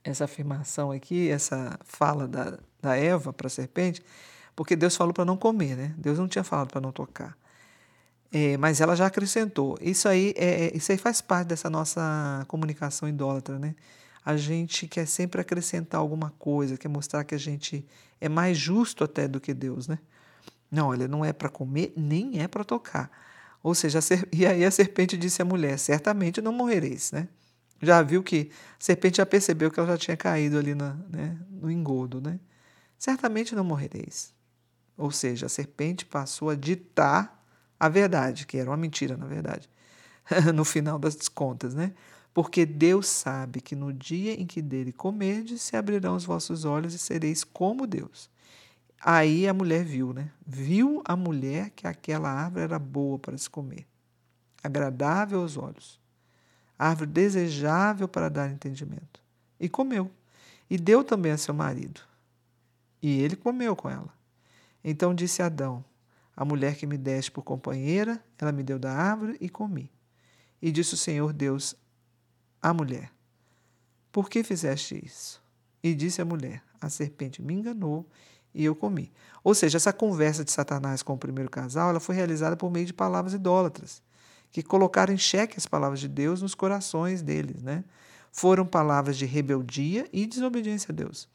essa 0.03 0.25
afirmação 0.25 0.91
aqui, 0.91 1.29
essa 1.29 1.79
fala 1.85 2.27
da, 2.27 2.59
da 2.81 2.97
Eva 2.97 3.31
para 3.31 3.47
a 3.47 3.49
serpente, 3.49 4.03
porque 4.53 4.75
Deus 4.75 4.97
falou 4.97 5.13
para 5.13 5.23
não 5.23 5.37
comer, 5.37 5.77
né? 5.77 5.95
Deus 5.97 6.19
não 6.19 6.27
tinha 6.27 6.43
falado 6.43 6.67
para 6.67 6.81
não 6.81 6.91
tocar. 6.91 7.37
É, 8.33 8.57
mas 8.57 8.81
ela 8.81 8.97
já 8.97 9.05
acrescentou. 9.05 9.77
Isso 9.79 10.09
aí, 10.09 10.33
é, 10.35 10.65
é, 10.65 10.75
isso 10.75 10.91
aí 10.91 10.97
faz 10.97 11.21
parte 11.21 11.47
dessa 11.47 11.69
nossa 11.69 12.43
comunicação 12.49 13.07
idólatra, 13.07 13.57
né? 13.57 13.75
A 14.27 14.35
gente 14.35 14.89
quer 14.89 15.07
sempre 15.07 15.39
acrescentar 15.39 16.01
alguma 16.01 16.31
coisa, 16.31 16.75
quer 16.75 16.89
mostrar 16.89 17.23
que 17.23 17.33
a 17.33 17.37
gente 17.37 17.87
é 18.19 18.27
mais 18.27 18.57
justo 18.57 19.05
até 19.05 19.25
do 19.25 19.39
que 19.39 19.53
Deus, 19.53 19.87
né? 19.87 19.99
Não, 20.69 20.89
olha, 20.89 21.07
não 21.07 21.23
é 21.23 21.31
para 21.31 21.47
comer, 21.47 21.93
nem 21.95 22.41
é 22.41 22.45
para 22.45 22.65
tocar. 22.65 23.09
Ou 23.63 23.73
seja, 23.73 23.99
e 24.33 24.45
aí 24.45 24.65
a 24.65 24.69
serpente 24.69 25.15
disse 25.15 25.41
à 25.41 25.45
mulher: 25.45 25.79
certamente 25.79 26.41
não 26.41 26.51
morrereis, 26.51 27.09
né? 27.13 27.29
Já 27.81 28.01
viu 28.01 28.21
que 28.21 28.51
a 28.51 28.83
serpente 28.83 29.15
já 29.15 29.25
percebeu 29.25 29.71
que 29.71 29.79
ela 29.79 29.87
já 29.87 29.97
tinha 29.97 30.17
caído 30.17 30.57
ali 30.57 30.75
na, 30.75 30.97
né, 31.09 31.37
no 31.49 31.71
engodo, 31.71 32.19
né? 32.19 32.37
Certamente 32.99 33.55
não 33.55 33.63
morrereis. 33.63 34.33
Ou 34.97 35.09
seja, 35.09 35.45
a 35.45 35.49
serpente 35.49 36.05
passou 36.05 36.49
a 36.49 36.55
ditar 36.55 37.41
a 37.79 37.87
verdade, 37.87 38.45
que 38.45 38.57
era 38.57 38.69
uma 38.69 38.75
mentira, 38.75 39.15
na 39.15 39.25
verdade, 39.25 39.69
no 40.53 40.65
final 40.65 40.99
das 40.99 41.29
contas, 41.29 41.73
né? 41.73 41.93
Porque 42.37 42.67
Deus 42.67 43.07
sabe 43.07 43.59
que 43.59 43.75
no 43.75 43.91
dia 43.91 44.39
em 44.39 44.45
que 44.45 44.61
dele 44.61 44.91
comerdes, 44.91 45.63
se 45.63 45.75
abrirão 45.75 46.15
os 46.15 46.23
vossos 46.23 46.65
olhos 46.65 46.93
e 46.93 46.99
sereis 46.99 47.43
como 47.43 47.87
Deus. 47.87 48.29
Aí 49.01 49.47
a 49.47 49.53
mulher 49.55 49.83
viu, 49.83 50.13
né? 50.13 50.29
Viu 50.45 51.01
a 51.03 51.15
mulher 51.15 51.71
que 51.71 51.87
aquela 51.87 52.29
árvore 52.29 52.65
era 52.65 52.77
boa 52.77 53.17
para 53.17 53.35
se 53.35 53.49
comer, 53.49 53.87
agradável 54.63 55.41
aos 55.41 55.57
olhos 55.57 55.99
árvore 56.77 57.09
desejável 57.09 58.07
para 58.07 58.29
dar 58.29 58.51
entendimento. 58.51 59.19
E 59.59 59.67
comeu. 59.67 60.11
E 60.69 60.77
deu 60.77 61.03
também 61.03 61.31
a 61.31 61.37
seu 61.37 61.53
marido. 61.53 62.01
E 63.01 63.19
ele 63.21 63.35
comeu 63.35 63.75
com 63.75 63.89
ela. 63.89 64.13
Então 64.83 65.15
disse 65.15 65.41
Adão: 65.41 65.83
A 66.35 66.45
mulher 66.45 66.75
que 66.75 66.85
me 66.85 66.97
deste 66.97 67.31
por 67.31 67.41
companheira, 67.41 68.23
ela 68.37 68.51
me 68.51 68.61
deu 68.61 68.77
da 68.77 68.93
árvore 68.93 69.37
e 69.41 69.49
comi. 69.49 69.91
E 70.61 70.71
disse 70.71 70.93
o 70.93 70.97
Senhor 70.97 71.33
Deus 71.33 71.75
à 72.61 72.73
mulher: 72.73 73.11
Por 74.11 74.29
que 74.29 74.43
fizeste 74.43 75.01
isso? 75.03 75.41
E 75.83 75.93
disse 75.93 76.21
a 76.21 76.25
mulher: 76.25 76.63
A 76.81 76.89
serpente 76.89 77.41
me 77.41 77.53
enganou 77.53 78.05
e 78.53 78.65
eu 78.65 78.75
comi. 78.75 79.11
Ou 79.43 79.53
seja, 79.53 79.77
essa 79.77 79.93
conversa 79.93 80.43
de 80.43 80.51
Satanás 80.51 81.03
com 81.03 81.13
o 81.13 81.17
primeiro 81.17 81.49
casal, 81.49 81.89
ela 81.89 81.99
foi 81.99 82.15
realizada 82.15 82.55
por 82.55 82.71
meio 82.71 82.85
de 82.85 82.93
palavras 82.93 83.33
idólatras 83.33 84.01
que 84.51 84.63
colocaram 84.63 85.13
em 85.13 85.17
xeque 85.17 85.57
as 85.57 85.65
palavras 85.65 85.99
de 85.99 86.07
Deus 86.07 86.41
nos 86.41 86.55
corações 86.55 87.21
deles. 87.21 87.61
Né? 87.61 87.83
Foram 88.31 88.65
palavras 88.65 89.17
de 89.17 89.25
rebeldia 89.25 90.07
e 90.11 90.25
desobediência 90.25 90.91
a 90.91 90.95
Deus. 90.95 91.27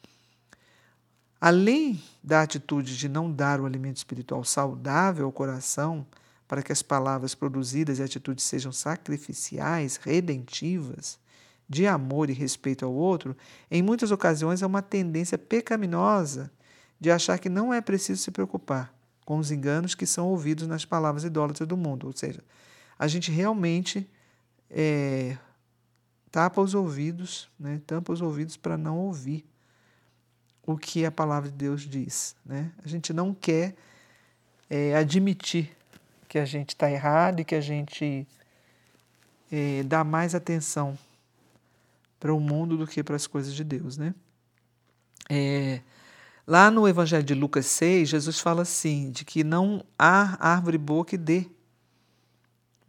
Além 1.40 2.02
da 2.22 2.42
atitude 2.42 2.96
de 2.96 3.08
não 3.08 3.30
dar 3.30 3.60
o 3.60 3.66
alimento 3.66 3.96
espiritual 3.96 4.44
saudável 4.44 5.26
ao 5.26 5.32
coração 5.32 6.06
para 6.52 6.62
que 6.62 6.70
as 6.70 6.82
palavras 6.82 7.34
produzidas 7.34 7.98
e 7.98 8.02
atitudes 8.02 8.44
sejam 8.44 8.70
sacrificiais, 8.70 9.96
redentivas, 9.96 11.18
de 11.66 11.86
amor 11.86 12.28
e 12.28 12.34
respeito 12.34 12.84
ao 12.84 12.92
outro, 12.92 13.34
em 13.70 13.80
muitas 13.80 14.10
ocasiões 14.10 14.60
é 14.60 14.66
uma 14.66 14.82
tendência 14.82 15.38
pecaminosa 15.38 16.52
de 17.00 17.10
achar 17.10 17.38
que 17.38 17.48
não 17.48 17.72
é 17.72 17.80
preciso 17.80 18.20
se 18.20 18.30
preocupar 18.30 18.94
com 19.24 19.38
os 19.38 19.50
enganos 19.50 19.94
que 19.94 20.04
são 20.04 20.28
ouvidos 20.28 20.66
nas 20.66 20.84
palavras 20.84 21.24
idólatras 21.24 21.66
do 21.66 21.74
mundo. 21.74 22.06
Ou 22.06 22.12
seja, 22.14 22.44
a 22.98 23.08
gente 23.08 23.30
realmente 23.30 24.06
é, 24.68 25.38
tapa 26.30 26.60
os 26.60 26.74
ouvidos, 26.74 27.48
né, 27.58 27.80
tampa 27.86 28.12
os 28.12 28.20
ouvidos 28.20 28.58
para 28.58 28.76
não 28.76 28.98
ouvir 28.98 29.42
o 30.66 30.76
que 30.76 31.06
a 31.06 31.10
palavra 31.10 31.50
de 31.50 31.56
Deus 31.56 31.80
diz. 31.80 32.36
Né? 32.44 32.70
A 32.84 32.88
gente 32.88 33.10
não 33.14 33.32
quer 33.32 33.74
é, 34.68 34.94
admitir 34.94 35.74
que 36.32 36.38
a 36.38 36.46
gente 36.46 36.70
está 36.70 36.90
errado 36.90 37.40
e 37.40 37.44
que 37.44 37.54
a 37.54 37.60
gente 37.60 38.26
é, 39.52 39.82
dá 39.82 40.02
mais 40.02 40.34
atenção 40.34 40.98
para 42.18 42.32
o 42.32 42.40
mundo 42.40 42.74
do 42.74 42.86
que 42.86 43.02
para 43.02 43.16
as 43.16 43.26
coisas 43.26 43.52
de 43.52 43.62
Deus. 43.62 43.98
Né? 43.98 44.14
É, 45.28 45.82
lá 46.46 46.70
no 46.70 46.88
Evangelho 46.88 47.22
de 47.22 47.34
Lucas 47.34 47.66
6, 47.66 48.08
Jesus 48.08 48.40
fala 48.40 48.62
assim: 48.62 49.10
de 49.10 49.26
que 49.26 49.44
não 49.44 49.84
há 49.98 50.38
árvore 50.40 50.78
boa 50.78 51.04
que 51.04 51.18
dê 51.18 51.44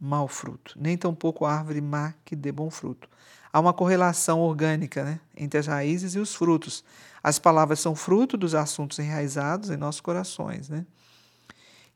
mau 0.00 0.26
fruto, 0.26 0.74
nem 0.80 0.96
tampouco 0.96 1.44
árvore 1.44 1.82
má 1.82 2.14
que 2.24 2.34
dê 2.34 2.50
bom 2.50 2.70
fruto. 2.70 3.10
Há 3.52 3.60
uma 3.60 3.74
correlação 3.74 4.40
orgânica 4.40 5.04
né, 5.04 5.20
entre 5.36 5.60
as 5.60 5.66
raízes 5.66 6.14
e 6.14 6.18
os 6.18 6.34
frutos. 6.34 6.82
As 7.22 7.38
palavras 7.38 7.78
são 7.78 7.94
fruto 7.94 8.38
dos 8.38 8.54
assuntos 8.54 8.98
enraizados 8.98 9.68
em 9.68 9.76
nossos 9.76 10.00
corações. 10.00 10.70
Né? 10.70 10.86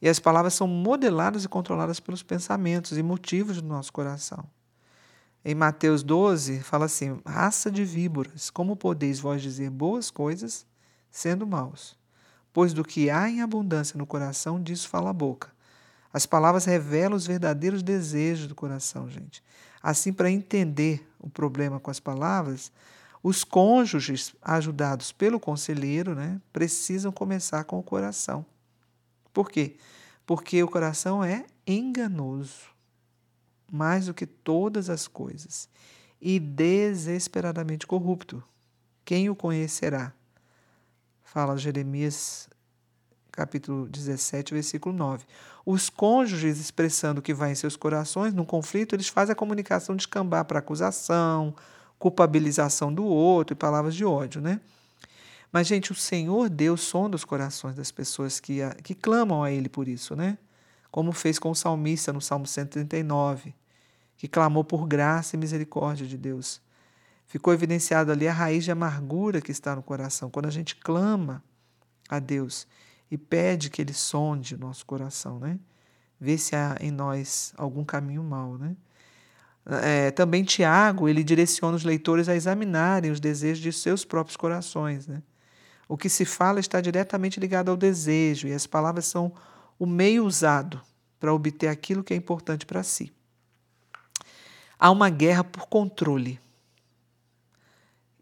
E 0.00 0.08
as 0.08 0.18
palavras 0.18 0.54
são 0.54 0.68
modeladas 0.68 1.44
e 1.44 1.48
controladas 1.48 1.98
pelos 1.98 2.22
pensamentos 2.22 2.96
e 2.96 3.02
motivos 3.02 3.60
do 3.60 3.66
nosso 3.66 3.92
coração. 3.92 4.44
Em 5.44 5.54
Mateus 5.54 6.02
12, 6.02 6.60
fala 6.60 6.86
assim: 6.86 7.20
raça 7.26 7.70
de 7.70 7.84
víboras, 7.84 8.50
como 8.50 8.76
podeis 8.76 9.18
vós 9.18 9.42
dizer 9.42 9.70
boas 9.70 10.10
coisas 10.10 10.66
sendo 11.10 11.46
maus? 11.46 11.96
Pois 12.52 12.72
do 12.72 12.84
que 12.84 13.10
há 13.10 13.28
em 13.28 13.40
abundância 13.40 13.96
no 13.96 14.06
coração, 14.06 14.62
disso 14.62 14.88
fala 14.88 15.10
a 15.10 15.12
boca. 15.12 15.50
As 16.12 16.26
palavras 16.26 16.64
revelam 16.64 17.16
os 17.16 17.26
verdadeiros 17.26 17.82
desejos 17.82 18.46
do 18.46 18.54
coração, 18.54 19.08
gente. 19.08 19.42
Assim, 19.82 20.12
para 20.12 20.30
entender 20.30 21.06
o 21.20 21.28
problema 21.28 21.78
com 21.78 21.90
as 21.90 22.00
palavras, 22.00 22.72
os 23.22 23.44
cônjuges, 23.44 24.34
ajudados 24.42 25.12
pelo 25.12 25.38
conselheiro, 25.38 26.14
né, 26.14 26.40
precisam 26.52 27.12
começar 27.12 27.64
com 27.64 27.78
o 27.78 27.82
coração. 27.82 28.44
Por 29.38 29.52
quê? 29.52 29.76
Porque 30.26 30.60
o 30.64 30.66
coração 30.66 31.22
é 31.22 31.46
enganoso, 31.64 32.74
mais 33.70 34.06
do 34.06 34.12
que 34.12 34.26
todas 34.26 34.90
as 34.90 35.06
coisas, 35.06 35.68
e 36.20 36.40
desesperadamente 36.40 37.86
corrupto. 37.86 38.42
Quem 39.04 39.30
o 39.30 39.36
conhecerá? 39.36 40.12
Fala 41.22 41.56
Jeremias 41.56 42.48
capítulo 43.30 43.86
17, 43.86 44.54
versículo 44.54 44.92
9. 44.92 45.24
Os 45.64 45.88
cônjuges 45.88 46.58
expressando 46.58 47.20
o 47.20 47.22
que 47.22 47.32
vai 47.32 47.52
em 47.52 47.54
seus 47.54 47.76
corações, 47.76 48.34
num 48.34 48.44
conflito, 48.44 48.96
eles 48.96 49.06
fazem 49.06 49.34
a 49.34 49.36
comunicação 49.36 49.94
descambar 49.94 50.46
para 50.46 50.58
acusação, 50.58 51.54
culpabilização 51.96 52.92
do 52.92 53.04
outro 53.04 53.54
e 53.54 53.56
palavras 53.56 53.94
de 53.94 54.04
ódio, 54.04 54.40
né? 54.40 54.60
Mas, 55.50 55.66
gente, 55.66 55.92
o 55.92 55.94
Senhor 55.94 56.48
Deus 56.48 56.82
sonda 56.82 57.16
os 57.16 57.24
corações 57.24 57.74
das 57.74 57.90
pessoas 57.90 58.38
que, 58.38 58.60
a, 58.62 58.74
que 58.74 58.94
clamam 58.94 59.42
a 59.42 59.50
Ele 59.50 59.68
por 59.68 59.88
isso, 59.88 60.14
né? 60.14 60.36
Como 60.90 61.12
fez 61.12 61.38
com 61.38 61.50
o 61.50 61.54
salmista 61.54 62.12
no 62.12 62.20
Salmo 62.20 62.46
139, 62.46 63.54
que 64.16 64.28
clamou 64.28 64.64
por 64.64 64.86
graça 64.86 65.36
e 65.36 65.38
misericórdia 65.38 66.06
de 66.06 66.18
Deus. 66.18 66.60
Ficou 67.26 67.52
evidenciado 67.52 68.10
ali 68.10 68.26
a 68.26 68.32
raiz 68.32 68.64
de 68.64 68.70
amargura 68.70 69.40
que 69.40 69.52
está 69.52 69.76
no 69.76 69.82
coração. 69.82 70.30
Quando 70.30 70.46
a 70.46 70.50
gente 70.50 70.76
clama 70.76 71.42
a 72.08 72.18
Deus 72.18 72.66
e 73.10 73.16
pede 73.16 73.70
que 73.70 73.82
Ele 73.82 73.92
sonde 73.94 74.54
o 74.54 74.58
nosso 74.58 74.84
coração, 74.84 75.38
né? 75.38 75.58
Vê 76.20 76.36
se 76.36 76.56
há 76.56 76.76
em 76.80 76.90
nós 76.90 77.52
algum 77.56 77.84
caminho 77.84 78.24
mau, 78.24 78.58
né? 78.58 78.76
É, 79.82 80.10
também 80.10 80.42
Tiago, 80.42 81.08
ele 81.08 81.22
direciona 81.22 81.76
os 81.76 81.84
leitores 81.84 82.26
a 82.26 82.34
examinarem 82.34 83.10
os 83.10 83.20
desejos 83.20 83.62
de 83.62 83.70
seus 83.70 84.02
próprios 84.02 84.36
corações, 84.36 85.06
né? 85.06 85.22
O 85.88 85.96
que 85.96 86.10
se 86.10 86.26
fala 86.26 86.60
está 86.60 86.80
diretamente 86.80 87.40
ligado 87.40 87.70
ao 87.70 87.76
desejo 87.76 88.46
e 88.46 88.52
as 88.52 88.66
palavras 88.66 89.06
são 89.06 89.32
o 89.78 89.86
meio 89.86 90.26
usado 90.26 90.80
para 91.18 91.32
obter 91.32 91.68
aquilo 91.68 92.04
que 92.04 92.12
é 92.12 92.16
importante 92.16 92.66
para 92.66 92.82
si. 92.82 93.10
Há 94.78 94.90
uma 94.90 95.08
guerra 95.08 95.42
por 95.42 95.66
controle. 95.66 96.38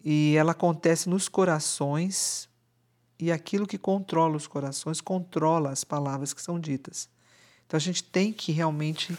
E 0.02 0.36
ela 0.36 0.52
acontece 0.52 1.08
nos 1.08 1.28
corações 1.28 2.48
e 3.18 3.32
aquilo 3.32 3.66
que 3.66 3.76
controla 3.76 4.36
os 4.36 4.46
corações 4.46 5.00
controla 5.00 5.70
as 5.70 5.82
palavras 5.82 6.32
que 6.32 6.40
são 6.40 6.60
ditas. 6.60 7.08
Então 7.66 7.76
a 7.76 7.80
gente 7.80 8.04
tem 8.04 8.32
que 8.32 8.52
realmente, 8.52 9.18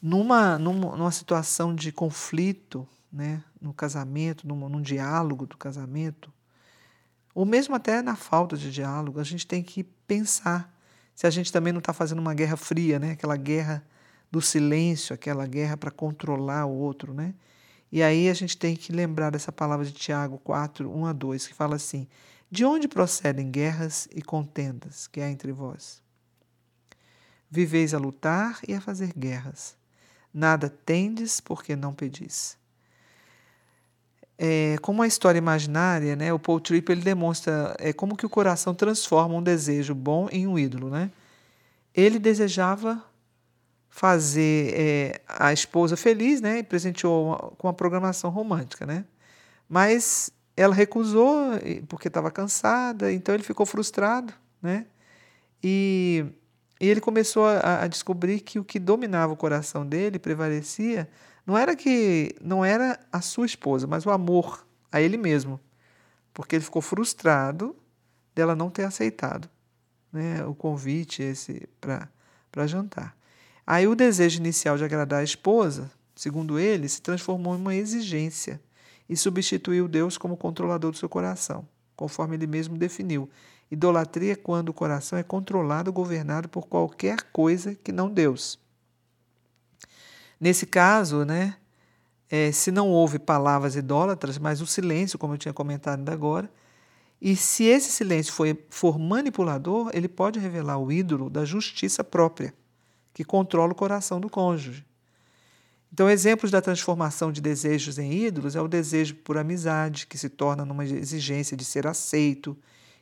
numa, 0.00 0.58
numa, 0.58 0.96
numa 0.96 1.12
situação 1.12 1.74
de 1.74 1.92
conflito, 1.92 2.88
né, 3.12 3.44
no 3.60 3.74
casamento, 3.74 4.46
num, 4.48 4.68
num 4.68 4.80
diálogo 4.80 5.46
do 5.46 5.56
casamento, 5.56 6.32
ou 7.38 7.46
mesmo 7.46 7.76
até 7.76 8.02
na 8.02 8.16
falta 8.16 8.56
de 8.56 8.68
diálogo, 8.68 9.20
a 9.20 9.22
gente 9.22 9.46
tem 9.46 9.62
que 9.62 9.84
pensar 9.84 10.76
se 11.14 11.24
a 11.24 11.30
gente 11.30 11.52
também 11.52 11.72
não 11.72 11.78
está 11.78 11.92
fazendo 11.92 12.18
uma 12.18 12.34
guerra 12.34 12.56
fria, 12.56 12.98
né, 12.98 13.12
aquela 13.12 13.36
guerra 13.36 13.86
do 14.28 14.42
silêncio, 14.42 15.14
aquela 15.14 15.46
guerra 15.46 15.76
para 15.76 15.92
controlar 15.92 16.66
o 16.66 16.72
outro, 16.72 17.14
né? 17.14 17.32
E 17.92 18.02
aí 18.02 18.28
a 18.28 18.34
gente 18.34 18.58
tem 18.58 18.74
que 18.74 18.90
lembrar 18.90 19.30
dessa 19.30 19.52
palavra 19.52 19.86
de 19.86 19.92
Tiago 19.92 20.36
4, 20.38 20.90
1 20.90 21.06
a 21.06 21.12
2, 21.12 21.46
que 21.46 21.54
fala 21.54 21.76
assim: 21.76 22.08
de 22.50 22.64
onde 22.64 22.88
procedem 22.88 23.52
guerras 23.52 24.08
e 24.12 24.20
contendas 24.20 25.06
que 25.06 25.20
há 25.20 25.30
entre 25.30 25.52
vós? 25.52 26.02
Viveis 27.48 27.94
a 27.94 27.98
lutar 27.98 28.58
e 28.66 28.74
a 28.74 28.80
fazer 28.80 29.12
guerras. 29.16 29.76
Nada 30.34 30.68
tendes 30.68 31.40
porque 31.40 31.76
não 31.76 31.94
pedis. 31.94 32.57
É, 34.38 34.76
como 34.80 35.02
a 35.02 35.06
história 35.06 35.38
imaginária, 35.38 36.14
né, 36.14 36.32
o 36.32 36.38
Paul 36.38 36.60
Tripp 36.60 36.92
ele 36.92 37.00
demonstra 37.00 37.74
é, 37.78 37.92
como 37.92 38.16
que 38.16 38.24
o 38.24 38.28
coração 38.28 38.72
transforma 38.72 39.34
um 39.34 39.42
desejo 39.42 39.94
bom 39.94 40.28
em 40.30 40.46
um 40.46 40.56
ídolo. 40.56 40.88
Né? 40.88 41.10
Ele 41.92 42.20
desejava 42.20 43.02
fazer 43.88 44.74
é, 44.74 45.20
a 45.26 45.52
esposa 45.52 45.96
feliz 45.96 46.40
né, 46.40 46.58
e 46.58 46.62
presenteou 46.62 47.26
uma, 47.26 47.38
com 47.38 47.66
uma 47.66 47.74
programação 47.74 48.30
romântica. 48.30 48.86
Né? 48.86 49.04
Mas 49.68 50.30
ela 50.56 50.74
recusou 50.74 51.52
porque 51.88 52.08
estava 52.08 52.30
cansada, 52.30 53.12
então 53.12 53.34
ele 53.34 53.44
ficou 53.44 53.64
frustrado, 53.64 54.32
né? 54.60 54.86
E, 55.62 56.24
e 56.80 56.88
ele 56.88 57.00
começou 57.00 57.46
a, 57.46 57.82
a, 57.82 57.86
descobrir 57.86 58.40
que 58.40 58.58
o 58.58 58.64
que 58.64 58.78
dominava 58.78 59.32
o 59.32 59.36
coração 59.36 59.86
dele, 59.86 60.18
prevalecia, 60.18 61.08
não 61.48 61.56
era 61.56 61.74
que 61.74 62.36
não 62.42 62.62
era 62.62 63.00
a 63.10 63.22
sua 63.22 63.46
esposa, 63.46 63.86
mas 63.86 64.04
o 64.04 64.10
amor 64.10 64.66
a 64.92 65.00
ele 65.00 65.16
mesmo, 65.16 65.58
porque 66.34 66.56
ele 66.56 66.64
ficou 66.64 66.82
frustrado 66.82 67.74
dela 68.34 68.54
não 68.54 68.68
ter 68.68 68.84
aceitado, 68.84 69.48
né, 70.12 70.44
o 70.44 70.54
convite 70.54 71.22
esse 71.22 71.66
para 71.80 72.66
jantar. 72.66 73.16
Aí 73.66 73.88
o 73.88 73.94
desejo 73.94 74.38
inicial 74.38 74.76
de 74.76 74.84
agradar 74.84 75.20
a 75.20 75.24
esposa, 75.24 75.90
segundo 76.14 76.58
ele, 76.58 76.86
se 76.86 77.00
transformou 77.00 77.54
em 77.54 77.60
uma 77.60 77.74
exigência 77.74 78.60
e 79.08 79.16
substituiu 79.16 79.88
Deus 79.88 80.18
como 80.18 80.36
controlador 80.36 80.90
do 80.90 80.98
seu 80.98 81.08
coração, 81.08 81.66
conforme 81.96 82.36
ele 82.36 82.46
mesmo 82.46 82.76
definiu. 82.76 83.26
Idolatria 83.70 84.34
é 84.34 84.36
quando 84.36 84.68
o 84.68 84.74
coração 84.74 85.18
é 85.18 85.22
controlado, 85.22 85.90
governado 85.90 86.46
por 86.46 86.66
qualquer 86.66 87.22
coisa 87.32 87.74
que 87.74 87.90
não 87.90 88.10
Deus. 88.10 88.58
Nesse 90.40 90.66
caso, 90.66 91.24
né, 91.24 91.56
é, 92.30 92.52
se 92.52 92.70
não 92.70 92.88
houve 92.88 93.18
palavras 93.18 93.74
idólatras, 93.74 94.38
mas 94.38 94.60
o 94.60 94.66
silêncio, 94.66 95.18
como 95.18 95.34
eu 95.34 95.38
tinha 95.38 95.54
comentado 95.54 96.08
agora, 96.08 96.50
e 97.20 97.34
se 97.34 97.64
esse 97.64 97.90
silêncio 97.90 98.32
foi, 98.32 98.56
for 98.70 98.98
manipulador, 98.98 99.90
ele 99.92 100.08
pode 100.08 100.38
revelar 100.38 100.78
o 100.78 100.92
ídolo 100.92 101.28
da 101.28 101.44
justiça 101.44 102.04
própria, 102.04 102.54
que 103.12 103.24
controla 103.24 103.72
o 103.72 103.74
coração 103.74 104.20
do 104.20 104.30
cônjuge. 104.30 104.86
Então, 105.92 106.08
exemplos 106.08 106.50
da 106.50 106.60
transformação 106.60 107.32
de 107.32 107.40
desejos 107.40 107.98
em 107.98 108.12
ídolos 108.12 108.54
é 108.54 108.60
o 108.60 108.68
desejo 108.68 109.16
por 109.16 109.38
amizade, 109.38 110.06
que 110.06 110.18
se 110.18 110.28
torna 110.28 110.64
numa 110.64 110.84
exigência 110.84 111.56
de 111.56 111.64
ser 111.64 111.86
aceito, 111.86 112.56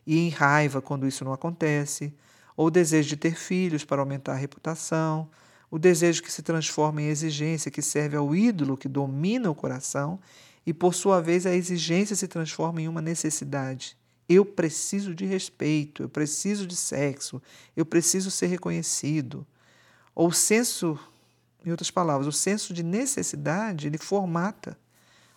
e 0.07 0.19
em 0.19 0.31
raiva 0.31 0.81
quando 0.81 1.07
isso 1.07 1.25
não 1.25 1.33
acontece, 1.33 2.15
ou 2.57 2.69
o 2.69 2.71
desejo 2.71 3.09
de 3.11 3.17
ter 3.17 3.35
filhos 3.35 3.85
para 3.85 4.01
aumentar 4.01 4.33
a 4.33 4.37
reputação, 4.37 5.29
o 5.71 5.79
desejo 5.79 6.23
que 6.23 6.33
se 6.33 6.43
transforma 6.43 7.03
em 7.03 7.09
exigência, 7.09 7.71
que 7.71 7.83
serve 7.83 8.17
ao 8.17 8.35
ídolo 8.35 8.77
que 8.77 8.89
domina 8.89 9.51
o 9.51 9.55
coração, 9.55 10.19
e 10.67 10.73
por 10.73 10.95
sua 10.95 11.21
vez 11.21 11.47
a 11.47 11.55
exigência 11.55 12.17
se 12.17 12.27
transforma 12.27 12.81
em 12.81 12.89
uma 12.89 13.01
necessidade. 13.01 13.97
Eu 14.29 14.45
preciso 14.45 15.15
de 15.15 15.25
respeito, 15.25 16.03
eu 16.03 16.09
preciso 16.09 16.67
de 16.67 16.75
sexo, 16.75 17.41
eu 17.77 17.87
preciso 17.87 18.31
ser 18.31 18.47
reconhecido. 18.47 19.47
ou 20.15 20.29
o 20.29 20.33
senso, 20.33 20.99
em 21.65 21.71
outras 21.71 21.91
palavras, 21.91 22.27
o 22.27 22.33
senso 22.33 22.73
de 22.73 22.83
necessidade, 22.83 23.87
ele 23.87 23.99
formata 23.99 24.77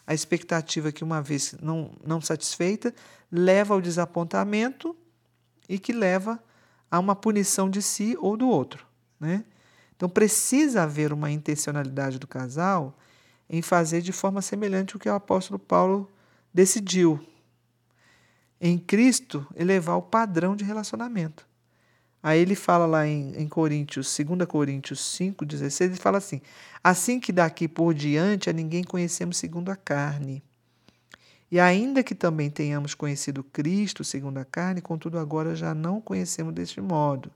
a 0.08 0.14
expectativa 0.14 0.92
que, 0.92 1.04
uma 1.04 1.22
vez 1.22 1.54
não, 1.62 1.92
não 2.04 2.20
satisfeita, 2.20 2.94
leva 3.32 3.76
ao 3.76 3.82
desapontamento 3.82 4.96
e 5.68 5.78
que 5.78 5.94
leva 5.94 6.42
a 6.90 6.98
uma 6.98 7.16
punição 7.16 7.70
de 7.70 7.82
si 7.82 8.18
ou 8.20 8.36
do 8.36 8.50
outro. 8.50 8.88
Né? 9.20 9.44
Então, 10.00 10.08
precisa 10.08 10.84
haver 10.84 11.12
uma 11.12 11.30
intencionalidade 11.30 12.20
do 12.20 12.26
casal 12.26 12.98
em 13.50 13.62
fazer 13.62 14.02
de 14.02 14.14
forma 14.14 14.42
semelhante 14.42 14.96
o 14.96 15.00
que 15.00 15.10
o 15.10 15.14
apóstolo 15.14 15.60
Paulo 15.60 16.10
decidiu. 16.54 17.20
Em 18.62 18.78
Cristo, 18.78 19.46
elevar 19.54 19.98
o 19.98 20.02
padrão 20.02 20.56
de 20.56 20.64
relacionamento. 20.64 21.46
Aí 22.24 22.40
ele 22.40 22.56
fala 22.56 22.86
lá 22.86 23.06
em, 23.06 23.34
em 23.36 23.46
Coríntios, 23.46 24.18
2 24.18 24.48
Coríntios 24.48 25.02
5, 25.02 25.46
16, 25.46 25.92
ele 25.92 26.00
fala 26.00 26.18
assim: 26.18 26.42
Assim 26.82 27.20
que 27.20 27.34
daqui 27.34 27.68
por 27.68 27.94
diante 27.94 28.50
a 28.50 28.54
ninguém 28.54 28.86
conhecemos 28.86 29.36
segundo 29.36 29.70
a 29.70 29.76
carne. 29.76 30.42
E 31.52 31.60
ainda 31.60 32.02
que 32.04 32.16
também 32.16 32.50
tenhamos 32.50 32.96
conhecido 32.96 33.44
Cristo 33.44 34.06
segundo 34.06 34.38
a 34.38 34.46
carne, 34.46 34.80
contudo 34.80 35.20
agora 35.20 35.54
já 35.58 35.76
não 35.76 36.00
conhecemos 36.00 36.54
deste 36.54 36.80
modo. 36.80 37.30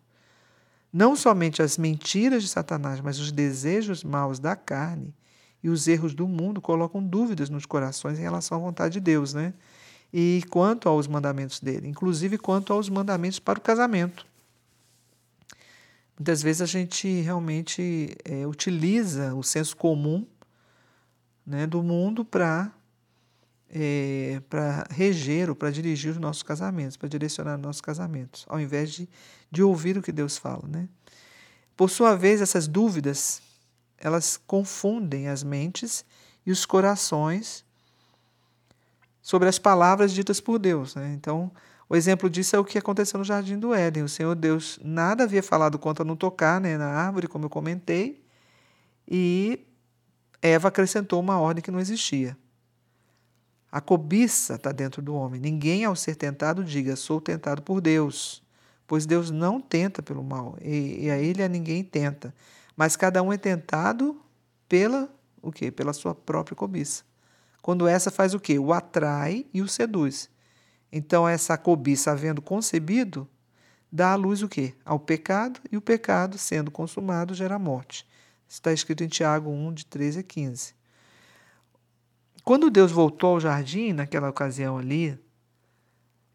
Não 0.94 1.16
somente 1.16 1.60
as 1.60 1.76
mentiras 1.76 2.44
de 2.44 2.50
Satanás, 2.50 3.02
mas 3.02 3.18
os 3.18 3.32
desejos 3.32 4.04
maus 4.04 4.38
da 4.38 4.56
carne 4.56 5.12
e 5.64 5.70
os 5.70 5.88
erros 5.88 6.14
do 6.14 6.28
mundo 6.28 6.62
colocam 6.62 7.04
dúvidas 7.04 7.50
nos 7.50 7.66
corações 7.66 8.20
em 8.20 8.22
relação 8.22 8.58
à 8.58 8.62
vontade 8.62 8.94
de 8.94 9.00
Deus, 9.00 9.34
né? 9.34 9.56
E 10.14 10.44
quanto 10.52 10.88
aos 10.88 11.08
mandamentos 11.08 11.60
dele, 11.60 11.88
inclusive 11.88 12.38
quanto 12.38 12.72
aos 12.72 12.90
mandamentos 12.90 13.40
para 13.40 13.58
o 13.58 13.62
casamento. 13.62 14.28
Muitas 16.16 16.44
vezes 16.44 16.62
a 16.62 16.68
gente 16.68 17.08
realmente 17.22 18.16
é, 18.24 18.46
utiliza 18.46 19.34
o 19.34 19.42
senso 19.42 19.76
comum 19.76 20.28
né, 21.44 21.66
do 21.66 21.82
mundo 21.82 22.24
para 22.24 22.72
é, 23.76 24.40
para 24.48 24.86
reger 24.92 25.50
ou 25.50 25.56
para 25.56 25.72
dirigir 25.72 26.12
os 26.12 26.18
nossos 26.18 26.44
casamentos, 26.44 26.96
para 26.96 27.10
direcionar 27.10 27.56
os 27.56 27.62
nossos 27.62 27.82
casamentos, 27.82 28.46
ao 28.48 28.60
invés 28.60 28.92
de, 28.92 29.10
de 29.50 29.64
ouvir 29.64 29.98
o 29.98 30.02
que 30.02 30.12
Deus 30.12 30.38
fala. 30.38 30.64
Né? 30.68 30.88
Por 31.76 31.90
sua 31.90 32.16
vez, 32.16 32.40
essas 32.40 32.68
dúvidas 32.68 33.42
elas 33.98 34.38
confundem 34.46 35.28
as 35.28 35.44
mentes 35.44 36.06
e 36.46 36.52
os 36.52 36.66
corações 36.66 37.66
sobre 39.22 39.50
as 39.50 39.58
palavras 39.58 40.12
ditas 40.12 40.40
por 40.40 40.60
Deus. 40.60 40.94
Né? 40.94 41.14
Então, 41.14 41.50
o 41.90 41.96
exemplo 41.96 42.30
disso 42.30 42.56
é 42.56 42.60
o 42.60 42.66
que 42.66 42.78
aconteceu 42.78 43.18
no 43.18 43.24
Jardim 43.24 43.58
do 43.58 43.74
Éden. 43.74 44.04
O 44.04 44.10
Senhor 44.10 44.36
Deus 44.36 44.78
nada 44.84 45.24
havia 45.24 45.42
falado 45.42 45.80
contra 45.80 46.06
não 46.06 46.16
tocar 46.16 46.62
né, 46.62 46.78
na 46.78 46.90
árvore, 46.90 47.28
como 47.28 47.46
eu 47.46 47.50
comentei, 47.50 48.22
e 49.08 49.66
Eva 50.42 50.68
acrescentou 50.68 51.20
uma 51.20 51.40
ordem 51.40 51.64
que 51.64 51.72
não 51.72 51.80
existia. 51.80 52.38
A 53.74 53.82
cobiça 53.82 54.54
está 54.54 54.72
dentro 54.72 55.02
do 55.02 55.16
homem. 55.16 55.42
Ninguém, 55.42 55.84
ao 55.84 55.96
ser 55.96 56.16
tentado, 56.16 56.64
diga: 56.64 56.96
sou 56.96 57.20
tentado 57.20 57.64
por 57.64 57.82
Deus, 57.82 58.44
pois 58.86 59.08
Deus 59.08 59.32
não 59.32 59.60
tenta 59.60 60.04
pelo 60.04 60.24
mal, 60.24 60.56
e, 60.62 61.06
e 61.06 61.10
a 61.10 61.18
ele 61.18 61.42
a 61.42 61.50
ninguém 61.50 61.84
tenta. 61.84 62.32
Mas 62.78 62.96
cada 62.96 63.24
um 63.24 63.34
é 63.34 63.38
tentado 63.38 64.22
pela 64.70 65.10
o 65.42 65.52
quê? 65.52 65.72
Pela 65.72 65.92
sua 65.92 66.14
própria 66.14 66.56
cobiça. 66.56 67.04
Quando 67.64 67.88
essa 67.88 68.12
faz 68.12 68.36
o 68.36 68.40
quê? 68.40 68.60
O 68.60 68.72
atrai 68.72 69.48
e 69.52 69.60
o 69.60 69.68
seduz. 69.68 70.30
Então, 70.92 71.28
essa 71.28 71.58
cobiça, 71.58 72.12
havendo 72.12 72.44
concebido, 72.44 73.28
dá 73.92 74.12
à 74.12 74.16
luz 74.16 74.44
o 74.44 74.48
quê? 74.48 74.76
Ao 74.86 75.00
pecado, 75.00 75.60
e 75.72 75.78
o 75.78 75.82
pecado, 75.82 76.38
sendo 76.38 76.70
consumado, 76.70 77.34
gera 77.34 77.58
morte. 77.58 78.08
Está 78.48 78.72
escrito 78.72 79.04
em 79.04 79.08
Tiago 79.08 79.50
1, 79.50 79.74
de 79.74 79.86
13 79.88 80.20
a 80.20 80.24
15. 80.24 80.83
Quando 82.44 82.70
Deus 82.70 82.92
voltou 82.92 83.32
ao 83.32 83.40
jardim, 83.40 83.94
naquela 83.94 84.30
ocasião 84.30 84.78
ali, 84.78 85.18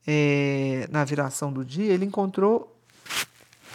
é, 0.07 0.89
na 0.91 1.05
viração 1.05 1.53
do 1.53 1.65
dia, 1.65 1.93
ele 1.93 2.05
encontrou 2.05 2.77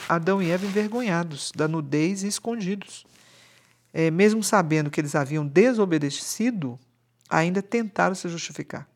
Adão 0.10 0.42
e 0.42 0.50
Eva 0.50 0.66
envergonhados, 0.66 1.52
da 1.56 1.68
nudez 1.68 2.24
e 2.24 2.28
escondidos. 2.28 3.06
É, 3.94 4.10
mesmo 4.10 4.44
sabendo 4.44 4.90
que 4.90 5.00
eles 5.00 5.14
haviam 5.14 5.46
desobedecido, 5.46 6.80
ainda 7.30 7.62
tentaram 7.62 8.16
se 8.16 8.28
justificar. 8.28 8.88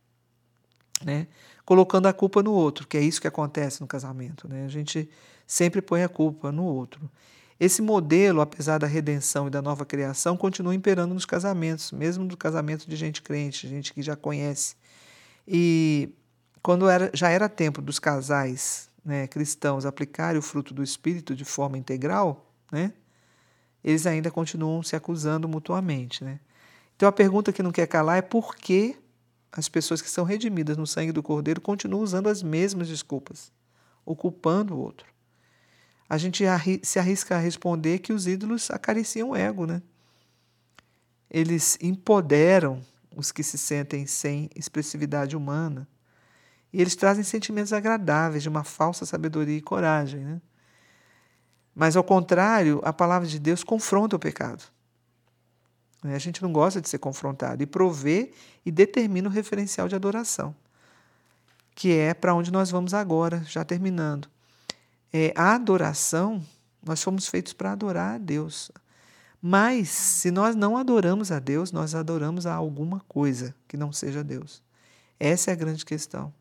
Né? 1.06 1.28
colocando 1.68 2.06
a 2.06 2.14
culpa 2.14 2.42
no 2.42 2.54
outro, 2.54 2.88
que 2.88 2.98
é 2.98 3.02
isso 3.02 3.20
que 3.20 3.28
acontece 3.28 3.82
no 3.82 3.88
casamento. 3.88 4.48
Né? 4.48 4.64
A 4.64 4.70
gente 4.70 5.10
sempre 5.46 5.82
põe 5.82 6.02
a 6.02 6.08
culpa 6.08 6.50
no 6.50 6.64
outro. 6.64 7.12
Esse 7.60 7.82
modelo, 7.82 8.39
apesar 8.39 8.78
da 8.78 8.86
redenção 8.86 9.47
e 9.47 9.49
da 9.49 9.62
nova 9.62 9.86
criação, 9.86 10.38
continua 10.38 10.76
imperando 10.76 11.14
nos 11.14 11.26
casamentos, 11.26 11.91
mesmo 11.91 12.24
no 12.24 12.38
casamento 12.38 12.88
de 12.88 12.95
gente 12.95 13.22
crente, 13.22 13.68
gente 13.68 13.93
que 13.93 14.01
já 14.01 14.16
conhece. 14.16 14.76
E 15.47 16.14
quando 16.62 16.88
era, 16.88 17.10
já 17.14 17.30
era 17.30 17.49
tempo 17.49 17.82
dos 17.82 17.97
casais 17.97 18.89
né, 19.03 19.26
cristãos 19.26 19.86
aplicarem 19.86 20.38
o 20.38 20.41
fruto 20.41 20.74
do 20.74 20.84
Espírito 20.84 21.36
de 21.36 21.45
forma 21.45 21.78
integral, 21.78 22.53
né, 22.72 22.93
eles 23.84 24.05
ainda 24.05 24.30
continuam 24.30 24.84
se 24.84 24.95
acusando 24.95 25.47
mutuamente. 25.47 26.24
Né? 26.24 26.39
Então 26.95 27.10
a 27.10 27.12
pergunta 27.12 27.51
que 27.51 27.64
não 27.64 27.72
quer 27.72 27.88
calar 27.88 28.18
é 28.18 28.22
por 28.22 28.55
que 28.55 28.97
as 29.51 29.68
pessoas 29.68 30.01
que 30.01 30.10
são 30.10 30.26
redimidas 30.26 30.78
no 30.78 30.86
sangue 30.86 31.12
do 31.12 31.24
Cordeiro 31.24 31.60
continuam 31.60 32.03
usando 32.03 32.28
as 32.28 32.43
mesmas 32.43 32.88
desculpas, 32.88 33.51
ocupando 34.05 34.76
o 34.76 34.80
outro. 34.80 35.08
A 36.10 36.18
gente 36.18 36.43
se 36.84 36.99
arrisca 36.99 37.36
a 37.36 37.39
responder 37.39 37.99
que 37.99 38.14
os 38.14 38.28
ídolos 38.28 38.72
acariciam 38.72 39.32
o 39.32 39.36
ego, 39.36 39.66
né? 39.66 39.82
Eles 41.30 41.78
empoderam 41.82 42.82
os 43.16 43.32
que 43.32 43.43
se 43.43 43.58
sentem 43.58 44.05
sem 44.05 44.49
expressividade 44.55 45.36
humana. 45.36 45.88
E 46.72 46.80
eles 46.80 46.95
trazem 46.95 47.24
sentimentos 47.24 47.74
agradáveis 47.74 48.43
de 48.43 48.49
uma 48.49 48.64
falsa 48.64 49.05
sabedoria 49.05 49.58
e 49.58 49.62
coragem. 49.62 50.22
Né? 50.22 50.41
Mas, 51.74 51.95
ao 51.95 52.03
contrário, 52.03 52.80
a 52.84 52.93
palavra 52.93 53.28
de 53.28 53.39
Deus 53.39 53.64
confronta 53.64 54.16
o 54.16 54.20
pecado. 54.20 54.64
Né? 56.03 56.16
A 56.16 56.20
gente 56.20 56.41
não 56.41 56.53
gosta 56.53 56.80
de 56.80 56.88
ser 56.88 56.99
confrontado. 56.99 57.62
E 57.64 57.66
provê 57.66 58.32
e 58.66 58.72
determina 58.72 59.28
o 59.28 59.32
referencial 59.32 59.88
de 59.88 59.95
adoração, 59.95 60.55
que 61.76 61.93
é 61.93 62.14
para 62.14 62.34
onde 62.34 62.51
nós 62.51 62.70
vamos 62.70 62.93
agora, 62.93 63.43
já 63.45 63.66
terminando. 63.66 64.30
É, 65.12 65.34
a 65.36 65.55
adoração, 65.55 66.43
nós 66.86 67.01
fomos 67.01 67.28
feitos 67.28 67.53
para 67.53 67.72
adorar 67.72 68.16
a 68.16 68.18
Deus. 68.18 68.72
Mas, 69.41 69.89
se 69.89 70.32
nós 70.32 70.55
não 70.55 70.78
adoramos 70.78 71.32
a 71.32 71.39
Deus, 71.39 71.72
nós 71.72 71.95
adoramos 71.95 72.45
a 72.45 72.53
alguma 72.53 72.99
coisa 73.08 73.55
que 73.68 73.78
não 73.78 73.91
seja 73.91 74.24
Deus. 74.24 74.62
Essa 75.20 75.51
é 75.51 75.53
a 75.53 75.58
grande 75.58 75.86
questão. 75.86 76.34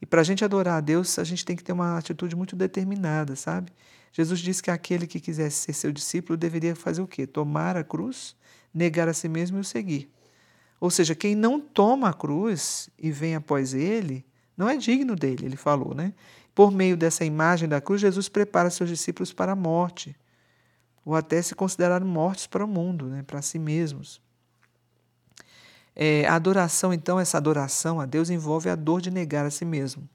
E 0.00 0.06
para 0.06 0.20
a 0.20 0.24
gente 0.24 0.44
adorar 0.44 0.78
a 0.78 0.80
Deus, 0.80 1.18
a 1.18 1.24
gente 1.24 1.44
tem 1.44 1.56
que 1.56 1.62
ter 1.62 1.72
uma 1.72 1.96
atitude 1.96 2.34
muito 2.34 2.56
determinada, 2.56 3.36
sabe? 3.36 3.72
Jesus 4.12 4.40
disse 4.40 4.62
que 4.62 4.70
aquele 4.70 5.06
que 5.06 5.20
quisesse 5.20 5.64
ser 5.64 5.72
seu 5.72 5.92
discípulo 5.92 6.36
deveria 6.36 6.74
fazer 6.74 7.00
o 7.00 7.06
quê? 7.06 7.26
Tomar 7.26 7.76
a 7.76 7.84
cruz 7.84 8.36
negar 8.72 9.08
a 9.08 9.12
si 9.12 9.28
mesmo 9.28 9.58
e 9.58 9.60
o 9.60 9.64
seguir. 9.64 10.10
Ou 10.80 10.90
seja, 10.90 11.14
quem 11.14 11.34
não 11.34 11.60
toma 11.60 12.08
a 12.08 12.14
cruz 12.14 12.88
e 12.98 13.12
vem 13.12 13.34
após 13.34 13.74
ele, 13.74 14.24
não 14.56 14.68
é 14.68 14.76
digno 14.76 15.14
dele, 15.14 15.46
ele 15.46 15.56
falou, 15.56 15.94
né? 15.94 16.12
Por 16.54 16.70
meio 16.70 16.96
dessa 16.96 17.24
imagem 17.24 17.68
da 17.68 17.80
cruz, 17.80 18.00
Jesus 18.00 18.28
prepara 18.28 18.70
seus 18.70 18.88
discípulos 18.88 19.32
para 19.32 19.52
a 19.52 19.56
morte, 19.56 20.14
ou 21.04 21.14
até 21.14 21.40
se 21.40 21.54
considerar 21.54 22.04
mortos 22.04 22.46
para 22.46 22.64
o 22.64 22.68
mundo, 22.68 23.06
né? 23.06 23.22
para 23.22 23.40
si 23.42 23.58
mesmos. 23.58 24.20
É, 25.94 26.26
a 26.26 26.34
adoração, 26.34 26.92
então, 26.92 27.18
essa 27.18 27.36
adoração 27.36 28.00
a 28.00 28.06
Deus 28.06 28.30
envolve 28.30 28.68
a 28.68 28.74
dor 28.74 29.00
de 29.00 29.10
negar 29.10 29.44
a 29.44 29.50
si 29.50 29.64
mesmo. 29.64 30.08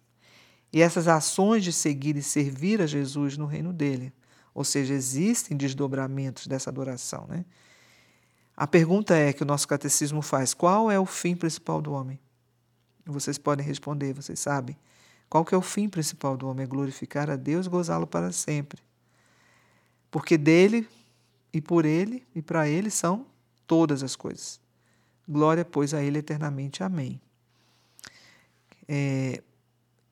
E 0.72 0.82
essas 0.82 1.08
ações 1.08 1.64
de 1.64 1.72
seguir 1.72 2.16
e 2.18 2.22
servir 2.22 2.82
a 2.82 2.88
Jesus 2.88 3.38
no 3.38 3.46
reino 3.46 3.72
dele. 3.72 4.14
Ou 4.54 4.64
seja, 4.64 4.94
existem 4.94 5.56
desdobramentos 5.56 6.48
dessa 6.48 6.70
adoração. 6.70 7.26
Né? 7.28 7.46
A 8.56 8.66
pergunta 8.66 9.16
é 9.16 9.32
que 9.32 9.44
o 9.44 9.46
nosso 9.46 9.68
catecismo 9.68 10.22
faz: 10.22 10.54
qual 10.54 10.90
é 10.90 11.00
o 11.00 11.06
fim 11.06 11.36
principal 11.36 11.82
do 11.82 11.94
homem? 11.94 12.20
Vocês 13.06 13.38
podem 13.38 13.66
responder, 13.66 14.14
vocês 14.14 14.40
sabem. 14.40 14.76
Qual 15.30 15.44
que 15.44 15.54
é 15.54 15.58
o 15.58 15.62
fim 15.62 15.90
principal 15.90 16.38
do 16.38 16.48
homem? 16.48 16.64
É 16.64 16.68
glorificar 16.68 17.30
a 17.30 17.36
Deus, 17.36 17.68
gozá-lo 17.68 18.08
para 18.08 18.32
sempre. 18.32 18.82
Porque 20.10 20.38
dele 20.38 20.88
e 21.54 21.62
por 21.62 21.86
ele 21.86 22.26
e 22.34 22.42
para 22.42 22.68
ele 22.68 22.90
são 22.90 23.26
todas 23.66 24.04
as 24.04 24.16
coisas. 24.16 24.60
Glória, 25.28 25.66
pois, 25.66 25.94
a 25.94 26.02
ele 26.02 26.20
eternamente. 26.20 26.82
Amém. 26.82 27.20
É, 28.88 29.44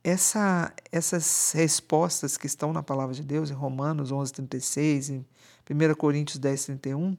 essa, 0.03 0.73
essas 0.91 1.53
respostas 1.53 2.37
que 2.37 2.45
estão 2.45 2.73
na 2.73 2.83
palavra 2.83 3.15
de 3.15 3.23
Deus, 3.23 3.49
em 3.49 3.53
Romanos 3.53 4.11
11, 4.11 4.33
36, 4.33 5.09
em 5.09 5.25
1 5.69 5.95
Coríntios 5.95 6.37
10, 6.37 6.65
31, 6.65 7.17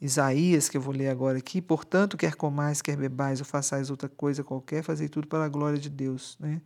Isaías, 0.00 0.68
que 0.68 0.76
eu 0.76 0.80
vou 0.80 0.92
ler 0.92 1.08
agora 1.08 1.38
aqui, 1.38 1.62
portanto, 1.62 2.16
quer 2.16 2.34
comais, 2.34 2.82
quer 2.82 2.96
bebais 2.96 3.38
ou 3.38 3.46
façais 3.46 3.90
outra 3.90 4.08
coisa 4.08 4.42
qualquer, 4.42 4.82
fazei 4.82 5.08
tudo 5.08 5.26
para 5.26 5.44
a 5.44 5.48
glória 5.48 5.78
de 5.78 5.88
Deus. 5.88 6.36
Né? 6.40 6.60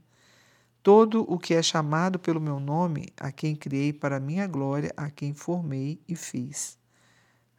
Todo 0.84 1.24
o 1.26 1.38
que 1.38 1.54
é 1.54 1.62
chamado 1.62 2.18
pelo 2.18 2.38
meu 2.38 2.60
nome, 2.60 3.08
a 3.18 3.32
quem 3.32 3.56
criei 3.56 3.90
para 3.90 4.20
minha 4.20 4.46
glória, 4.46 4.92
a 4.94 5.08
quem 5.10 5.32
formei 5.32 5.98
e 6.06 6.14
fiz. 6.14 6.78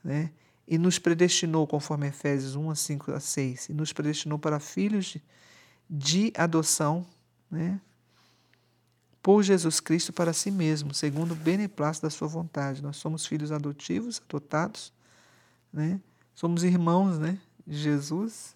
Né? 0.03 0.29
E 0.67 0.77
nos 0.77 0.99
predestinou, 0.99 1.65
conforme 1.65 2.07
Efésios 2.07 2.55
1, 2.55 2.69
a 2.69 2.75
5 2.75 3.11
a 3.13 3.19
6, 3.19 3.69
e 3.69 3.73
nos 3.73 3.91
predestinou 3.91 4.37
para 4.37 4.59
filhos 4.59 5.07
de, 5.07 5.23
de 5.89 6.33
adoção, 6.37 7.03
né? 7.49 7.81
por 9.23 9.41
Jesus 9.41 9.79
Cristo 9.79 10.13
para 10.13 10.31
si 10.31 10.51
mesmo, 10.51 10.93
segundo 10.93 11.31
o 11.31 11.35
beneplácito 11.35 12.05
da 12.05 12.11
sua 12.11 12.27
vontade. 12.27 12.83
Nós 12.83 12.97
somos 12.97 13.25
filhos 13.25 13.51
adotivos, 13.51 14.21
adotados, 14.29 14.93
né? 15.73 15.99
somos 16.35 16.63
irmãos 16.63 17.17
né, 17.17 17.39
de 17.65 17.75
Jesus, 17.75 18.55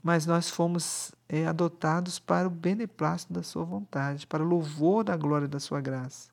mas 0.00 0.26
nós 0.26 0.48
fomos 0.48 1.12
é, 1.28 1.46
adotados 1.46 2.18
para 2.18 2.48
o 2.48 2.50
beneplácito 2.50 3.32
da 3.32 3.42
sua 3.42 3.64
vontade, 3.64 4.26
para 4.26 4.42
o 4.42 4.46
louvor 4.46 5.04
da 5.04 5.16
glória 5.16 5.46
da 5.46 5.60
sua 5.60 5.80
graça. 5.80 6.30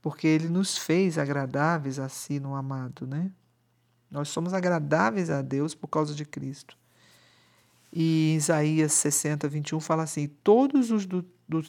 Porque 0.00 0.26
ele 0.26 0.48
nos 0.48 0.78
fez 0.78 1.18
agradáveis 1.18 1.98
a 1.98 2.08
si 2.08 2.38
no 2.38 2.54
amado, 2.54 3.06
né? 3.06 3.30
Nós 4.10 4.28
somos 4.28 4.54
agradáveis 4.54 5.28
a 5.28 5.42
Deus 5.42 5.74
por 5.74 5.88
causa 5.88 6.14
de 6.14 6.24
Cristo. 6.24 6.78
E 7.92 8.34
Isaías 8.36 8.92
60, 8.92 9.48
21 9.48 9.80
fala 9.80 10.04
assim: 10.04 10.28
Todos 10.42 10.90
os 10.90 11.04
do, 11.04 11.24
do 11.48 11.62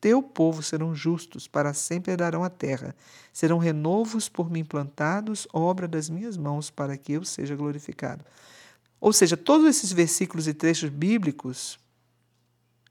teu 0.00 0.22
povo 0.22 0.62
serão 0.62 0.94
justos, 0.94 1.46
para 1.46 1.74
sempre 1.74 2.12
herdarão 2.12 2.42
a 2.42 2.50
terra. 2.50 2.94
Serão 3.32 3.58
renovos 3.58 4.28
por 4.28 4.50
mim 4.50 4.64
plantados, 4.64 5.46
obra 5.52 5.86
das 5.86 6.08
minhas 6.08 6.36
mãos, 6.36 6.70
para 6.70 6.96
que 6.96 7.12
eu 7.12 7.24
seja 7.24 7.54
glorificado. 7.54 8.24
Ou 9.00 9.12
seja, 9.12 9.36
todos 9.36 9.66
esses 9.66 9.92
versículos 9.92 10.48
e 10.48 10.54
trechos 10.54 10.90
bíblicos, 10.90 11.78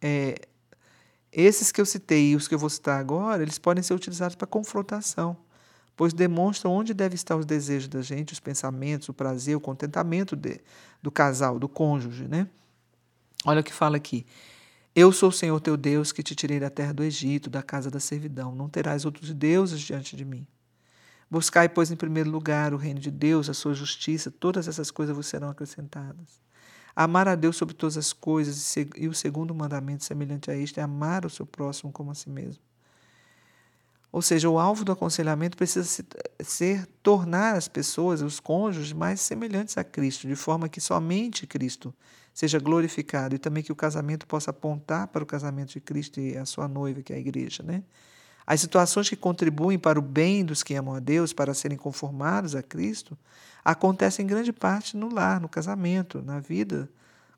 é, 0.02 0.36
esses 1.32 1.72
que 1.72 1.82
eu 1.82 1.86
citei 1.86 2.32
e 2.32 2.36
os 2.36 2.48
que 2.48 2.56
eu 2.56 2.60
vou 2.60 2.70
citar 2.70 3.00
agora, 3.00 3.44
eles 3.44 3.58
podem 3.58 3.84
ser 3.84 3.94
utilizados 3.94 4.36
para 4.36 4.48
confrontação, 4.48 5.36
pois 5.96 6.14
demonstram 6.14 6.72
onde 6.72 6.94
devem 6.94 7.16
estar 7.16 7.36
os 7.36 7.46
desejos 7.46 7.90
da 7.90 8.02
gente, 8.02 8.34
os 8.34 8.40
pensamentos, 8.40 9.10
o 9.10 9.14
prazer, 9.14 9.56
o 9.56 9.60
contentamento 9.60 10.36
de, 10.36 10.62
do 11.02 11.12
casal, 11.12 11.60
do 11.60 11.68
cônjuge, 11.68 12.28
né? 12.28 12.48
Olha 13.46 13.62
o 13.62 13.64
que 13.64 13.74
fala 13.74 13.98
aqui. 13.98 14.26
Eu 14.96 15.12
sou 15.12 15.28
o 15.28 15.32
Senhor 15.32 15.60
teu 15.60 15.76
Deus 15.76 16.14
que 16.14 16.24
te 16.24 16.34
tirei 16.34 16.58
da 16.58 16.70
terra 16.70 16.94
do 16.94 17.04
Egito, 17.04 17.50
da 17.50 17.62
casa 17.62 17.92
da 17.92 18.00
servidão. 18.00 18.56
Não 18.56 18.70
terás 18.70 19.04
outros 19.04 19.34
deuses 19.34 19.82
diante 19.82 20.16
de 20.16 20.24
mim. 20.24 20.48
Buscai, 21.30 21.68
pois, 21.68 21.92
em 21.92 21.96
primeiro 21.96 22.30
lugar 22.30 22.74
o 22.74 22.78
reino 22.78 23.00
de 23.00 23.12
Deus, 23.12 23.50
a 23.50 23.54
sua 23.54 23.74
justiça, 23.74 24.32
todas 24.32 24.68
essas 24.68 24.92
coisas 24.92 25.16
vos 25.16 25.28
serão 25.28 25.50
acrescentadas. 25.50 26.40
Amar 26.96 27.28
a 27.28 27.36
Deus 27.36 27.58
sobre 27.58 27.76
todas 27.76 27.98
as 27.98 28.14
coisas, 28.14 28.76
e 28.96 29.08
o 29.08 29.14
segundo 29.14 29.54
mandamento 29.54 30.04
semelhante 30.04 30.50
a 30.50 30.56
este 30.56 30.80
é 30.80 30.84
amar 30.84 31.26
o 31.26 31.30
seu 31.30 31.46
próximo 31.46 31.92
como 31.92 32.12
a 32.12 32.16
si 32.16 32.30
mesmo. 32.30 32.64
Ou 34.12 34.22
seja, 34.22 34.50
o 34.50 34.58
alvo 34.58 34.86
do 34.86 34.94
aconselhamento 34.94 35.58
precisa 35.58 36.06
ser 36.40 36.86
tornar 37.04 37.56
as 37.58 37.68
pessoas, 37.68 38.22
os 38.22 38.40
cônjuges, 38.40 38.94
mais 38.94 39.20
semelhantes 39.20 39.78
a 39.78 39.84
Cristo, 39.84 40.26
de 40.26 40.38
forma 40.38 40.70
que 40.70 40.80
somente 40.80 41.46
Cristo 41.46 41.94
seja 42.34 42.58
glorificado 42.58 43.36
e 43.36 43.38
também 43.38 43.62
que 43.62 43.74
o 43.74 43.76
casamento 43.76 44.26
possa 44.26 44.52
apontar 44.52 45.08
para 45.10 45.22
o 45.22 45.26
casamento 45.26 45.74
de 45.74 45.82
Cristo 45.82 46.22
e 46.22 46.38
a 46.38 46.46
sua 46.46 46.66
noiva, 46.66 47.02
que 47.02 47.12
é 47.12 47.18
a 47.18 47.20
igreja, 47.20 47.62
né? 47.62 47.84
As 48.46 48.62
situações 48.62 49.10
que 49.10 49.16
contribuem 49.16 49.80
para 49.80 49.98
o 49.98 50.02
bem 50.02 50.46
dos 50.46 50.62
que 50.62 50.76
amam 50.76 50.96
a 50.96 51.00
Deus, 51.00 51.34
para 51.34 51.54
serem 51.54 51.78
conformados 51.78 52.56
a 52.56 52.62
Cristo, 52.62 53.18
acontecem 53.64 54.24
em 54.24 54.28
grande 54.28 54.54
parte 54.54 54.96
no 54.96 55.12
lar, 55.12 55.42
no 55.42 55.50
casamento, 55.50 56.22
na 56.22 56.40
vida 56.40 56.90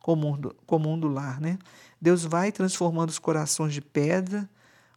comum 0.01 0.37
do, 0.37 0.55
comum 0.65 0.99
do 0.99 1.07
lar. 1.07 1.39
Né? 1.39 1.57
Deus 2.01 2.25
vai 2.25 2.51
transformando 2.51 3.09
os 3.09 3.19
corações 3.19 3.73
de 3.73 3.81
pedra 3.81 4.49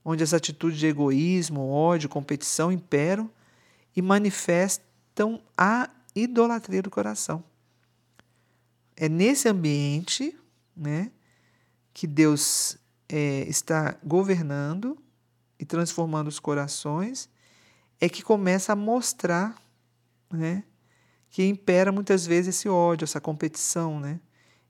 onde 0.04 0.22
as 0.24 0.32
atitudes 0.32 0.78
de 0.78 0.86
egoísmo, 0.86 1.68
ódio, 1.68 2.08
competição 2.08 2.72
imperam 2.72 3.30
e 3.94 4.00
manifestam 4.00 5.40
a 5.56 5.90
idolatria 6.14 6.82
do 6.82 6.90
coração. 6.90 7.44
É 8.96 9.08
nesse 9.08 9.48
ambiente 9.48 10.36
né, 10.76 11.10
que 11.92 12.06
Deus 12.06 12.78
é, 13.08 13.44
está 13.48 13.96
governando 14.04 14.96
e 15.60 15.64
transformando 15.66 16.28
os 16.28 16.40
corações, 16.40 17.28
é 18.00 18.08
que 18.08 18.22
começa 18.22 18.72
a 18.72 18.76
mostrar 18.76 19.54
né, 20.32 20.64
que 21.28 21.44
impera 21.46 21.92
muitas 21.92 22.26
vezes 22.26 22.56
esse 22.56 22.68
ódio, 22.68 23.04
essa 23.04 23.20
competição, 23.20 24.00
né? 24.00 24.18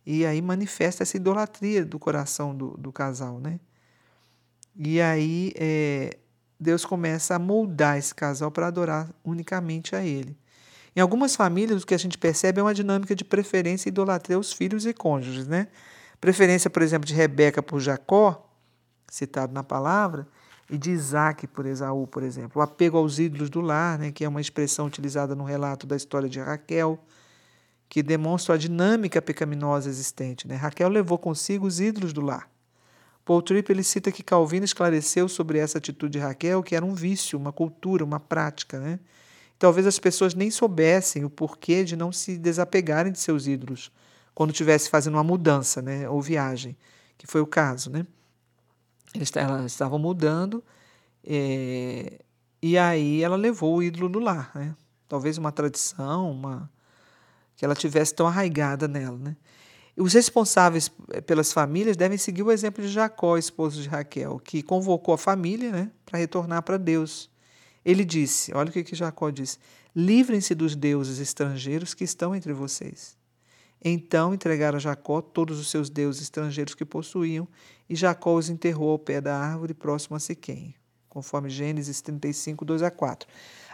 E 0.05 0.27
aí 0.27 0.43
manifesta 0.43 1.05
essa 1.05 1.17
idolatria 1.17 1.85
do 1.85 1.99
coração 1.99 2.55
do, 2.55 2.71
do 2.77 2.91
casal, 2.91 3.39
né? 3.39 3.61
E 4.75 5.01
aí 5.01 5.53
é, 5.57 6.19
Deus 6.59 6.85
começa 6.85 7.37
a 7.37 7.39
moldar 7.39 7.97
esse 7.97 8.15
casal 8.15 8.51
para 8.51 8.67
adorar 8.67 9.09
unicamente 9.25 9.95
a 9.95 10.05
Ele. 10.05 10.37
Em 10.97 11.01
algumas 11.01 11.37
famílias, 11.37 11.83
o 11.83 11.87
que 11.87 11.95
a 11.95 11.99
gente 11.99 12.19
percebe 12.19 12.59
é 12.59 12.63
uma 12.63 12.75
dinâmica 12.75 13.15
de 13.15 13.25
preferência 13.25 13.89
e 13.89 13.91
idolatria 13.91 14.37
aos 14.37 14.53
filhos 14.53 14.87
e 14.87 14.93
cônjuges. 14.93 15.47
Né? 15.47 15.69
Preferência, 16.21 16.69
por 16.69 16.83
exemplo, 16.83 17.07
de 17.07 17.15
Rebeca 17.15 17.63
por 17.63 17.79
Jacó, 17.79 18.51
citado 19.09 19.53
na 19.53 19.63
palavra, 19.63 20.27
e 20.71 20.79
de 20.79 20.91
Isaac 20.91 21.47
por 21.49 21.67
Esaú, 21.67 22.07
por 22.07 22.23
exemplo. 22.23 22.61
O 22.61 22.63
apego 22.63 22.97
aos 22.97 23.19
ídolos 23.19 23.51
do 23.51 23.61
lar, 23.61 23.99
né, 23.99 24.13
que 24.13 24.25
é 24.25 24.29
uma 24.29 24.41
expressão 24.41 24.87
utilizada 24.87 25.35
no 25.35 25.45
relato 25.45 25.87
da 25.87 25.97
história 25.97 26.29
de 26.29 26.39
Raquel, 26.39 26.99
que 27.89 28.03
demonstra 28.03 28.55
a 28.55 28.59
dinâmica 28.59 29.21
pecaminosa 29.21 29.91
existente. 29.91 30.47
Né? 30.47 30.55
Raquel 30.55 30.89
levou 30.89 31.19
consigo 31.19 31.67
os 31.67 31.81
ídolos 31.81 32.13
do 32.13 32.21
lar. 32.21 32.49
Paul 33.25 33.43
Tripp 33.43 33.71
ele 33.71 33.83
cita 33.83 34.13
que 34.13 34.23
Calvino 34.23 34.65
esclareceu 34.65 35.29
sobre 35.29 35.59
essa 35.59 35.79
atitude 35.79 36.13
de 36.13 36.19
Raquel 36.19 36.63
que 36.63 36.77
era 36.77 36.85
um 36.85 36.95
vício, 36.95 37.39
uma 37.39 37.53
cultura, 37.53 38.05
uma 38.05 38.21
prática. 38.21 38.79
Né? 38.79 39.01
Talvez 39.59 39.87
as 39.87 39.99
pessoas 39.99 40.35
nem 40.35 40.51
soubessem 40.51 41.25
o 41.25 41.31
porquê 41.31 41.85
de 41.85 41.97
não 41.97 42.13
se 42.13 42.39
desapegarem 42.39 43.13
de 43.13 43.19
seus 43.19 43.49
ídolos 43.49 43.91
quando 44.35 44.51
estivesse 44.51 44.89
fazendo 44.89 45.15
uma 45.15 45.25
mudança 45.25 45.83
né? 45.83 46.09
ou 46.09 46.23
viagem, 46.23 46.77
que 47.19 47.27
foi 47.27 47.41
o 47.41 47.47
caso. 47.47 47.91
Né? 47.91 48.07
Eles 49.15 49.33
estavam 49.67 49.99
mudando 49.99 50.63
é, 51.25 52.21
e 52.63 52.77
aí 52.79 53.23
ela 53.23 53.37
levou 53.37 53.77
o 53.77 53.83
ídolo 53.83 54.09
do 54.09 54.19
lar. 54.19 54.51
Né? 54.55 54.75
Talvez 55.09 55.39
uma 55.39 55.51
tradição, 55.51 56.31
uma 56.31 56.71
que 57.57 57.65
ela 57.65 57.75
tivesse 57.75 58.15
tão 58.15 58.27
arraigada 58.27 58.89
nela. 58.89 59.19
Né? 59.19 59.37
Os 59.97 60.15
responsáveis 60.15 60.91
eh, 61.13 61.21
pelas 61.21 61.53
famílias 61.53 61.97
devem 61.97 62.17
seguir 62.17 62.43
o 62.43 62.51
exemplo 62.51 62.83
de 62.83 62.89
Jacó, 62.89 63.37
esposo 63.37 63.83
de 63.83 63.89
Raquel, 63.89 64.39
que 64.39 64.63
convocou 64.63 65.13
a 65.13 65.19
família 65.19 65.71
né, 65.71 65.91
para 66.07 66.19
retornar 66.19 66.63
para 66.63 66.79
Deus. 66.79 67.29
Ele 67.85 68.05
disse: 68.05 68.55
olha 68.55 68.71
o 68.71 68.73
que, 68.73 68.83
que 68.83 68.95
Jacó 68.95 69.29
disse: 69.29 69.59
livrem-se 69.95 70.55
dos 70.55 70.75
deuses 70.75 71.19
estrangeiros 71.19 71.93
que 71.93 72.05
estão 72.05 72.35
entre 72.35 72.55
vocês. 72.55 73.15
Então 73.83 74.35
entregaram 74.35 74.77
a 74.77 74.81
Jacó 74.81 75.23
todos 75.23 75.59
os 75.59 75.71
seus 75.71 75.89
deuses 75.89 76.23
estrangeiros 76.23 76.75
que 76.75 76.85
possuíam, 76.85 77.49
e 77.89 77.97
Jacó 77.97 78.35
os 78.35 78.51
enterrou 78.51 78.91
ao 78.91 78.99
pé 78.99 79.21
da 79.21 79.37
árvore 79.37 79.73
próximo 79.73 80.17
a 80.17 80.21
Siquém, 80.21 80.75
conforme 81.09 81.49
Gênesis 81.49 82.01
35, 82.03 82.65
2 82.65 82.83
a 82.83 82.91
4. 82.91 83.27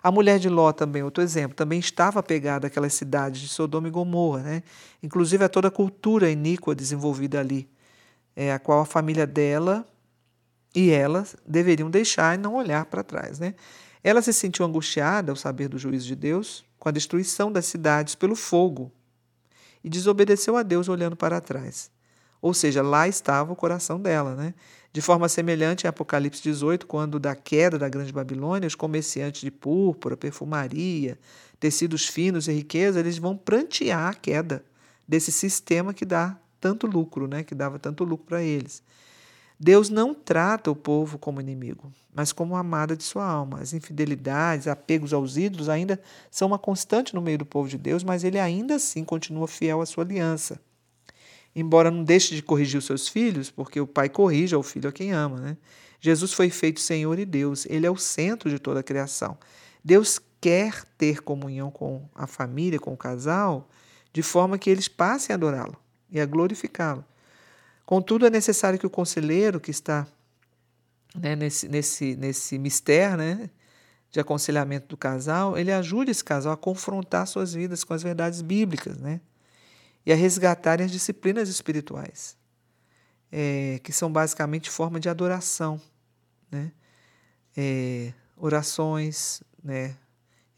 A 0.02 0.10
mulher 0.12 0.38
de 0.38 0.48
Ló 0.48 0.70
também, 0.72 1.02
outro 1.02 1.22
exemplo, 1.22 1.56
também 1.56 1.80
estava 1.80 2.22
pegada 2.22 2.68
àquelas 2.68 2.94
cidades 2.94 3.40
de 3.40 3.48
Sodoma 3.48 3.88
e 3.88 3.90
Gomorra, 3.90 4.42
né? 4.42 4.62
inclusive 5.02 5.44
a 5.44 5.48
toda 5.48 5.68
a 5.68 5.70
cultura 5.70 6.30
iníqua 6.30 6.74
desenvolvida 6.74 7.40
ali, 7.40 7.68
é, 8.36 8.52
a 8.52 8.58
qual 8.58 8.80
a 8.80 8.86
família 8.86 9.26
dela 9.26 9.84
e 10.74 10.90
ela 10.90 11.26
deveriam 11.44 11.90
deixar 11.90 12.36
e 12.36 12.38
não 12.38 12.54
olhar 12.54 12.84
para 12.84 13.02
trás. 13.02 13.40
Né? 13.40 13.54
Ela 14.04 14.22
se 14.22 14.32
sentiu 14.32 14.64
angustiada 14.64 15.32
ao 15.32 15.36
saber 15.36 15.68
do 15.68 15.78
juízo 15.78 16.06
de 16.06 16.14
Deus 16.14 16.64
com 16.78 16.88
a 16.88 16.92
destruição 16.92 17.50
das 17.50 17.66
cidades 17.66 18.14
pelo 18.14 18.36
fogo 18.36 18.92
e 19.86 19.88
desobedeceu 19.88 20.56
a 20.56 20.64
Deus 20.64 20.88
olhando 20.88 21.14
para 21.14 21.40
trás. 21.40 21.92
Ou 22.42 22.52
seja, 22.52 22.82
lá 22.82 23.06
estava 23.06 23.52
o 23.52 23.56
coração 23.56 24.00
dela, 24.00 24.34
né? 24.34 24.52
De 24.92 25.00
forma 25.00 25.28
semelhante 25.28 25.84
em 25.84 25.88
Apocalipse 25.88 26.42
18, 26.42 26.88
quando 26.88 27.20
da 27.20 27.36
queda 27.36 27.78
da 27.78 27.88
Grande 27.88 28.12
Babilônia, 28.12 28.66
os 28.66 28.74
comerciantes 28.74 29.42
de 29.42 29.50
púrpura, 29.50 30.16
perfumaria, 30.16 31.16
tecidos 31.60 32.08
finos 32.08 32.48
e 32.48 32.52
riqueza, 32.52 32.98
eles 32.98 33.16
vão 33.16 33.36
prantear 33.36 34.08
a 34.08 34.14
queda 34.14 34.64
desse 35.06 35.30
sistema 35.30 35.94
que 35.94 36.04
dá 36.04 36.36
tanto 36.60 36.88
lucro, 36.88 37.28
né? 37.28 37.44
que 37.44 37.54
dava 37.54 37.78
tanto 37.78 38.02
lucro 38.02 38.26
para 38.26 38.42
eles. 38.42 38.82
Deus 39.58 39.88
não 39.88 40.14
trata 40.14 40.70
o 40.70 40.76
povo 40.76 41.18
como 41.18 41.40
inimigo, 41.40 41.90
mas 42.14 42.32
como 42.32 42.56
amada 42.56 42.96
de 42.96 43.04
sua 43.04 43.26
alma. 43.26 43.60
As 43.60 43.72
infidelidades, 43.72 44.66
apegos 44.66 45.12
aos 45.12 45.36
ídolos 45.36 45.68
ainda 45.68 46.00
são 46.30 46.48
uma 46.48 46.58
constante 46.58 47.14
no 47.14 47.22
meio 47.22 47.38
do 47.38 47.46
povo 47.46 47.68
de 47.68 47.78
Deus, 47.78 48.04
mas 48.04 48.22
ele 48.22 48.38
ainda 48.38 48.74
assim 48.74 49.02
continua 49.02 49.48
fiel 49.48 49.80
à 49.80 49.86
sua 49.86 50.04
aliança 50.04 50.60
embora 51.56 51.90
não 51.90 52.04
deixe 52.04 52.34
de 52.34 52.42
corrigir 52.42 52.76
os 52.76 52.84
seus 52.84 53.08
filhos, 53.08 53.50
porque 53.50 53.80
o 53.80 53.86
pai 53.86 54.10
corrige 54.10 54.54
ao 54.54 54.62
filho 54.62 54.90
a 54.90 54.92
quem 54.92 55.12
ama. 55.12 55.40
Né? 55.40 55.56
Jesus 55.98 56.34
foi 56.34 56.50
feito 56.50 56.80
Senhor 56.80 57.18
e 57.18 57.24
Deus, 57.24 57.64
ele 57.64 57.86
é 57.86 57.90
o 57.90 57.96
centro 57.96 58.50
de 58.50 58.58
toda 58.58 58.80
a 58.80 58.82
criação. 58.82 59.38
Deus 59.82 60.20
quer 60.38 60.84
ter 60.98 61.22
comunhão 61.22 61.70
com 61.70 62.06
a 62.14 62.26
família, 62.26 62.78
com 62.78 62.92
o 62.92 62.96
casal, 62.96 63.70
de 64.12 64.22
forma 64.22 64.58
que 64.58 64.68
eles 64.68 64.86
passem 64.86 65.32
a 65.32 65.36
adorá-lo 65.36 65.76
e 66.10 66.20
a 66.20 66.26
glorificá-lo. 66.26 67.02
Contudo, 67.86 68.26
é 68.26 68.30
necessário 68.30 68.78
que 68.78 68.86
o 68.86 68.90
conselheiro 68.90 69.60
que 69.60 69.70
está 69.70 70.06
né, 71.14 71.36
nesse, 71.36 71.68
nesse, 71.68 72.16
nesse 72.16 72.58
mistério 72.58 73.16
né, 73.16 73.48
de 74.10 74.18
aconselhamento 74.18 74.88
do 74.88 74.96
casal, 74.96 75.56
ele 75.56 75.72
ajude 75.72 76.10
esse 76.10 76.24
casal 76.24 76.52
a 76.52 76.56
confrontar 76.56 77.28
suas 77.28 77.54
vidas 77.54 77.84
com 77.84 77.94
as 77.94 78.02
verdades 78.02 78.42
bíblicas 78.42 78.98
né, 78.98 79.20
e 80.04 80.12
a 80.12 80.16
resgatarem 80.16 80.84
as 80.84 80.90
disciplinas 80.90 81.48
espirituais, 81.48 82.36
é, 83.30 83.80
que 83.84 83.92
são 83.92 84.12
basicamente 84.12 84.68
forma 84.68 84.98
de 84.98 85.08
adoração. 85.08 85.80
Né, 86.50 86.72
é, 87.56 88.12
orações 88.36 89.42
né, 89.62 89.96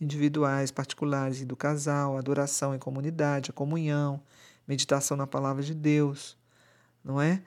individuais, 0.00 0.70
particulares 0.70 1.42
e 1.42 1.44
do 1.44 1.54
casal, 1.54 2.16
adoração 2.16 2.74
em 2.74 2.78
comunidade, 2.78 3.50
a 3.50 3.52
comunhão, 3.52 4.20
meditação 4.66 5.14
na 5.14 5.26
palavra 5.26 5.62
de 5.62 5.74
Deus, 5.74 6.37
não 7.04 7.20
é? 7.20 7.42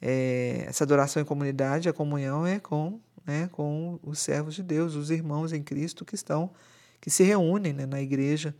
é 0.00 0.64
essa 0.66 0.84
adoração 0.84 1.20
em 1.22 1.24
comunidade, 1.24 1.88
a 1.88 1.92
comunhão 1.92 2.46
é 2.46 2.58
com, 2.58 3.00
né, 3.26 3.48
com 3.52 3.98
os 4.02 4.18
servos 4.18 4.54
de 4.54 4.62
Deus, 4.62 4.94
os 4.94 5.10
irmãos 5.10 5.52
em 5.52 5.62
Cristo 5.62 6.04
que 6.04 6.14
estão, 6.14 6.50
que 7.00 7.10
se 7.10 7.22
reúnem 7.22 7.72
né, 7.72 7.86
na 7.86 8.00
igreja 8.00 8.54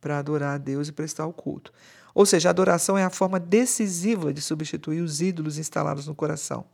para 0.00 0.18
adorar 0.18 0.54
a 0.54 0.58
Deus 0.58 0.88
e 0.88 0.92
prestar 0.92 1.26
o 1.26 1.32
culto. 1.32 1.72
Ou 2.14 2.26
seja, 2.26 2.48
a 2.48 2.50
adoração 2.50 2.98
é 2.98 3.04
a 3.04 3.10
forma 3.10 3.40
decisiva 3.40 4.32
de 4.32 4.42
substituir 4.42 5.00
os 5.00 5.22
ídolos 5.22 5.58
instalados 5.58 6.06
no 6.06 6.14
coração. 6.14 6.64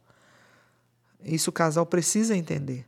Isso 1.22 1.50
o 1.50 1.52
casal 1.52 1.86
precisa 1.86 2.36
entender. 2.36 2.86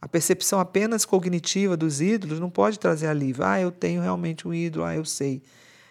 A 0.00 0.06
percepção 0.06 0.60
apenas 0.60 1.04
cognitiva 1.04 1.76
dos 1.76 2.00
ídolos 2.00 2.38
não 2.38 2.50
pode 2.50 2.78
trazer 2.78 3.08
alívio. 3.08 3.44
Ah, 3.44 3.60
eu 3.60 3.72
tenho 3.72 4.00
realmente 4.00 4.46
um 4.46 4.54
ídolo, 4.54 4.84
ah, 4.84 4.94
eu 4.94 5.04
sei. 5.04 5.42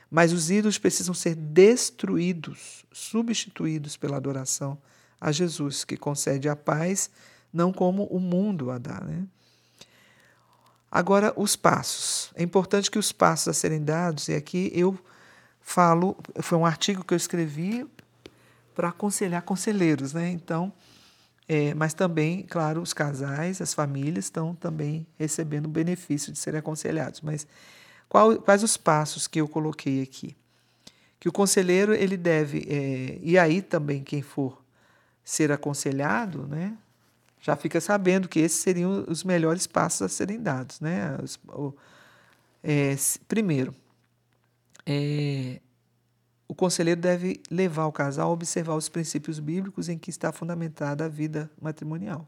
Mas 0.09 0.31
os 0.31 0.49
ídolos 0.49 0.77
precisam 0.77 1.13
ser 1.13 1.35
destruídos, 1.35 2.85
substituídos 2.91 3.97
pela 3.97 4.17
adoração 4.17 4.77
a 5.19 5.31
Jesus, 5.31 5.83
que 5.83 5.97
concede 5.97 6.47
a 6.47 6.55
paz, 6.55 7.09
não 7.51 7.73
como 7.73 8.03
o 8.05 8.19
mundo 8.19 8.71
a 8.71 8.77
dá. 8.77 9.01
Né? 9.01 9.23
Agora, 10.91 11.33
os 11.35 11.55
passos. 11.55 12.31
É 12.35 12.43
importante 12.43 12.89
que 12.89 12.99
os 12.99 13.11
passos 13.11 13.49
a 13.49 13.53
serem 13.53 13.83
dados, 13.83 14.29
e 14.29 14.33
aqui 14.33 14.71
eu 14.73 14.97
falo, 15.61 16.15
foi 16.39 16.57
um 16.57 16.65
artigo 16.65 17.03
que 17.03 17.13
eu 17.13 17.17
escrevi 17.17 17.85
para 18.73 18.89
aconselhar 18.89 19.41
conselheiros, 19.41 20.13
né? 20.13 20.29
Então, 20.29 20.71
é, 21.49 21.73
mas 21.73 21.93
também, 21.93 22.43
claro, 22.43 22.81
os 22.81 22.93
casais, 22.93 23.61
as 23.61 23.73
famílias 23.73 24.25
estão 24.25 24.53
também 24.53 25.07
recebendo 25.17 25.65
o 25.65 25.69
benefício 25.69 26.31
de 26.31 26.37
serem 26.37 26.59
aconselhados. 26.59 27.21
Mas 27.21 27.47
qual, 28.09 28.37
quais 28.37 28.63
os 28.63 28.77
passos 28.77 29.27
que 29.27 29.39
eu 29.39 29.47
coloquei 29.47 30.01
aqui? 30.01 30.35
Que 31.19 31.27
o 31.27 31.31
conselheiro 31.31 31.93
ele 31.93 32.15
deve, 32.15 32.65
é, 32.69 33.19
e 33.21 33.37
aí 33.37 33.61
também 33.61 34.03
quem 34.03 34.21
for 34.21 34.61
ser 35.23 35.51
aconselhado, 35.51 36.47
né, 36.47 36.77
já 37.41 37.55
fica 37.55 37.79
sabendo 37.79 38.27
que 38.27 38.39
esses 38.39 38.59
seriam 38.59 39.05
os 39.07 39.23
melhores 39.23 39.67
passos 39.67 40.01
a 40.01 40.09
serem 40.09 40.41
dados. 40.41 40.79
Né? 40.79 41.17
Os, 41.23 41.39
o, 41.47 41.73
é, 42.63 42.95
primeiro, 43.27 43.73
é, 44.85 45.61
o 46.47 46.55
conselheiro 46.55 46.99
deve 46.99 47.41
levar 47.49 47.85
o 47.85 47.91
casal 47.91 48.29
a 48.29 48.33
observar 48.33 48.75
os 48.75 48.89
princípios 48.89 49.39
bíblicos 49.39 49.89
em 49.89 49.97
que 49.97 50.09
está 50.09 50.31
fundamentada 50.31 51.05
a 51.05 51.09
vida 51.09 51.49
matrimonial. 51.61 52.27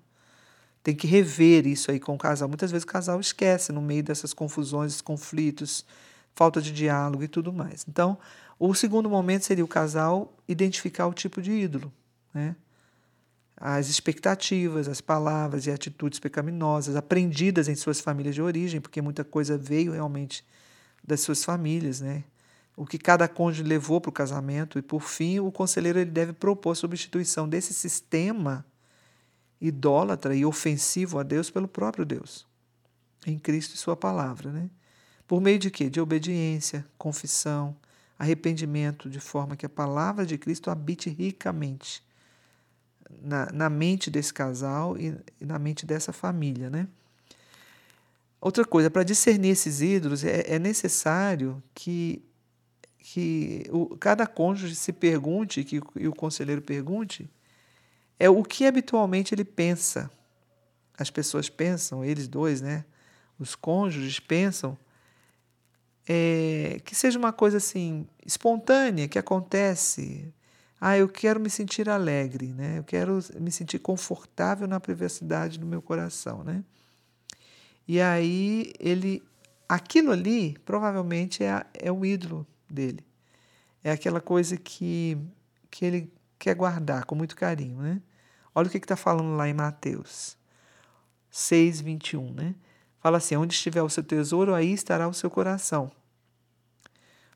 Tem 0.83 0.95
que 0.95 1.07
rever 1.07 1.67
isso 1.67 1.91
aí 1.91 1.99
com 1.99 2.15
o 2.15 2.17
casal. 2.17 2.47
Muitas 2.47 2.71
vezes 2.71 2.83
o 2.83 2.87
casal 2.87 3.19
esquece 3.19 3.71
no 3.71 3.81
meio 3.81 4.03
dessas 4.03 4.33
confusões, 4.33 5.01
conflitos, 5.01 5.85
falta 6.33 6.61
de 6.61 6.71
diálogo 6.71 7.23
e 7.23 7.27
tudo 7.27 7.51
mais. 7.51 7.85
Então, 7.87 8.17
o 8.57 8.73
segundo 8.73 9.09
momento 9.09 9.43
seria 9.43 9.63
o 9.63 9.67
casal 9.67 10.33
identificar 10.47 11.07
o 11.07 11.13
tipo 11.13 11.41
de 11.41 11.51
ídolo, 11.51 11.91
né? 12.33 12.55
as 13.57 13.89
expectativas, 13.89 14.87
as 14.87 15.01
palavras 15.01 15.67
e 15.67 15.71
atitudes 15.71 16.17
pecaminosas 16.17 16.95
aprendidas 16.95 17.67
em 17.67 17.75
suas 17.75 17.99
famílias 17.99 18.33
de 18.33 18.41
origem, 18.41 18.79
porque 18.79 19.01
muita 19.01 19.23
coisa 19.23 19.57
veio 19.57 19.91
realmente 19.91 20.45
das 21.03 21.19
suas 21.19 21.43
famílias, 21.43 21.99
né? 21.99 22.23
o 22.79 22.85
que 22.85 22.97
cada 22.97 23.27
cônjuge 23.27 23.63
levou 23.63 23.99
para 23.99 24.07
o 24.07 24.13
casamento 24.13 24.79
e, 24.79 24.81
por 24.81 25.01
fim, 25.01 25.39
o 25.39 25.51
conselheiro 25.51 25.99
ele 25.99 26.09
deve 26.09 26.31
propor 26.31 26.71
a 26.71 26.75
substituição 26.75 27.47
desse 27.49 27.73
sistema 27.73 28.65
idólatra 29.61 30.35
e 30.35 30.45
ofensivo 30.45 31.19
a 31.19 31.23
Deus 31.23 31.49
pelo 31.49 31.67
próprio 31.67 32.05
Deus, 32.05 32.47
em 33.25 33.37
Cristo 33.37 33.75
e 33.75 33.77
Sua 33.77 33.95
palavra. 33.95 34.51
Né? 34.51 34.69
Por 35.27 35.41
meio 35.41 35.59
de 35.59 35.69
quê? 35.69 35.89
De 35.89 35.99
obediência, 35.99 36.85
confissão, 36.97 37.75
arrependimento, 38.17 39.09
de 39.09 39.19
forma 39.19 39.55
que 39.55 39.65
a 39.65 39.69
palavra 39.69 40.25
de 40.25 40.37
Cristo 40.37 40.69
habite 40.69 41.09
ricamente 41.09 42.03
na, 43.21 43.51
na 43.51 43.69
mente 43.69 44.09
desse 44.09 44.33
casal 44.33 44.97
e, 44.97 45.17
e 45.39 45.45
na 45.45 45.57
mente 45.57 45.85
dessa 45.85 46.13
família. 46.13 46.69
Né? 46.69 46.87
Outra 48.41 48.65
coisa, 48.65 48.89
para 48.89 49.03
discernir 49.03 49.49
esses 49.49 49.81
ídolos, 49.81 50.23
é, 50.23 50.55
é 50.55 50.59
necessário 50.59 51.61
que 51.73 52.23
que 53.01 53.63
o, 53.71 53.97
cada 53.97 54.27
cônjuge 54.27 54.75
se 54.75 54.93
pergunte, 54.93 55.63
que 55.63 55.81
e 55.95 56.07
o 56.07 56.13
conselheiro 56.13 56.61
pergunte, 56.61 57.27
é 58.19 58.29
o 58.29 58.43
que 58.43 58.65
habitualmente 58.65 59.33
ele 59.33 59.45
pensa. 59.45 60.11
As 60.97 61.09
pessoas 61.09 61.49
pensam, 61.49 62.03
eles 62.03 62.27
dois, 62.27 62.61
né? 62.61 62.83
Os 63.39 63.55
cônjuges 63.55 64.19
pensam 64.19 64.77
é, 66.07 66.81
que 66.83 66.95
seja 66.95 67.17
uma 67.17 67.31
coisa 67.31 67.57
assim 67.57 68.05
espontânea, 68.25 69.07
que 69.07 69.17
acontece. 69.17 70.33
Ah, 70.81 70.97
eu 70.97 71.07
quero 71.07 71.39
me 71.39 71.49
sentir 71.49 71.87
alegre, 71.87 72.47
né? 72.47 72.79
Eu 72.79 72.83
quero 72.83 73.19
me 73.39 73.51
sentir 73.51 73.79
confortável 73.79 74.67
na 74.67 74.79
privacidade 74.79 75.59
do 75.59 75.65
meu 75.65 75.81
coração, 75.81 76.43
né? 76.43 76.63
E 77.87 78.01
aí 78.01 78.73
ele, 78.79 79.23
aquilo 79.67 80.11
ali 80.11 80.57
provavelmente 80.65 81.43
é, 81.43 81.65
é 81.73 81.91
o 81.91 82.05
ídolo 82.05 82.45
dele. 82.69 83.05
É 83.83 83.91
aquela 83.91 84.19
coisa 84.19 84.57
que, 84.57 85.17
que 85.71 85.85
ele 85.85 86.13
quer 86.37 86.55
guardar 86.55 87.05
com 87.05 87.15
muito 87.15 87.35
carinho, 87.35 87.77
né? 87.81 88.01
Olha 88.59 88.67
o 88.67 88.69
que 88.69 88.77
está 88.77 88.97
falando 88.97 89.37
lá 89.37 89.47
em 89.47 89.53
Mateus 89.53 90.37
6, 91.31 91.79
21, 91.79 92.33
né? 92.33 92.55
Fala 92.99 93.17
assim: 93.17 93.37
onde 93.37 93.53
estiver 93.53 93.81
o 93.81 93.89
seu 93.89 94.03
tesouro, 94.03 94.53
aí 94.53 94.73
estará 94.73 95.07
o 95.07 95.13
seu 95.13 95.29
coração. 95.29 95.89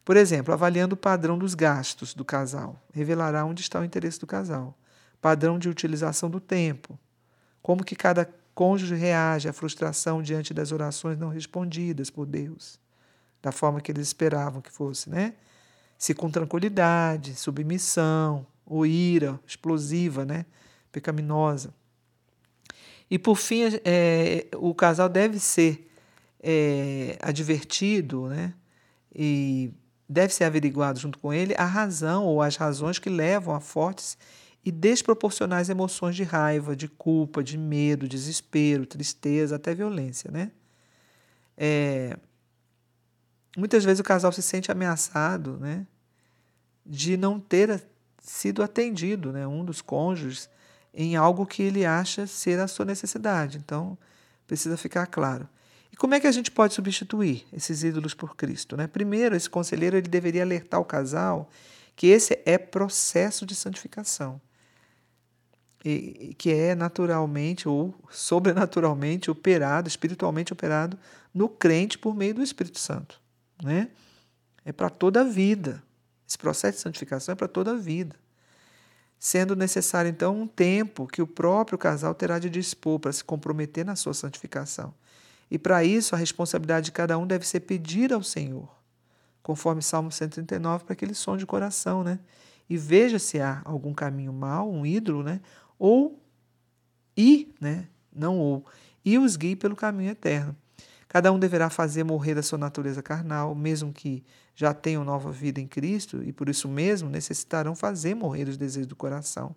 Por 0.04 0.18
exemplo, 0.18 0.54
avaliando 0.54 0.96
o 0.96 0.98
padrão 0.98 1.38
dos 1.38 1.56
gastos 1.56 2.14
do 2.14 2.26
casal, 2.26 2.78
revelará 2.94 3.46
onde 3.46 3.62
está 3.62 3.80
o 3.80 3.86
interesse 3.86 4.20
do 4.20 4.28
casal. 4.28 4.78
Padrão 5.22 5.58
de 5.58 5.70
utilização 5.70 6.30
do 6.30 6.42
tempo. 6.42 7.00
Como 7.62 7.86
que 7.86 7.96
cada 7.96 8.30
cônjuge 8.54 8.94
reage 8.94 9.48
à 9.48 9.54
frustração 9.54 10.22
diante 10.22 10.54
das 10.54 10.74
orações 10.74 11.18
não 11.18 11.30
respondidas 11.30 12.10
por 12.10 12.26
Deus 12.26 12.78
da 13.42 13.54
forma 13.54 13.80
que 13.80 13.94
eles 13.94 14.08
esperavam 14.08 14.62
que 14.62 14.72
fosse, 14.72 15.10
né? 15.10 15.36
Se 15.98 16.14
com 16.14 16.30
tranquilidade, 16.30 17.34
submissão, 17.34 18.46
ou 18.66 18.86
ira 18.86 19.40
explosiva, 19.48 20.26
né? 20.26 20.46
Pecaminosa. 20.94 21.74
E 23.12 23.20
por 23.20 23.36
fim, 23.36 23.64
é, 23.84 24.48
o 24.56 24.74
casal 24.74 25.10
deve 25.10 25.40
ser 25.40 25.92
é, 26.42 27.18
advertido, 27.22 28.28
né? 28.28 28.54
E 29.14 29.72
deve 30.08 30.34
ser 30.34 30.46
averiguado 30.46 31.00
junto 31.00 31.20
com 31.20 31.34
ele 31.34 31.54
a 31.58 31.66
razão 31.66 32.26
ou 32.26 32.42
as 32.42 32.56
razões 32.56 33.00
que 33.00 33.10
levam 33.10 33.54
a 33.54 33.60
fortes 33.60 34.18
e 34.64 34.72
desproporcionais 34.72 35.70
emoções 35.70 36.16
de 36.16 36.24
raiva, 36.24 36.76
de 36.76 36.88
culpa, 36.88 37.44
de 37.44 37.58
medo, 37.58 38.08
desespero, 38.08 38.86
tristeza, 38.86 39.58
até 39.58 39.76
violência, 39.76 40.32
né? 40.32 40.52
É, 41.58 42.18
muitas 43.58 43.84
vezes 43.84 44.00
o 44.00 44.04
casal 44.04 44.32
se 44.32 44.42
sente 44.42 44.72
ameaçado 44.72 45.58
né, 45.60 45.86
de 46.86 47.16
não 47.16 47.40
ter 47.40 47.84
sido 48.20 48.64
atendido, 48.64 49.32
né, 49.32 49.46
um 49.46 49.64
dos 49.64 49.82
cônjuges, 49.82 50.50
em 50.94 51.16
algo 51.16 51.46
que 51.46 51.64
ele 51.64 51.86
acha 51.86 52.28
ser 52.28 52.60
a 52.60 52.68
sua 52.68 52.86
necessidade. 52.86 53.58
Então, 53.58 53.98
precisa 54.46 54.78
ficar 54.78 55.08
claro. 55.08 55.48
E 55.92 55.96
como 55.96 56.14
é 56.14 56.20
que 56.20 56.28
a 56.28 56.32
gente 56.32 56.52
pode 56.52 56.74
substituir 56.74 57.46
esses 57.52 57.84
ídolos 57.84 58.14
por 58.14 58.36
Cristo? 58.36 58.76
Né? 58.76 58.88
Primeiro, 58.88 59.36
esse 59.36 59.50
conselheiro 59.50 59.98
ele 59.98 60.08
deveria 60.08 60.44
alertar 60.44 60.80
o 60.80 60.86
casal 60.86 61.50
que 61.96 62.08
esse 62.08 62.42
é 62.46 62.58
processo 62.58 63.46
de 63.46 63.54
santificação, 63.54 64.42
e, 65.86 66.34
que 66.40 66.52
é 66.52 66.74
naturalmente 66.74 67.70
ou 67.70 67.94
sobrenaturalmente 68.10 69.30
operado, 69.30 69.88
espiritualmente 69.88 70.52
operado 70.52 70.98
no 71.32 71.48
crente 71.48 71.98
por 71.98 72.16
meio 72.16 72.34
do 72.34 72.42
Espírito 72.42 72.80
Santo 72.80 73.22
né? 73.64 73.90
É 74.66 74.72
para 74.72 74.90
toda 74.90 75.22
a 75.22 75.24
vida. 75.24 75.84
Esse 76.28 76.38
processo 76.38 76.78
de 76.78 76.84
santificação 76.84 77.34
é 77.34 77.36
para 77.36 77.48
toda 77.48 77.72
a 77.72 77.76
vida. 77.76 78.16
Sendo 79.26 79.56
necessário, 79.56 80.10
então, 80.10 80.38
um 80.42 80.46
tempo 80.46 81.08
que 81.08 81.22
o 81.22 81.28
próprio 81.28 81.78
casal 81.78 82.14
terá 82.14 82.40
de 82.40 82.50
dispor 82.50 83.00
para 83.00 83.14
se 83.14 83.24
comprometer 83.24 83.86
na 83.86 83.96
sua 83.96 84.14
santificação. 84.14 84.94
E 85.50 85.58
para 85.58 85.82
isso, 85.82 86.14
a 86.14 86.18
responsabilidade 86.18 86.88
de 86.88 86.92
cada 86.92 87.18
um 87.18 87.26
deve 87.26 87.48
ser 87.48 87.62
pedir 87.62 88.12
ao 88.12 88.22
Senhor, 88.22 88.68
conforme 89.42 89.82
Salmo 89.82 90.12
139, 90.12 90.84
para 90.84 90.94
que 90.94 91.06
ele 91.06 91.14
sonde 91.14 91.46
o 91.46 91.48
coração, 91.48 92.04
né? 92.04 92.20
e 92.70 92.78
veja 92.78 93.20
se 93.20 93.40
há 93.40 93.62
algum 93.66 93.94
caminho 93.94 94.34
mau, 94.34 94.70
um 94.70 94.86
ídolo, 94.86 95.24
né? 95.24 95.40
Ou 95.78 96.20
e, 97.16 97.54
né? 97.62 97.88
Não 98.14 98.38
ou, 98.38 98.66
e 99.06 99.18
os 99.18 99.36
guie 99.36 99.56
pelo 99.56 99.76
caminho 99.76 100.12
eterno. 100.12 100.56
Cada 101.08 101.32
um 101.32 101.38
deverá 101.38 101.70
fazer 101.70 102.04
morrer 102.04 102.38
a 102.38 102.44
sua 102.44 102.58
natureza 102.58 103.02
carnal, 103.02 103.54
mesmo 103.54 103.94
que 103.94 104.24
já 104.56 104.74
tenham 104.74 105.04
nova 105.04 105.32
vida 105.32 105.60
em 105.60 105.68
Cristo, 105.68 106.24
e 106.24 106.32
por 106.32 106.50
isso 106.50 106.68
mesmo 106.68 107.10
necessitarão 107.10 107.76
fazer 107.76 108.16
morrer 108.16 108.48
os 108.48 108.58
desejos 108.58 108.88
do 108.88 108.96
coração. 108.96 109.56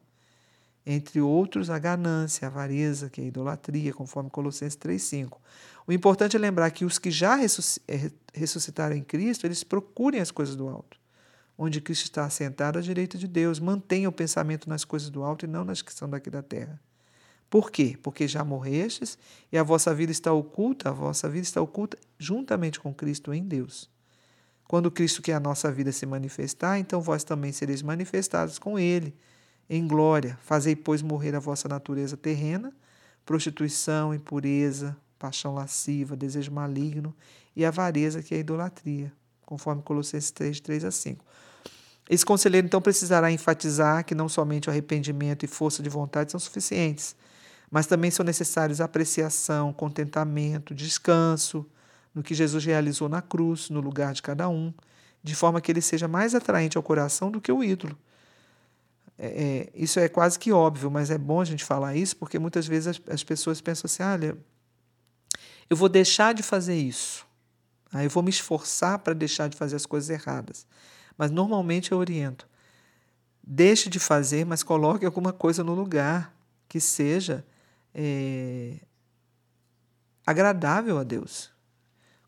Entre 0.84 1.20
outros, 1.20 1.68
a 1.68 1.78
ganância, 1.78 2.46
a 2.46 2.50
avareza, 2.50 3.10
que 3.10 3.20
é 3.20 3.24
a 3.24 3.26
idolatria, 3.26 3.92
conforme 3.92 4.30
Colossenses 4.30 4.78
3,5. 4.78 5.38
O 5.86 5.92
importante 5.92 6.36
é 6.36 6.38
lembrar 6.38 6.70
que 6.70 6.84
os 6.84 6.98
que 6.98 7.10
já 7.10 7.42
eh, 7.42 8.10
ressuscitaram 8.32 8.94
em 8.94 9.02
Cristo, 9.02 9.46
eles 9.46 9.64
procurem 9.64 10.20
as 10.20 10.30
coisas 10.30 10.54
do 10.54 10.68
alto, 10.68 10.96
onde 11.58 11.80
Cristo 11.80 12.04
está 12.04 12.24
assentado 12.24 12.78
à 12.78 12.82
direita 12.82 13.18
de 13.18 13.26
Deus. 13.26 13.58
Mantenham 13.58 14.10
o 14.10 14.12
pensamento 14.12 14.68
nas 14.68 14.84
coisas 14.84 15.10
do 15.10 15.24
alto 15.24 15.44
e 15.44 15.48
não 15.48 15.64
nas 15.64 15.82
que 15.82 15.92
são 15.92 16.08
daqui 16.08 16.30
da 16.30 16.42
terra. 16.42 16.80
Por 17.50 17.70
quê? 17.70 17.98
Porque 18.02 18.26
já 18.26 18.44
morrestes 18.44 19.18
e 19.50 19.58
a 19.58 19.62
vossa 19.62 19.94
vida 19.94 20.12
está 20.12 20.32
oculta, 20.32 20.90
a 20.90 20.92
vossa 20.92 21.28
vida 21.28 21.44
está 21.44 21.60
oculta 21.60 21.96
juntamente 22.18 22.80
com 22.80 22.94
Cristo 22.94 23.32
em 23.34 23.42
Deus. 23.42 23.88
Quando 24.68 24.90
Cristo, 24.90 25.22
que 25.22 25.30
é 25.30 25.34
a 25.34 25.40
nossa 25.40 25.70
vida, 25.70 25.92
se 25.92 26.04
manifestar, 26.06 26.78
então 26.78 27.00
vós 27.00 27.22
também 27.22 27.52
sereis 27.52 27.82
manifestados 27.82 28.58
com 28.58 28.78
Ele 28.78 29.14
em 29.70 29.86
glória. 29.86 30.38
Fazei, 30.42 30.74
pois, 30.74 31.02
morrer 31.02 31.34
a 31.36 31.40
vossa 31.40 31.68
natureza 31.68 32.16
terrena, 32.16 32.72
prostituição, 33.24 34.12
impureza, 34.12 34.96
paixão 35.18 35.54
lasciva, 35.54 36.16
desejo 36.16 36.50
maligno 36.50 37.14
e 37.54 37.64
avareza, 37.64 38.22
que 38.22 38.34
é 38.34 38.38
a 38.38 38.40
idolatria, 38.40 39.12
conforme 39.44 39.82
Colossenses 39.82 40.30
3, 40.30 40.60
3 40.60 40.84
a 40.84 40.90
5. 40.90 41.24
Esse 42.08 42.24
conselheiro, 42.24 42.66
então, 42.66 42.80
precisará 42.80 43.30
enfatizar 43.32 44.04
que 44.04 44.14
não 44.14 44.28
somente 44.28 44.68
o 44.68 44.70
arrependimento 44.70 45.44
e 45.44 45.48
força 45.48 45.82
de 45.82 45.88
vontade 45.88 46.30
são 46.30 46.38
suficientes, 46.38 47.16
mas 47.70 47.86
também 47.86 48.10
são 48.10 48.24
necessários 48.24 48.80
apreciação, 48.80 49.72
contentamento, 49.72 50.74
descanso 50.74 51.66
no 52.16 52.22
que 52.22 52.34
Jesus 52.34 52.64
realizou 52.64 53.10
na 53.10 53.20
cruz, 53.20 53.68
no 53.68 53.78
lugar 53.78 54.14
de 54.14 54.22
cada 54.22 54.48
um, 54.48 54.72
de 55.22 55.34
forma 55.34 55.60
que 55.60 55.70
ele 55.70 55.82
seja 55.82 56.08
mais 56.08 56.34
atraente 56.34 56.78
ao 56.78 56.82
coração 56.82 57.30
do 57.30 57.42
que 57.42 57.52
o 57.52 57.62
ídolo. 57.62 57.96
É, 59.18 59.26
é, 59.26 59.70
isso 59.74 60.00
é 60.00 60.08
quase 60.08 60.38
que 60.38 60.50
óbvio, 60.50 60.90
mas 60.90 61.10
é 61.10 61.18
bom 61.18 61.42
a 61.42 61.44
gente 61.44 61.62
falar 61.62 61.94
isso 61.94 62.16
porque 62.16 62.38
muitas 62.38 62.66
vezes 62.66 62.86
as, 62.86 63.12
as 63.12 63.22
pessoas 63.22 63.60
pensam 63.60 63.82
assim: 63.84 64.02
olha, 64.02 64.34
eu 65.68 65.76
vou 65.76 65.90
deixar 65.90 66.32
de 66.32 66.42
fazer 66.42 66.74
isso. 66.74 67.26
Aí 67.92 68.06
eu 68.06 68.10
vou 68.10 68.22
me 68.22 68.30
esforçar 68.30 68.98
para 69.00 69.12
deixar 69.12 69.48
de 69.48 69.56
fazer 69.56 69.76
as 69.76 69.84
coisas 69.84 70.08
erradas. 70.08 70.66
Mas 71.18 71.30
normalmente 71.30 71.92
eu 71.92 71.98
oriento. 71.98 72.48
Deixe 73.42 73.90
de 73.90 73.98
fazer, 73.98 74.46
mas 74.46 74.62
coloque 74.62 75.04
alguma 75.04 75.34
coisa 75.34 75.62
no 75.62 75.74
lugar 75.74 76.34
que 76.66 76.80
seja 76.80 77.44
é, 77.94 78.76
agradável 80.26 80.98
a 80.98 81.04
Deus. 81.04 81.54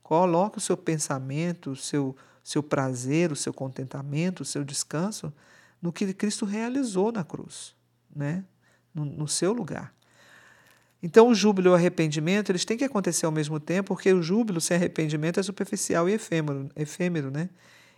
Coloque 0.09 0.57
o 0.57 0.61
seu 0.61 0.75
pensamento, 0.75 1.73
o 1.73 1.77
seu, 1.77 2.17
seu 2.43 2.63
prazer, 2.63 3.31
o 3.31 3.37
seu 3.37 3.53
contentamento, 3.53 4.41
o 4.41 4.45
seu 4.45 4.65
descanso 4.65 5.31
no 5.83 5.93
que 5.93 6.15
Cristo 6.15 6.47
realizou 6.47 7.13
na 7.13 7.23
cruz, 7.23 7.75
né? 8.17 8.43
no, 8.95 9.05
no 9.05 9.29
seu 9.29 9.53
lugar. 9.53 9.93
Então, 11.03 11.29
o 11.29 11.35
júbilo 11.35 11.69
e 11.69 11.71
o 11.73 11.75
arrependimento, 11.75 12.51
eles 12.51 12.65
têm 12.65 12.79
que 12.79 12.85
acontecer 12.85 13.27
ao 13.27 13.33
mesmo 13.33 13.61
tempo, 13.61 13.89
porque 13.89 14.11
o 14.11 14.23
júbilo 14.23 14.63
sem 14.63 14.79
arrependimento 14.79 15.41
é 15.41 15.43
superficial 15.43 16.09
e 16.09 16.15
efêmero, 16.15 16.71
efêmero 16.75 17.31
né? 17.31 17.51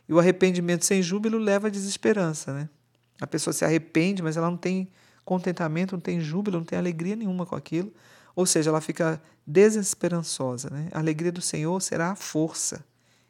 E 0.08 0.12
o 0.12 0.18
arrependimento 0.18 0.84
sem 0.84 1.00
júbilo 1.00 1.38
leva 1.38 1.68
à 1.68 1.70
desesperança, 1.70 2.52
né? 2.52 2.68
A 3.20 3.26
pessoa 3.28 3.54
se 3.54 3.64
arrepende, 3.64 4.20
mas 4.20 4.36
ela 4.36 4.50
não 4.50 4.56
tem 4.56 4.88
contentamento, 5.24 5.92
não 5.92 6.00
tem 6.00 6.20
júbilo, 6.20 6.58
não 6.58 6.64
tem 6.64 6.76
alegria 6.76 7.14
nenhuma 7.14 7.46
com 7.46 7.54
aquilo. 7.54 7.94
Ou 8.40 8.46
seja, 8.46 8.70
ela 8.70 8.80
fica 8.80 9.20
desesperançosa, 9.46 10.70
né? 10.70 10.88
A 10.92 10.98
alegria 10.98 11.30
do 11.30 11.40
Senhor 11.40 11.80
será 11.80 12.10
a 12.10 12.16
força 12.16 12.84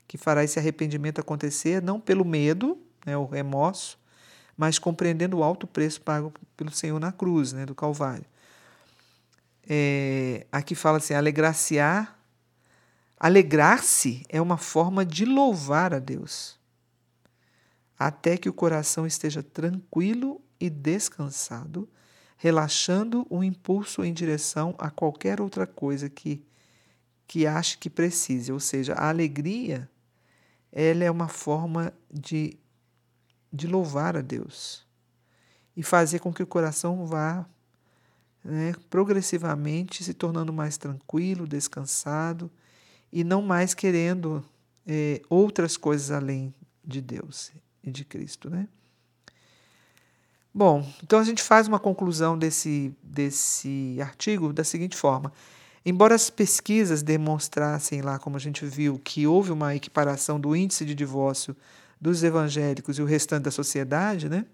que 0.06 0.16
fará 0.16 0.42
esse 0.42 0.58
arrependimento 0.58 1.20
acontecer, 1.20 1.82
não 1.82 2.00
pelo 2.00 2.24
medo, 2.24 2.76
né, 3.06 3.16
o 3.16 3.26
remorso, 3.26 3.96
mas 4.56 4.78
compreendendo 4.78 5.38
o 5.38 5.44
alto 5.44 5.66
preço 5.66 6.00
pago 6.00 6.32
pelo 6.56 6.72
Senhor 6.72 6.98
na 6.98 7.12
cruz, 7.12 7.52
né, 7.52 7.64
do 7.64 7.74
Calvário 7.74 8.24
é, 9.72 10.48
aqui 10.50 10.74
fala 10.74 10.98
assim: 10.98 11.14
alegrar-se-á. 11.14 12.16
Alegrar-se 13.18 14.24
é 14.28 14.40
uma 14.40 14.56
forma 14.56 15.04
de 15.04 15.26
louvar 15.26 15.92
a 15.92 15.98
Deus, 15.98 16.58
até 17.98 18.38
que 18.38 18.48
o 18.48 18.52
coração 18.52 19.06
esteja 19.06 19.42
tranquilo 19.42 20.40
e 20.58 20.70
descansado, 20.70 21.86
relaxando 22.42 23.26
o 23.28 23.44
impulso 23.44 24.02
em 24.02 24.14
direção 24.14 24.74
a 24.78 24.88
qualquer 24.88 25.42
outra 25.42 25.66
coisa 25.66 26.08
que, 26.08 26.42
que 27.26 27.46
ache 27.46 27.76
que 27.76 27.90
precise. 27.90 28.50
Ou 28.50 28.58
seja, 28.58 28.94
a 28.94 29.10
alegria 29.10 29.86
ela 30.72 31.04
é 31.04 31.10
uma 31.10 31.28
forma 31.28 31.92
de, 32.10 32.58
de 33.52 33.66
louvar 33.66 34.16
a 34.16 34.22
Deus 34.22 34.86
e 35.76 35.82
fazer 35.82 36.20
com 36.20 36.32
que 36.32 36.42
o 36.42 36.46
coração 36.46 37.04
vá 37.04 37.44
né, 38.42 38.72
progressivamente 38.88 40.02
se 40.02 40.14
tornando 40.14 40.50
mais 40.50 40.78
tranquilo, 40.78 41.46
descansado 41.46 42.50
e 43.12 43.22
não 43.22 43.42
mais 43.42 43.74
querendo 43.74 44.42
é, 44.86 45.20
outras 45.28 45.76
coisas 45.76 46.10
além 46.10 46.54
de 46.82 47.02
Deus 47.02 47.52
e 47.84 47.90
de 47.90 48.02
Cristo. 48.02 48.48
Né? 48.48 48.66
Bom, 50.52 50.86
então 51.02 51.18
a 51.18 51.24
gente 51.24 51.42
faz 51.42 51.68
uma 51.68 51.78
conclusão 51.78 52.36
desse, 52.36 52.92
desse 53.02 53.96
artigo 54.00 54.52
da 54.52 54.64
seguinte 54.64 54.96
forma. 54.96 55.32
Embora 55.86 56.14
as 56.14 56.28
pesquisas 56.28 57.02
demonstrassem 57.02 58.02
lá, 58.02 58.18
como 58.18 58.36
a 58.36 58.40
gente 58.40 58.66
viu, 58.66 59.00
que 59.02 59.26
houve 59.26 59.52
uma 59.52 59.74
equiparação 59.74 60.38
do 60.38 60.54
índice 60.54 60.84
de 60.84 60.94
divórcio 60.94 61.56
dos 62.00 62.22
evangélicos 62.22 62.98
e 62.98 63.02
o 63.02 63.06
restante 63.06 63.44
da 63.44 63.50
sociedade, 63.50 64.28
né? 64.28 64.44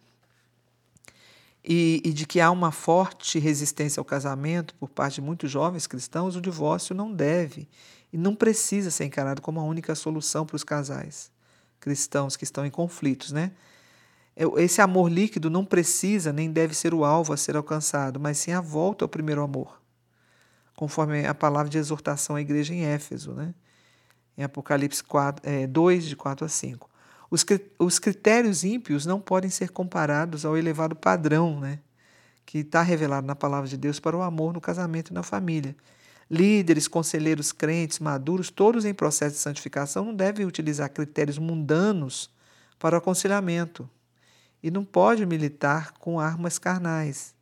e, 1.67 2.01
e, 2.05 2.13
de 2.13 2.27
que 2.27 2.41
há 2.41 2.49
uma 2.51 2.71
forte 2.71 3.41
resistência 3.41 4.01
ao 4.01 4.05
casamento 4.05 4.73
por 4.77 4.89
parte 4.89 5.17
de 5.17 5.21
muitos 5.21 5.51
jovens 5.51 5.87
cristãos, 5.87 6.37
o 6.37 6.41
divórcio 6.41 6.95
não 6.95 7.13
deve 7.13 7.69
e 8.13 8.17
não 8.17 8.37
precisa 8.37 8.89
ser 8.91 9.05
encarado 9.05 9.43
como 9.43 9.59
a 9.59 9.65
única 9.65 9.95
solução 9.97 10.47
para 10.47 10.55
os 10.55 10.63
casais 10.63 11.35
cristãos 11.81 12.37
que 12.37 12.45
estão 12.45 12.65
em 12.65 12.71
conflitos, 12.71 13.33
né? 13.33 13.51
Esse 14.59 14.83
amor 14.83 15.11
líquido 15.11 15.49
não 15.49 15.65
precisa 15.65 16.31
nem 16.33 16.53
deve 16.53 16.75
ser 16.75 16.93
o 16.93 17.05
alvo 17.05 17.33
a 17.33 17.37
ser 17.39 17.57
alcançado, 17.57 18.21
mas 18.21 18.37
sim 18.37 18.53
a 18.53 18.61
volta 18.61 19.05
ao 19.05 19.09
primeiro 19.09 19.43
amor, 19.43 19.81
conforme 20.75 21.27
a 21.27 21.35
palavra 21.35 21.71
de 21.71 21.79
exortação 21.79 22.37
à 22.37 22.41
igreja 22.41 22.75
em 22.75 22.85
Éfeso, 22.85 23.33
né? 23.33 23.55
em 24.37 24.43
Apocalipse 24.43 25.03
4, 25.03 25.49
é, 25.49 25.67
2, 25.67 26.05
de 26.05 26.17
4 26.17 26.45
a 26.45 26.49
5. 26.49 26.91
Os, 27.31 27.45
os 27.79 27.99
critérios 27.99 28.63
ímpios 28.63 29.07
não 29.07 29.21
podem 29.21 29.51
ser 29.51 29.71
comparados 29.71 30.45
ao 30.45 30.57
elevado 30.57 30.95
padrão 30.95 31.59
né, 31.59 31.81
que 32.45 32.59
está 32.59 32.83
revelado 32.83 33.27
na 33.27 33.35
palavra 33.35 33.69
de 33.69 33.77
Deus 33.77 33.99
para 33.99 34.17
o 34.17 34.23
amor 34.23 34.53
no 34.53 34.61
casamento 34.61 35.11
e 35.11 35.15
na 35.15 35.23
família. 35.23 35.75
Líderes, 36.31 36.87
conselheiros, 36.87 37.53
crentes, 37.53 38.01
maduros, 38.01 38.51
todos 38.51 38.85
em 38.85 38.93
processo 38.93 39.37
de 39.37 39.41
santificação, 39.41 40.05
não 40.05 40.15
devem 40.15 40.45
utilizar 40.45 40.91
critérios 40.91 41.39
mundanos 41.39 42.31
para 42.79 42.97
o 42.97 42.99
aconselhamento. 42.99 43.89
E 44.63 44.71
não 44.71 44.85
pode 44.85 45.25
militar 45.27 45.93
com 45.93 46.19
armas 46.19 46.59
carnais, 46.59 47.35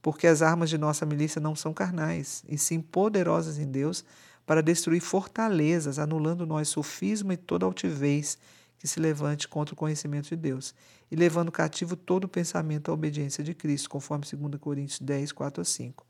porque 0.00 0.26
as 0.26 0.42
armas 0.42 0.70
de 0.70 0.78
nossa 0.78 1.04
milícia 1.04 1.40
não 1.40 1.54
são 1.54 1.72
carnais, 1.72 2.44
e 2.48 2.56
sim 2.58 2.80
poderosas 2.80 3.58
em 3.58 3.66
Deus 3.66 4.04
para 4.46 4.62
destruir 4.62 5.00
fortalezas, 5.00 5.98
anulando 5.98 6.46
nós 6.46 6.68
sofisma 6.68 7.34
e 7.34 7.36
toda 7.36 7.64
altivez 7.64 8.36
que 8.78 8.88
se 8.88 8.98
levante 8.98 9.46
contra 9.46 9.74
o 9.74 9.76
conhecimento 9.76 10.28
de 10.28 10.36
Deus, 10.36 10.74
e 11.10 11.14
levando 11.14 11.52
cativo 11.52 11.94
todo 11.94 12.24
o 12.24 12.28
pensamento 12.28 12.90
à 12.90 12.94
obediência 12.94 13.44
de 13.44 13.54
Cristo, 13.54 13.88
conforme 13.88 14.24
2 14.24 14.60
Coríntios 14.60 14.98
10, 14.98 15.30
4 15.30 15.62
a 15.62 15.64
5. 15.64 16.06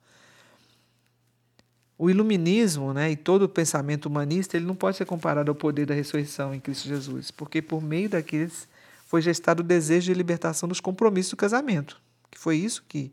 O 1.98 2.10
iluminismo 2.10 2.92
né, 2.92 3.10
e 3.10 3.16
todo 3.16 3.42
o 3.42 3.48
pensamento 3.48 4.06
humanista 4.06 4.56
ele 4.56 4.66
não 4.66 4.74
pode 4.74 4.96
ser 4.96 5.04
comparado 5.04 5.50
ao 5.50 5.54
poder 5.54 5.86
da 5.86 5.94
ressurreição 5.94 6.54
em 6.54 6.58
Cristo 6.58 6.88
Jesus, 6.88 7.30
porque 7.30 7.60
por 7.60 7.82
meio 7.82 8.08
daqueles 8.08 8.66
foi 9.12 9.20
gestado 9.20 9.60
o 9.60 9.62
desejo 9.62 10.06
de 10.06 10.14
libertação 10.14 10.66
dos 10.66 10.80
compromissos 10.80 11.32
do 11.32 11.36
casamento, 11.36 12.00
que 12.30 12.38
foi 12.38 12.56
isso 12.56 12.82
que 12.88 13.12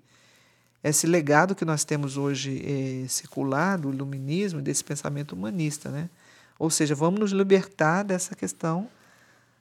esse 0.81 1.05
legado 1.05 1.53
que 1.53 1.65
nós 1.65 1.83
temos 1.83 2.15
hoje 2.15 2.63
é, 2.65 3.05
secular 3.09 3.77
do 3.77 3.91
iluminismo, 3.91 4.61
desse 4.61 4.81
pensamento 4.81 5.33
humanista, 5.33 5.89
né? 5.89 6.09
Ou 6.57 6.69
seja, 6.69 6.95
vamos 6.95 7.19
nos 7.19 7.31
libertar 7.33 8.03
dessa 8.03 8.33
questão 8.33 8.89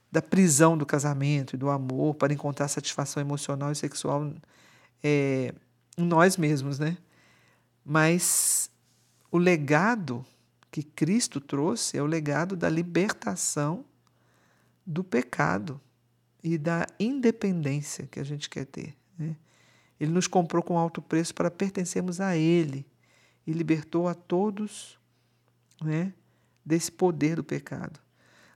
da 0.09 0.21
prisão 0.21 0.77
do 0.77 0.85
casamento 0.85 1.55
e 1.55 1.57
do 1.57 1.69
amor 1.69 2.15
para 2.15 2.31
encontrar 2.31 2.69
satisfação 2.69 3.19
emocional 3.19 3.73
e 3.73 3.75
sexual 3.75 4.31
é, 5.03 5.53
em 5.97 6.05
nós 6.05 6.37
mesmos, 6.37 6.79
né? 6.79 6.97
Mas 7.83 8.71
o 9.29 9.37
legado 9.37 10.25
que 10.71 10.83
Cristo 10.83 11.41
trouxe 11.41 11.97
é 11.97 12.01
o 12.01 12.05
legado 12.05 12.55
da 12.55 12.69
libertação 12.69 13.83
do 14.85 15.03
pecado, 15.03 15.81
e 16.43 16.57
da 16.57 16.85
independência 16.99 18.07
que 18.07 18.19
a 18.19 18.23
gente 18.23 18.49
quer 18.49 18.65
ter. 18.65 18.95
Né? 19.17 19.35
Ele 19.99 20.11
nos 20.11 20.27
comprou 20.27 20.63
com 20.63 20.77
alto 20.77 21.01
preço 21.01 21.33
para 21.35 21.51
pertencermos 21.51 22.21
a 22.21 22.35
Ele 22.35 22.85
e 23.45 23.51
libertou 23.51 24.07
a 24.07 24.13
todos 24.13 24.97
né, 25.81 26.13
desse 26.65 26.91
poder 26.91 27.35
do 27.35 27.43
pecado. 27.43 27.99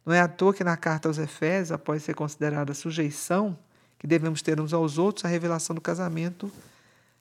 Não 0.05 0.13
é 0.13 0.19
à 0.19 0.27
toa 0.27 0.53
que 0.53 0.63
na 0.63 0.77
carta 0.77 1.07
aos 1.07 1.17
Efésios, 1.17 1.71
após 1.71 2.03
ser 2.03 2.13
considerada 2.13 2.73
sujeição 2.73 3.57
que 3.97 4.07
devemos 4.07 4.41
ter 4.41 4.59
uns 4.59 4.73
aos 4.73 4.97
outros, 4.97 5.23
a 5.23 5.29
revelação 5.29 5.73
do 5.73 5.81
casamento 5.81 6.51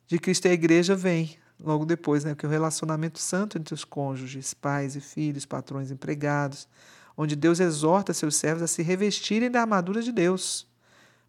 de 0.06 0.18
Cristo 0.18 0.46
e 0.46 0.50
a 0.50 0.52
igreja 0.52 0.96
vem 0.96 1.38
logo 1.60 1.84
depois, 1.84 2.24
né? 2.24 2.34
Que 2.34 2.44
o 2.44 2.50
relacionamento 2.50 3.20
santo 3.20 3.56
entre 3.56 3.72
os 3.72 3.84
cônjuges, 3.84 4.52
pais 4.52 4.96
e 4.96 5.00
filhos, 5.00 5.46
patrões 5.46 5.92
empregados, 5.92 6.68
onde 7.16 7.36
Deus 7.36 7.60
exorta 7.60 8.12
seus 8.12 8.36
servos 8.36 8.62
a 8.62 8.66
se 8.66 8.82
revestirem 8.82 9.50
da 9.50 9.60
armadura 9.60 10.02
de 10.02 10.12
Deus, 10.12 10.66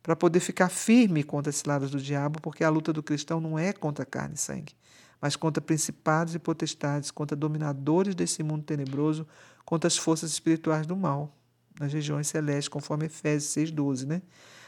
para 0.02 0.16
poder 0.16 0.40
ficar 0.42 0.70
firme 0.70 1.24
contra 1.24 1.50
esses 1.50 1.64
lados 1.64 1.90
do 1.90 2.00
diabo, 2.00 2.42
porque 2.42 2.64
a 2.64 2.70
luta 2.70 2.92
do 2.92 3.02
cristão 3.02 3.40
não 3.40 3.58
é 3.58 3.72
contra 3.72 4.06
carne 4.06 4.36
e 4.36 4.38
sangue, 4.38 4.74
mas 5.22 5.36
contra 5.36 5.62
principados 5.62 6.36
e 6.36 6.40
potestades, 6.40 7.10
contra 7.10 7.38
dominadores 7.38 8.14
desse 8.14 8.44
mundo 8.44 8.64
tenebroso, 8.64 9.26
contra 9.66 9.88
as 9.88 9.98
forças 9.98 10.32
espirituais 10.32 10.86
do 10.86 10.96
mal, 10.96 11.34
nas 11.80 11.94
regiões 11.94 12.28
celestes, 12.28 12.68
conforme 12.68 13.06
Efésios 13.06 13.54
6,12, 13.54 14.06
né? 14.06 14.22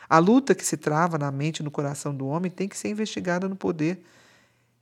A 0.08 0.20
luta 0.20 0.56
que 0.56 0.66
se 0.66 0.78
trava 0.78 1.18
na 1.18 1.32
mente 1.32 1.60
e 1.60 1.64
no 1.64 1.72
coração 1.72 2.16
do 2.16 2.28
homem 2.28 2.50
tem 2.50 2.70
que 2.70 2.78
ser 2.78 2.90
investigada 2.90 3.50
no 3.50 3.56
poder 3.56 4.06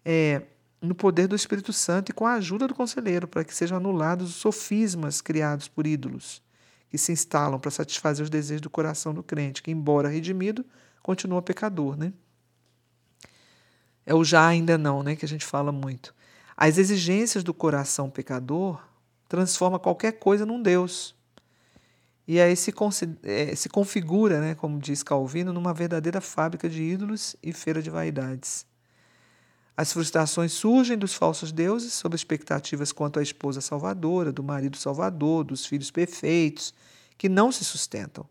é, 0.06 0.44
no 0.84 0.94
poder 0.94 1.28
do 1.28 1.36
Espírito 1.36 1.72
Santo 1.72 2.10
e 2.10 2.14
com 2.14 2.28
a 2.28 2.34
ajuda 2.34 2.68
do 2.68 2.76
conselheiro, 2.76 3.26
para 3.26 3.46
que 3.46 3.56
sejam 3.56 3.78
anulados 3.78 4.30
os 4.30 4.36
sofismas 4.36 5.22
criados 5.22 5.68
por 5.70 5.88
ídolos, 5.88 6.44
que 6.90 6.98
se 6.98 7.14
instalam 7.14 7.58
para 7.58 7.72
satisfazer 7.72 8.22
os 8.22 8.30
desejos 8.30 8.62
do 8.62 8.70
coração 8.70 9.14
do 9.14 9.24
crente, 9.24 9.64
que, 9.64 9.72
embora 9.72 10.10
redimido, 10.10 10.66
continua 11.02 11.42
pecador. 11.42 11.96
Né? 11.96 12.12
É 14.06 14.14
o 14.14 14.26
já 14.26 14.46
ainda 14.46 14.78
não, 14.78 15.02
né, 15.02 15.16
que 15.16 15.24
a 15.24 15.28
gente 15.28 15.46
fala 15.46 15.72
muito. 15.72 16.14
As 16.56 16.78
exigências 16.78 17.46
do 17.46 17.54
coração 17.54 18.10
pecador 18.10 18.84
transforma 19.30 19.80
qualquer 19.80 20.12
coisa 20.20 20.46
num 20.46 20.62
Deus. 20.62 21.16
E 22.28 22.42
aí 22.42 22.56
se, 22.58 22.74
é, 23.24 23.56
se 23.56 23.70
configura, 23.70 24.42
né, 24.42 24.54
como 24.54 24.80
diz 24.80 25.02
Calvino, 25.02 25.54
numa 25.54 25.74
verdadeira 25.74 26.20
fábrica 26.20 26.70
de 26.70 26.84
ídolos 26.84 27.38
e 27.42 27.54
feira 27.54 27.82
de 27.82 27.90
vaidades. 27.90 28.66
As 29.76 29.92
frustrações 29.92 30.54
surgem 30.54 30.98
dos 30.98 31.16
falsos 31.16 31.52
deuses 31.52 31.94
sob 31.94 32.16
expectativas 32.16 32.92
quanto 32.92 33.20
à 33.20 33.24
esposa 33.24 33.60
salvadora, 33.60 34.32
do 34.32 34.44
marido 34.44 34.78
salvador, 34.78 35.44
dos 35.44 35.66
filhos 35.66 35.90
perfeitos, 35.90 36.74
que 37.18 37.28
não 37.28 37.52
se 37.52 37.66
sustentam, 37.66 38.26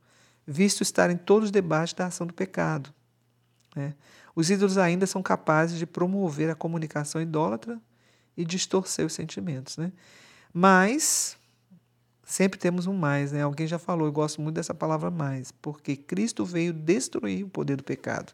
visto 0.47 0.83
estarem 0.83 1.17
todos 1.17 1.51
debaixo 1.51 1.97
da 1.97 2.07
ação 2.07 2.27
do 2.27 2.33
pecado. 2.33 2.95
Né? 3.75 3.95
Os 4.37 4.51
ídolos 4.51 4.79
ainda 4.79 5.07
são 5.07 5.21
capazes 5.23 5.79
de 5.79 5.87
promover 5.87 6.49
a 6.49 6.55
comunicação 6.55 7.21
idólatra 7.21 7.81
e 8.37 8.45
distorcer 8.45 9.05
os 9.05 9.13
sentimentos. 9.13 9.77
Né? 9.77 9.93
Mas, 10.53 11.37
sempre 12.25 12.57
temos 12.57 12.87
um 12.87 12.95
mais, 12.95 13.33
né? 13.33 13.43
alguém 13.43 13.67
já 13.67 13.81
falou, 13.81 14.07
eu 14.07 14.13
gosto 14.13 14.41
muito 14.41 14.55
dessa 14.55 14.73
palavra 14.73 15.11
mais, 15.11 15.51
porque 15.51 15.97
Cristo 15.97 16.45
veio 16.45 16.73
destruir 16.73 17.45
o 17.45 17.49
poder 17.49 17.77
do 17.77 17.83
pecado 17.83 18.33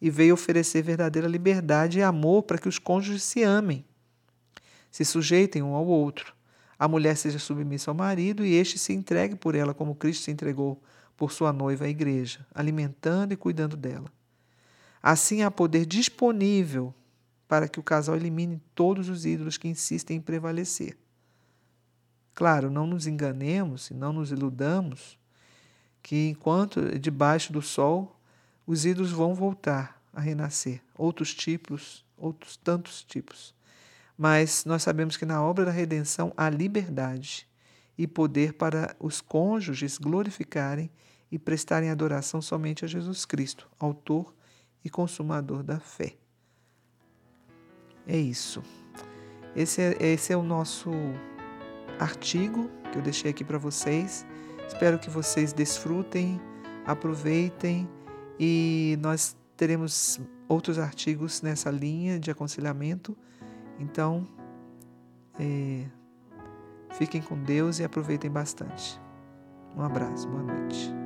e 0.00 0.10
veio 0.10 0.34
oferecer 0.34 0.82
verdadeira 0.82 1.26
liberdade 1.26 1.98
e 1.98 2.02
amor 2.02 2.44
para 2.44 2.58
que 2.58 2.68
os 2.68 2.78
cônjuges 2.78 3.22
se 3.22 3.42
amem, 3.42 3.84
se 4.90 5.04
sujeitem 5.04 5.62
um 5.62 5.74
ao 5.74 5.86
outro. 5.86 6.34
A 6.78 6.86
mulher 6.86 7.16
seja 7.16 7.38
submissa 7.38 7.90
ao 7.90 7.94
marido 7.94 8.44
e 8.44 8.54
este 8.54 8.78
se 8.78 8.92
entregue 8.92 9.34
por 9.34 9.54
ela 9.54 9.74
como 9.74 9.96
Cristo 9.96 10.24
se 10.24 10.30
entregou 10.30 10.80
por 11.16 11.32
sua 11.32 11.52
noiva 11.52 11.86
à 11.86 11.88
igreja, 11.88 12.46
alimentando 12.54 13.34
e 13.34 13.36
cuidando 13.36 13.76
dela. 13.76 14.10
Assim 15.02 15.42
há 15.42 15.50
poder 15.50 15.84
disponível 15.84 16.94
para 17.48 17.66
que 17.66 17.80
o 17.80 17.82
casal 17.82 18.14
elimine 18.14 18.62
todos 18.74 19.08
os 19.08 19.26
ídolos 19.26 19.56
que 19.56 19.66
insistem 19.66 20.18
em 20.18 20.20
prevalecer. 20.20 20.96
Claro, 22.34 22.70
não 22.70 22.86
nos 22.86 23.06
enganemos 23.06 23.90
e 23.90 23.94
não 23.94 24.12
nos 24.12 24.30
iludamos 24.30 25.18
que 26.00 26.28
enquanto 26.28 26.96
debaixo 26.98 27.52
do 27.52 27.60
sol 27.60 28.17
os 28.68 28.84
ídolos 28.84 29.10
vão 29.10 29.34
voltar 29.34 29.98
a 30.12 30.20
renascer, 30.20 30.82
outros 30.94 31.34
tipos, 31.34 32.04
outros 32.18 32.58
tantos 32.58 33.02
tipos. 33.02 33.54
Mas 34.16 34.66
nós 34.66 34.82
sabemos 34.82 35.16
que 35.16 35.24
na 35.24 35.42
obra 35.42 35.64
da 35.64 35.70
redenção 35.70 36.34
há 36.36 36.50
liberdade 36.50 37.48
e 37.96 38.06
poder 38.06 38.52
para 38.52 38.94
os 39.00 39.22
cônjuges 39.22 39.96
glorificarem 39.96 40.90
e 41.32 41.38
prestarem 41.38 41.88
adoração 41.88 42.42
somente 42.42 42.84
a 42.84 42.88
Jesus 42.88 43.24
Cristo, 43.24 43.66
autor 43.78 44.34
e 44.84 44.90
consumador 44.90 45.62
da 45.62 45.80
fé. 45.80 46.14
É 48.06 48.18
isso. 48.18 48.62
Esse 49.56 49.80
é, 49.80 49.96
esse 49.98 50.30
é 50.30 50.36
o 50.36 50.42
nosso 50.42 50.90
artigo 51.98 52.70
que 52.92 52.98
eu 52.98 53.02
deixei 53.02 53.30
aqui 53.30 53.44
para 53.44 53.56
vocês. 53.56 54.26
Espero 54.66 54.98
que 54.98 55.08
vocês 55.08 55.54
desfrutem, 55.54 56.38
aproveitem 56.84 57.88
e 58.38 58.96
nós 59.00 59.36
teremos 59.56 60.20
outros 60.48 60.78
artigos 60.78 61.42
nessa 61.42 61.70
linha 61.70 62.18
de 62.18 62.30
aconselhamento. 62.30 63.16
Então, 63.78 64.26
é, 65.38 65.84
fiquem 66.90 67.20
com 67.20 67.36
Deus 67.42 67.78
e 67.78 67.84
aproveitem 67.84 68.30
bastante. 68.30 69.00
Um 69.76 69.82
abraço, 69.82 70.28
boa 70.28 70.42
noite. 70.42 70.97